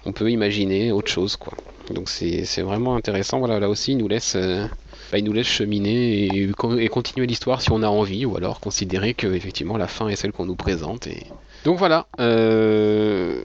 on 0.05 0.11
peut 0.11 0.29
imaginer 0.29 0.91
autre 0.91 1.09
chose 1.09 1.35
quoi. 1.35 1.53
Donc 1.93 2.09
c'est 2.09 2.61
vraiment 2.61 2.95
intéressant. 2.95 3.39
Voilà, 3.39 3.59
là 3.59 3.69
aussi 3.69 3.93
il 3.93 3.97
nous 3.97 4.07
laisse 4.07 4.35
euh, 4.35 4.65
bah, 5.11 5.17
il 5.17 5.25
nous 5.25 5.33
laisse 5.33 5.47
cheminer 5.47 6.25
et, 6.25 6.49
et 6.79 6.87
continuer 6.87 7.27
l'histoire 7.27 7.61
si 7.61 7.71
on 7.71 7.83
a 7.83 7.87
envie, 7.87 8.25
ou 8.25 8.37
alors 8.37 8.59
considérer 8.59 9.13
que 9.13 9.27
effectivement 9.27 9.77
la 9.77 9.87
fin 9.87 10.07
est 10.07 10.15
celle 10.15 10.31
qu'on 10.31 10.45
nous 10.45 10.55
présente. 10.55 11.07
Et... 11.07 11.23
Donc 11.65 11.77
voilà, 11.77 12.07
euh, 12.19 13.41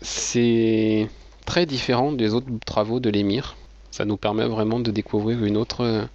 c'est 0.00 1.08
très 1.44 1.66
différent 1.66 2.12
des 2.12 2.34
autres 2.34 2.48
travaux 2.64 3.00
de 3.00 3.10
l'émir. 3.10 3.56
Ça 3.90 4.04
nous 4.04 4.16
permet 4.16 4.46
vraiment 4.46 4.80
de 4.80 4.90
découvrir 4.90 5.44
une 5.44 5.56
autre, 5.56 6.08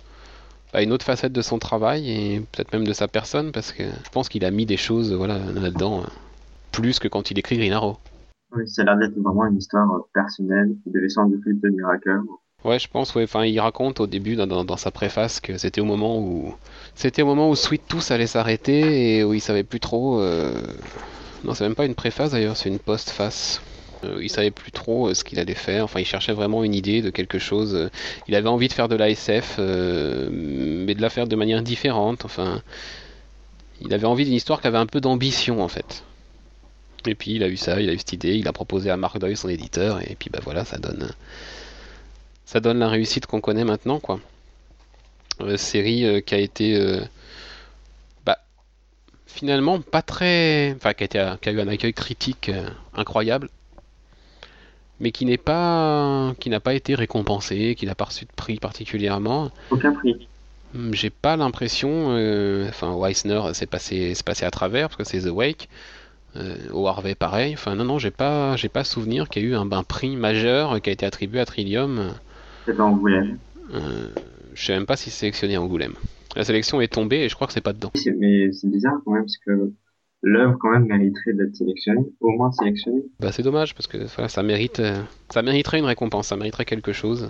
bah, 0.73 0.81
une 0.81 0.91
autre 0.91 1.05
facette 1.05 1.31
de 1.31 1.41
son 1.43 1.59
travail 1.59 2.09
et 2.09 2.39
peut-être 2.39 2.73
même 2.73 2.85
de 2.87 2.93
sa 2.93 3.07
personne, 3.07 3.51
parce 3.51 3.71
que 3.71 3.83
je 3.83 4.09
pense 4.11 4.27
qu'il 4.27 4.43
a 4.43 4.49
mis 4.49 4.65
des 4.65 4.77
choses 4.77 5.13
voilà, 5.13 5.37
là-dedans, 5.37 6.01
euh, 6.01 6.07
plus 6.71 6.97
que 6.97 7.07
quand 7.07 7.29
il 7.29 7.37
écrit 7.37 7.57
Green 7.57 7.73
Arrow. 7.73 7.97
Oui, 8.55 8.67
ça 8.67 8.81
a 8.81 8.85
l'air 8.85 8.97
d'être 8.97 9.15
vraiment 9.19 9.45
une 9.45 9.57
histoire 9.57 9.91
euh, 9.91 9.99
personnelle 10.13 10.75
de 10.87 10.99
l'essence 10.99 11.29
de 11.29 11.37
de 11.45 11.69
Miracle. 11.69 12.21
Ouais, 12.65 12.79
je 12.79 12.87
pense. 12.87 13.13
Ouais. 13.13 13.23
Enfin, 13.23 13.45
il 13.45 13.59
raconte 13.59 13.99
au 13.99 14.07
début 14.07 14.35
dans, 14.35 14.47
dans, 14.47 14.77
sa 14.77 14.89
préface 14.89 15.39
que 15.39 15.57
c'était 15.57 15.81
au 15.81 15.85
moment 15.85 16.19
où 16.19 16.55
c'était 16.95 17.21
au 17.21 17.25
moment 17.25 17.49
où 17.49 17.55
Sweet 17.55 17.87
Tooth 17.87 18.09
allait 18.09 18.27
s'arrêter 18.27 19.17
et 19.17 19.23
où 19.23 19.33
il 19.33 19.41
savait 19.41 19.63
plus 19.63 19.79
trop. 19.79 20.21
Euh... 20.21 20.53
Non, 21.43 21.53
c'est 21.53 21.65
même 21.65 21.75
pas 21.75 21.85
une 21.85 21.95
préface 21.95 22.31
d'ailleurs, 22.31 22.57
c'est 22.57 22.69
une 22.69 22.79
postface. 22.79 23.61
Euh, 24.03 24.19
il 24.21 24.29
savait 24.29 24.51
plus 24.51 24.71
trop 24.71 25.09
euh, 25.09 25.13
ce 25.13 25.23
qu'il 25.23 25.39
allait 25.39 25.53
faire. 25.53 25.83
Enfin, 25.83 25.99
il 25.99 26.05
cherchait 26.05 26.33
vraiment 26.33 26.63
une 26.63 26.73
idée 26.73 27.01
de 27.01 27.09
quelque 27.09 27.39
chose. 27.39 27.89
Il 28.27 28.35
avait 28.35 28.49
envie 28.49 28.67
de 28.67 28.73
faire 28.73 28.87
de 28.87 28.95
l'ASF, 28.95 29.55
euh, 29.59 30.29
mais 30.31 30.95
de 30.95 31.01
la 31.01 31.09
faire 31.09 31.27
de 31.27 31.35
manière 31.35 31.61
différente. 31.61 32.25
Enfin, 32.25 32.61
il 33.81 33.93
avait 33.93 34.07
envie 34.07 34.25
d'une 34.25 34.33
histoire 34.33 34.61
qui 34.61 34.67
avait 34.67 34.77
un 34.77 34.85
peu 34.85 35.01
d'ambition 35.01 35.61
en 35.61 35.67
fait. 35.67 36.03
Et 37.05 37.15
puis 37.15 37.33
il 37.33 37.43
a 37.43 37.49
eu 37.49 37.57
ça, 37.57 37.81
il 37.81 37.89
a 37.89 37.93
eu 37.93 37.97
cette 37.97 38.13
idée, 38.13 38.35
il 38.35 38.47
a 38.47 38.53
proposé 38.53 38.89
à 38.89 38.95
Mark 38.95 39.17
Doyle, 39.19 39.35
son 39.35 39.49
éditeur, 39.49 39.99
et 40.01 40.15
puis 40.17 40.29
bah 40.29 40.39
voilà, 40.41 40.63
ça 40.63 40.77
donne, 40.77 41.09
ça 42.45 42.61
donne 42.61 42.79
la 42.79 42.87
réussite 42.87 43.25
qu'on 43.25 43.41
connaît 43.41 43.65
maintenant, 43.65 43.99
quoi. 43.99 44.21
série 45.57 46.23
qui 46.23 46.33
a 46.33 46.37
été 46.37 47.01
bah, 48.25 48.37
finalement 49.27 49.81
pas 49.81 50.01
très, 50.01 50.73
enfin 50.77 50.93
qui 50.93 51.17
a 51.17 51.51
eu 51.51 51.59
un 51.59 51.67
accueil 51.67 51.93
critique 51.93 52.49
incroyable 52.95 53.49
mais 55.03 55.11
qui 55.11 55.25
n'est 55.25 55.37
pas, 55.37 56.33
qui 56.39 56.49
n'a 56.49 56.61
pas 56.61 56.73
été 56.73 56.95
récompensé, 56.95 57.75
qui 57.75 57.85
n'a 57.85 57.93
pas 57.93 58.05
reçu 58.05 58.23
de 58.23 58.31
prix 58.35 58.55
particulièrement. 58.55 59.51
Aucun 59.69 59.91
prix. 59.91 60.27
Hmm, 60.73 60.93
j'ai 60.93 61.09
pas 61.09 61.35
l'impression, 61.35 61.89
euh, 62.11 62.69
enfin 62.69 62.95
Weissner 62.95 63.53
s'est 63.53 63.65
passé, 63.65 64.13
passé 64.25 64.45
à 64.45 64.51
travers 64.51 64.87
parce 64.87 64.97
que 64.97 65.03
c'est 65.03 65.27
The 65.27 65.31
Wake. 65.31 65.69
Euh, 66.35 66.55
au 66.71 66.87
Harvey 66.87 67.13
pareil. 67.13 67.53
Enfin 67.53 67.75
non 67.75 67.83
non, 67.83 67.99
j'ai 67.99 68.09
pas, 68.09 68.55
j'ai 68.55 68.69
pas 68.69 68.83
souvenir 68.83 69.29
qu'il 69.29 69.43
y 69.43 69.45
a 69.45 69.49
eu 69.49 69.55
un, 69.55 69.71
un, 69.71 69.83
prix 69.83 70.15
majeur 70.15 70.81
qui 70.81 70.89
a 70.89 70.93
été 70.93 71.05
attribué 71.05 71.39
à 71.41 71.45
Trillium. 71.45 72.13
C'est 72.65 72.79
à 72.79 72.83
Angoulême. 72.83 73.37
Euh, 73.73 74.07
je 74.55 74.65
sais 74.65 74.73
même 74.73 74.85
pas 74.85 74.95
si 74.95 75.09
c'est 75.09 75.19
sélectionné 75.19 75.55
à 75.55 75.61
Angoulême. 75.61 75.93
La 76.35 76.45
sélection 76.45 76.81
est 76.81 76.91
tombée 76.91 77.17
et 77.17 77.29
je 77.29 77.35
crois 77.35 77.45
que 77.45 77.53
c'est 77.53 77.61
pas 77.61 77.73
dedans. 77.73 77.91
Mais 78.17 78.51
c'est 78.53 78.69
bizarre 78.69 78.99
quand 79.05 79.11
même 79.11 79.23
parce 79.23 79.37
que 79.37 79.71
l'œuvre 80.23 80.57
quand 80.59 80.71
même 80.71 80.85
mériterait 80.85 81.33
d'être 81.33 81.55
sélectionnée, 81.55 82.05
au 82.21 82.31
moins 82.31 82.51
sélectionnée. 82.51 83.03
Bah 83.19 83.31
c'est 83.31 83.43
dommage 83.43 83.75
parce 83.75 83.87
que 83.87 83.97
voilà, 84.15 84.29
ça 84.29 84.41
mérite, 84.41 84.79
euh, 84.79 85.01
ça 85.29 85.41
mériterait 85.41 85.79
une 85.79 85.85
récompense, 85.85 86.27
ça 86.27 86.37
mériterait 86.37 86.65
quelque 86.65 86.93
chose, 86.93 87.27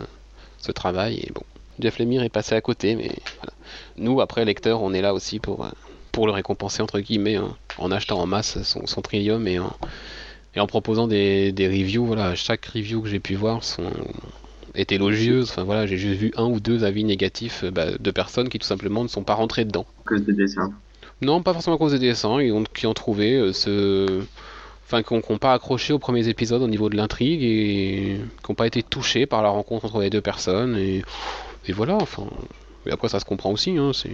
ce 0.59 0.71
travail 0.71 1.15
et 1.17 1.31
bon. 1.33 1.41
Jeff 1.79 1.97
Lemire 1.97 2.21
est 2.21 2.29
passé 2.29 2.53
à 2.53 2.61
côté, 2.61 2.95
mais 2.95 3.11
voilà. 3.39 3.53
nous 3.97 4.21
après 4.21 4.45
lecteurs, 4.45 4.83
on 4.83 4.93
est 4.93 5.01
là 5.01 5.13
aussi 5.13 5.39
pour 5.39 5.65
euh, 5.65 5.69
pour 6.11 6.27
le 6.27 6.31
récompenser 6.31 6.83
entre 6.83 6.99
guillemets 6.99 7.37
hein, 7.37 7.55
en 7.79 7.91
achetant 7.91 8.19
en 8.19 8.27
masse 8.27 8.61
son, 8.61 8.85
son 8.85 9.01
Trillium 9.01 9.47
et 9.47 9.57
en 9.57 9.73
et 10.55 10.59
en 10.59 10.67
proposant 10.67 11.07
des, 11.07 11.51
des 11.51 11.67
reviews. 11.67 12.05
Voilà, 12.05 12.35
chaque 12.35 12.65
review 12.67 13.01
que 13.01 13.09
j'ai 13.09 13.19
pu 13.19 13.33
voir 13.33 13.63
sont 13.63 13.91
est 14.75 14.91
élogieuse. 14.91 15.49
Enfin 15.49 15.63
voilà, 15.63 15.87
j'ai 15.87 15.97
juste 15.97 16.19
vu 16.19 16.31
un 16.37 16.45
ou 16.45 16.59
deux 16.59 16.83
avis 16.83 17.03
négatifs 17.03 17.65
bah, 17.65 17.97
de 17.99 18.11
personnes 18.11 18.49
qui 18.49 18.59
tout 18.59 18.67
simplement 18.67 19.03
ne 19.03 19.07
sont 19.07 19.23
pas 19.23 19.33
rentrées 19.33 19.65
dedans. 19.65 19.87
À 20.05 20.09
cause 20.09 20.23
des 20.23 20.33
dessins. 20.33 20.71
Non, 21.23 21.41
pas 21.41 21.53
forcément 21.53 21.75
à 21.75 21.79
cause 21.79 21.93
des 21.93 21.99
dessins, 21.99 22.39
ils 22.41 22.51
ont, 22.51 22.63
qui 22.73 22.85
ont 22.85 22.93
trouvé 22.93 23.35
euh, 23.35 23.53
ce. 23.53 24.21
Enfin, 24.85 25.01
qui 25.01 25.13
n'ont 25.13 25.37
pas 25.37 25.53
accroché 25.53 25.93
aux 25.93 25.99
premiers 25.99 26.27
épisodes 26.27 26.61
au 26.61 26.67
niveau 26.67 26.89
de 26.89 26.95
l'intrigue 26.97 27.41
et 27.41 28.19
qui 28.43 28.51
n'ont 28.51 28.55
pas 28.55 28.67
été 28.67 28.83
touchés 28.83 29.25
par 29.25 29.41
la 29.41 29.49
rencontre 29.49 29.85
entre 29.85 30.01
les 30.01 30.09
deux 30.09 30.21
personnes. 30.21 30.75
Et, 30.77 31.03
et 31.67 31.71
voilà, 31.71 31.95
enfin. 31.95 32.27
Et 32.85 32.91
après, 32.91 33.07
ça 33.07 33.19
se 33.19 33.25
comprend 33.25 33.51
aussi. 33.51 33.77
Hein, 33.77 33.91
c'est... 33.93 34.11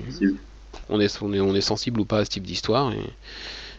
On, 0.89 1.00
est, 1.00 1.22
on, 1.22 1.34
est, 1.34 1.39
on 1.39 1.56
est 1.56 1.62
sensible 1.62 2.00
ou 2.00 2.06
pas 2.06 2.19
à 2.19 2.26
ce 2.26 2.30
type 2.30 2.43
d'histoire. 2.43 2.91
Et, 2.91 3.02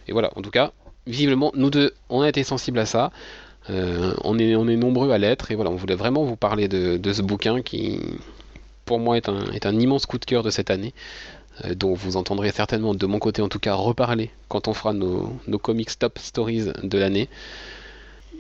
et 0.09 0.13
voilà, 0.13 0.31
en 0.35 0.43
tout 0.43 0.51
cas, 0.51 0.73
visiblement, 1.07 1.53
nous 1.55 1.71
deux, 1.71 1.95
on 2.09 2.23
a 2.23 2.29
été 2.29 2.43
sensibles 2.43 2.81
à 2.81 2.87
ça. 2.87 3.13
Euh, 3.71 4.13
on, 4.25 4.39
est, 4.39 4.57
on 4.57 4.67
est 4.67 4.77
nombreux 4.77 5.13
à 5.13 5.19
l'être. 5.19 5.53
Et 5.53 5.55
voilà, 5.55 5.71
on 5.71 5.77
voulait 5.77 5.95
vraiment 5.95 6.25
vous 6.25 6.37
parler 6.37 6.67
de, 6.67 6.97
de 6.97 7.13
ce 7.13 7.23
bouquin 7.23 7.63
qui, 7.63 8.01
pour 8.85 8.99
moi, 8.99 9.17
est 9.17 9.29
un, 9.29 9.45
est 9.53 9.65
un 9.65 9.79
immense 9.79 10.07
coup 10.07 10.19
de 10.19 10.25
cœur 10.25 10.43
de 10.43 10.51
cette 10.51 10.71
année. 10.71 10.93
Euh, 11.65 11.75
dont 11.75 11.95
vous 11.95 12.17
entendrez 12.17 12.51
certainement 12.53 12.95
de 12.95 13.07
mon 13.07 13.19
côté 13.19 13.43
en 13.43 13.49
tout 13.49 13.59
cas 13.59 13.75
reparler 13.75 14.31
quand 14.49 14.69
on 14.69 14.75
fera 14.75 14.93
nos, 14.93 15.39
comics 15.63 15.99
top 15.99 16.19
stories 16.19 16.69
de 16.83 16.99
l'année. 16.99 17.29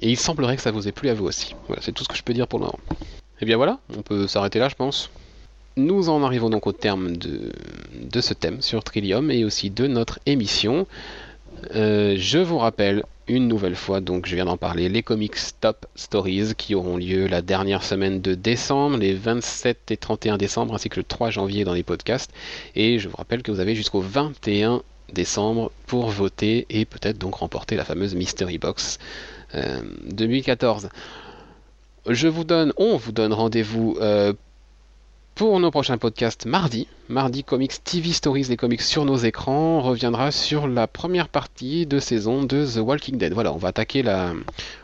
Et 0.03 0.11
il 0.11 0.17
semblerait 0.17 0.57
que 0.57 0.63
ça 0.63 0.71
vous 0.71 0.89
ait 0.89 0.93
plu 0.93 1.09
à 1.09 1.15
vous 1.15 1.27
aussi. 1.27 1.55
Voilà, 1.67 1.83
c'est 1.83 1.93
tout 1.93 2.05
ce 2.05 2.09
que 2.09 2.17
je 2.17 2.23
peux 2.23 2.33
dire 2.33 2.49
pour 2.49 2.59
le 2.59 2.67
moment. 2.67 2.79
Et 2.91 3.43
eh 3.43 3.47
bien 3.47 3.57
voilà, 3.57 3.79
on 3.97 4.03
peut 4.03 4.27
s'arrêter 4.27 4.59
là 4.59 4.69
je 4.69 4.75
pense. 4.75 5.11
Nous 5.77 6.09
en 6.09 6.23
arrivons 6.23 6.51
donc 6.51 6.67
au 6.67 6.73
terme 6.73 7.17
de, 7.17 7.53
de 7.95 8.21
ce 8.21 8.35
thème 8.35 8.61
sur 8.61 8.83
Trillium 8.83 9.31
et 9.31 9.45
aussi 9.45 9.71
de 9.71 9.87
notre 9.87 10.19
émission. 10.27 10.87
Euh, 11.75 12.17
je 12.19 12.39
vous 12.39 12.59
rappelle 12.59 13.05
une 13.29 13.47
nouvelle 13.47 13.77
fois, 13.77 14.01
donc 14.01 14.27
je 14.27 14.35
viens 14.35 14.45
d'en 14.45 14.57
parler, 14.57 14.89
les 14.89 15.03
comics 15.03 15.37
Top 15.61 15.87
Stories 15.95 16.55
qui 16.57 16.75
auront 16.75 16.97
lieu 16.97 17.27
la 17.27 17.43
dernière 17.43 17.85
semaine 17.85 18.21
de 18.21 18.35
décembre, 18.35 18.97
les 18.97 19.15
27 19.15 19.91
et 19.91 19.97
31 19.97 20.37
décembre, 20.37 20.75
ainsi 20.75 20.89
que 20.89 20.99
le 20.99 21.05
3 21.05 21.31
janvier 21.31 21.65
dans 21.65 21.75
les 21.75 21.83
podcasts. 21.83 22.33
Et 22.75 22.99
je 22.99 23.09
vous 23.09 23.17
rappelle 23.17 23.43
que 23.43 23.53
vous 23.53 23.61
avez 23.61 23.75
jusqu'au 23.75 24.01
21 24.01 24.83
décembre 25.13 25.71
pour 25.87 26.09
voter 26.09 26.67
et 26.71 26.85
peut-être 26.85 27.19
donc 27.19 27.37
remporter 27.37 27.77
la 27.77 27.85
fameuse 27.85 28.15
Mystery 28.15 28.59
Box 28.59 28.99
2014. 29.55 30.85
Euh, 30.85 30.89
je 32.09 32.29
vous 32.29 32.45
donne, 32.45 32.73
on 32.77 32.97
vous 32.97 33.13
donne 33.13 33.33
rendez-vous 33.33 33.97
euh, 34.01 34.33
pour 35.41 35.59
nos 35.59 35.71
prochains 35.71 35.97
podcasts 35.97 36.45
mardi. 36.45 36.87
Mardi 37.09 37.45
Comics 37.45 37.83
TV 37.83 38.13
Stories, 38.13 38.49
les 38.51 38.59
comics 38.59 38.83
sur 38.83 39.07
nos 39.07 39.17
écrans, 39.17 39.81
reviendra 39.81 40.33
sur 40.33 40.69
la 40.69 40.87
première 40.87 41.31
partie 41.31 41.87
de 41.87 41.99
saison 41.99 42.45
de 42.45 42.67
The 42.67 42.77
Walking 42.77 43.17
Dead. 43.17 43.33
Voilà, 43.33 43.51
on 43.55 43.57
va 43.57 43.69
attaquer 43.69 44.03
la, 44.03 44.35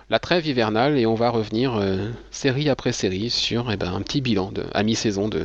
la 0.08 0.18
trêve 0.18 0.46
hivernale 0.46 0.96
et 0.96 1.04
on 1.04 1.14
va 1.14 1.28
revenir 1.28 1.76
euh, 1.76 2.08
série 2.30 2.70
après 2.70 2.92
série 2.92 3.28
sur 3.28 3.70
eh 3.70 3.76
ben, 3.76 3.92
un 3.92 4.00
petit 4.00 4.22
bilan 4.22 4.50
de, 4.50 4.64
à 4.72 4.82
mi-saison 4.82 5.28
de, 5.28 5.42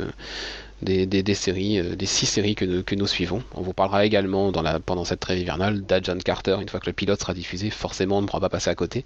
des, 0.82 1.06
des, 1.06 1.34
séries, 1.34 1.80
euh, 1.80 1.96
des 1.96 2.06
six 2.06 2.26
séries 2.26 2.56
que, 2.56 2.96
nous 2.96 3.08
suivons. 3.08 3.44
On 3.56 3.62
vous 3.62 3.74
parlera 3.74 4.06
également 4.06 4.52
dans 4.52 4.62
la, 4.62 4.80
pendant 4.80 5.06
cette 5.06 5.20
trêve 5.20 5.40
hivernale 5.40 5.82
d'Agent 5.82 6.18
Carter, 6.18 6.58
une 6.62 6.70
fois 6.70 6.80
que 6.80 6.88
le 6.88 6.94
pilote 6.94 7.20
sera 7.20 7.34
diffusé, 7.34 7.70
forcément 7.70 8.18
on 8.18 8.22
ne 8.22 8.28
pourra 8.28 8.40
pas 8.40 8.50
passer 8.50 8.70
à 8.70 8.76
côté. 8.76 9.06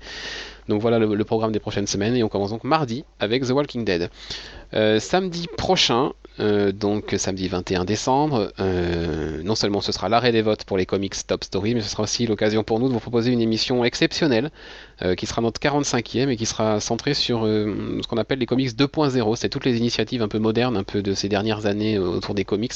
Donc 0.68 0.82
voilà 0.82 1.00
le, 1.00 1.14
le, 1.14 1.24
programme 1.26 1.52
des 1.52 1.60
prochaines 1.60 1.88
semaines 1.88 2.16
et 2.16 2.24
on 2.24 2.30
commence 2.30 2.50
donc 2.50 2.64
mardi 2.64 3.04
avec 3.20 3.46
The 3.46 3.52
Walking 3.52 3.86
Dead. 3.86 4.10
Euh, 4.74 5.00
samedi 5.00 5.48
prochain, 5.58 6.14
euh, 6.39 6.71
donc 6.71 7.15
samedi 7.17 7.48
21 7.48 7.86
décembre, 7.86 8.52
euh, 8.60 9.41
non 9.43 9.56
seulement 9.56 9.82
ce 9.82 9.91
sera 9.91 10.10
l'arrêt 10.10 10.32
des 10.32 10.41
votes 10.41 10.65
pour 10.65 10.78
les 10.78 10.86
comics 10.86 11.15
Top 11.26 11.43
Story, 11.43 11.76
mais 11.76 11.82
ce 11.82 11.89
sera 11.89 12.04
aussi 12.04 12.28
l'occasion 12.28 12.63
pour 12.63 12.80
nous 12.80 12.88
de 12.88 12.93
vous 12.93 13.00
proposer 13.00 13.32
une 13.32 13.41
émission 13.41 13.84
exceptionnelle 13.86 14.52
qui 15.17 15.26
sera 15.26 15.41
notre 15.41 15.60
45e 15.60 16.30
et 16.30 16.38
qui 16.38 16.45
sera 16.45 16.80
centrée 16.80 17.13
sur 17.13 17.41
ce 17.43 18.08
qu'on 18.08 18.17
appelle 18.17 18.39
les 18.39 18.45
comics 18.45 18.69
2.0. 18.69 19.36
C'est 19.36 19.50
toutes 19.50 19.65
les 19.65 19.76
initiatives 19.78 20.21
un 20.21 20.30
peu 20.30 20.39
modernes, 20.39 20.78
un 20.78 20.84
peu 20.84 21.02
de 21.02 21.13
ces 21.13 21.28
dernières 21.28 21.65
années 21.65 22.00
autour 22.00 22.34
des 22.34 22.45
comics 22.45 22.74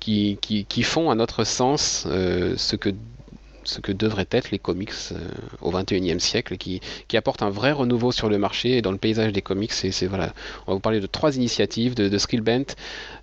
qui 0.00 0.82
font 0.82 1.10
à 1.10 1.14
notre 1.14 1.44
sens 1.44 2.04
ce 2.08 2.76
que 2.76 2.92
ce 3.64 3.80
que 3.80 3.92
devraient 3.92 4.28
être 4.30 4.50
les 4.50 4.58
comics 4.58 4.92
euh, 5.12 5.18
au 5.60 5.72
21e 5.72 6.18
siècle, 6.18 6.56
qui, 6.56 6.80
qui 7.08 7.16
apportent 7.16 7.42
un 7.42 7.50
vrai 7.50 7.72
renouveau 7.72 8.12
sur 8.12 8.28
le 8.28 8.38
marché 8.38 8.76
et 8.78 8.82
dans 8.82 8.92
le 8.92 8.98
paysage 8.98 9.32
des 9.32 9.42
comics. 9.42 9.72
c'est 9.72 10.06
voilà, 10.06 10.32
on 10.66 10.72
va 10.72 10.74
vous 10.74 10.80
parler 10.80 11.00
de 11.00 11.06
trois 11.06 11.36
initiatives 11.36 11.94
de, 11.94 12.08
de 12.08 12.18
Skillbent, 12.18 12.74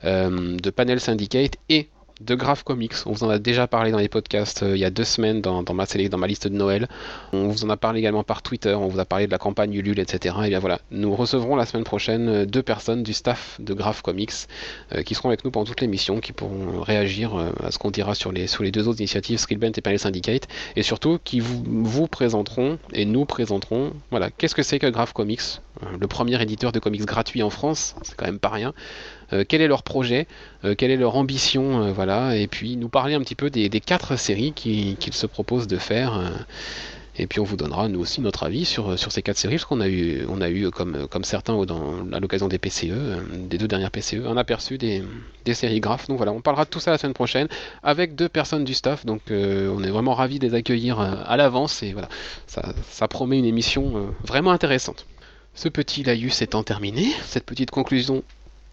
euh, 0.03 0.57
de 0.57 0.69
Panel 0.69 0.99
Syndicate 0.99 1.57
et 1.69 1.89
de 2.19 2.35
Graph 2.35 2.63
Comics. 2.63 2.93
On 3.05 3.11
vous 3.11 3.23
en 3.23 3.29
a 3.29 3.39
déjà 3.39 3.67
parlé 3.67 3.91
dans 3.91 3.97
les 3.97 4.09
podcasts 4.09 4.63
euh, 4.63 4.75
il 4.75 4.79
y 4.79 4.85
a 4.85 4.89
deux 4.89 5.03
semaines 5.03 5.41
dans, 5.41 5.63
ma, 5.73 5.85
dans 5.85 6.17
ma 6.17 6.27
liste 6.27 6.47
de 6.47 6.53
Noël. 6.53 6.87
On 7.31 7.47
vous 7.47 7.63
en 7.63 7.69
a 7.69 7.77
parlé 7.77 7.99
également 7.99 8.23
par 8.23 8.41
Twitter, 8.41 8.73
on 8.73 8.87
vous 8.87 8.99
a 8.99 9.05
parlé 9.05 9.25
de 9.25 9.31
la 9.31 9.37
campagne 9.37 9.73
Ulule, 9.73 9.99
etc. 9.99 10.35
Et 10.45 10.49
bien 10.49 10.59
voilà, 10.59 10.79
nous 10.91 11.15
recevrons 11.15 11.55
la 11.55 11.65
semaine 11.65 11.85
prochaine 11.85 12.27
euh, 12.29 12.45
deux 12.45 12.63
personnes 12.63 13.03
du 13.03 13.13
staff 13.13 13.57
de 13.59 13.73
Graph 13.73 14.01
Comics 14.01 14.31
euh, 14.93 15.03
qui 15.03 15.15
seront 15.15 15.29
avec 15.29 15.45
nous 15.45 15.51
pendant 15.51 15.65
toute 15.65 15.81
l'émission, 15.81 16.19
qui 16.19 16.33
pourront 16.33 16.81
réagir 16.81 17.35
à 17.63 17.71
ce 17.71 17.77
qu'on 17.77 17.91
dira 17.91 18.15
sur 18.15 18.31
les, 18.31 18.47
deux 18.71 18.87
autres 18.87 18.99
initiatives, 18.99 19.39
Skillbent 19.39 19.71
et 19.77 19.81
Panel 19.81 19.99
Syndicate, 19.99 20.47
et 20.75 20.83
surtout 20.83 21.19
qui 21.23 21.39
vous, 21.39 21.63
vous 21.65 22.07
présenteront 22.07 22.79
et 22.93 23.05
nous 23.05 23.25
présenterons, 23.25 23.93
voilà, 24.11 24.29
qu'est-ce 24.29 24.55
que 24.55 24.63
c'est 24.63 24.79
que 24.79 24.87
Graph 24.87 25.13
Comics, 25.13 25.61
le 25.99 26.07
premier 26.07 26.41
éditeur 26.41 26.71
de 26.71 26.79
comics 26.79 27.05
gratuit 27.05 27.43
en 27.43 27.49
France, 27.49 27.95
c'est 28.03 28.15
quand 28.15 28.25
même 28.25 28.39
pas 28.39 28.49
rien. 28.49 28.73
Euh, 29.33 29.43
quel 29.47 29.61
est 29.61 29.67
leur 29.67 29.83
projet, 29.83 30.27
euh, 30.65 30.75
quelle 30.75 30.91
est 30.91 30.97
leur 30.97 31.15
ambition, 31.15 31.83
euh, 31.83 31.91
voilà, 31.91 32.35
et 32.35 32.47
puis 32.47 32.77
nous 32.77 32.89
parler 32.89 33.13
un 33.13 33.21
petit 33.21 33.35
peu 33.35 33.49
des, 33.49 33.69
quatre 33.79 34.17
séries 34.17 34.53
qu'ils 34.53 35.13
se 35.13 35.25
proposent 35.25 35.67
de 35.67 35.77
faire. 35.77 36.21
Et 37.17 37.27
puis 37.27 37.41
on 37.41 37.43
vous 37.43 37.57
donnera 37.57 37.89
nous 37.89 37.99
aussi 37.99 38.21
notre 38.21 38.43
avis 38.43 38.63
sur, 38.63 38.97
sur 38.97 39.11
ces 39.11 39.21
quatre 39.21 39.37
séries, 39.37 39.55
parce 39.55 39.65
qu'on 39.65 39.81
a 39.81 39.89
eu, 39.89 40.25
a 40.41 40.49
eu 40.49 40.69
comme, 40.71 41.07
comme 41.07 41.23
certains 41.25 41.65
dans, 41.65 42.07
à 42.13 42.19
l'occasion 42.19 42.47
des 42.47 42.57
PCE, 42.57 42.93
des 43.49 43.57
deux 43.57 43.67
dernières 43.67 43.91
PCE, 43.91 44.25
un 44.25 44.37
aperçu 44.37 44.77
des, 44.77 45.03
des 45.43 45.53
séries 45.53 45.81
graphes. 45.81 46.07
Donc 46.07 46.17
voilà, 46.17 46.31
on 46.31 46.41
parlera 46.41 46.63
de 46.65 46.69
tout 46.69 46.79
ça 46.79 46.91
la 46.91 46.97
semaine 46.97 47.13
prochaine 47.13 47.47
avec 47.83 48.15
deux 48.15 48.29
personnes 48.29 48.63
du 48.63 48.73
staff. 48.73 49.05
Donc 49.05 49.21
on 49.29 49.83
est 49.83 49.89
vraiment 49.89 50.13
ravis 50.13 50.39
de 50.39 50.47
les 50.47 50.53
accueillir 50.53 50.99
à 50.99 51.35
l'avance 51.35 51.83
et 51.83 51.91
voilà, 51.91 52.09
ça, 52.47 52.73
ça, 52.89 53.07
promet 53.07 53.37
une 53.37 53.45
émission 53.45 54.13
vraiment 54.23 54.51
intéressante. 54.51 55.05
Ce 55.55 55.67
petit 55.67 56.03
laïus 56.03 56.41
étant 56.41 56.63
terminé, 56.63 57.07
cette 57.25 57.45
petite 57.45 57.71
conclusion 57.71 58.23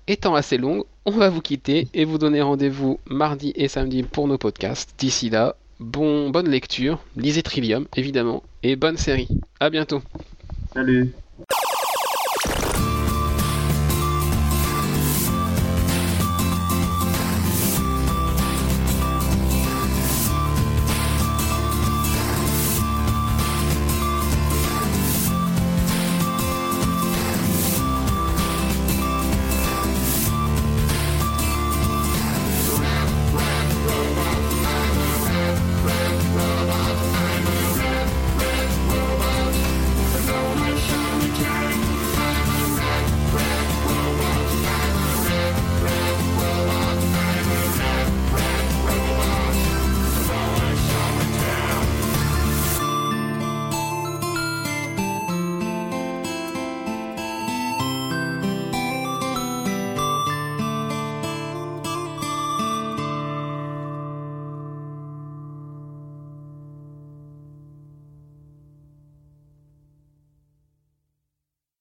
étant 0.08 0.34
assez 0.34 0.58
longue, 0.58 0.84
on 1.04 1.10
va 1.10 1.28
vous 1.28 1.40
quitter 1.40 1.88
et 1.94 2.04
vous 2.04 2.18
donner 2.18 2.42
rendez-vous 2.42 3.00
mardi 3.06 3.52
et 3.56 3.68
samedi 3.68 4.02
pour 4.02 4.28
nos 4.28 4.38
podcasts. 4.38 4.94
D'ici 4.98 5.30
là, 5.30 5.56
bon, 5.80 6.30
bonne 6.30 6.48
lecture, 6.48 7.00
lisez 7.16 7.42
Trillium 7.42 7.86
évidemment, 7.96 8.42
et 8.62 8.76
bonne 8.76 8.96
série. 8.96 9.28
À 9.60 9.70
bientôt. 9.70 10.02
Salut. 10.74 11.12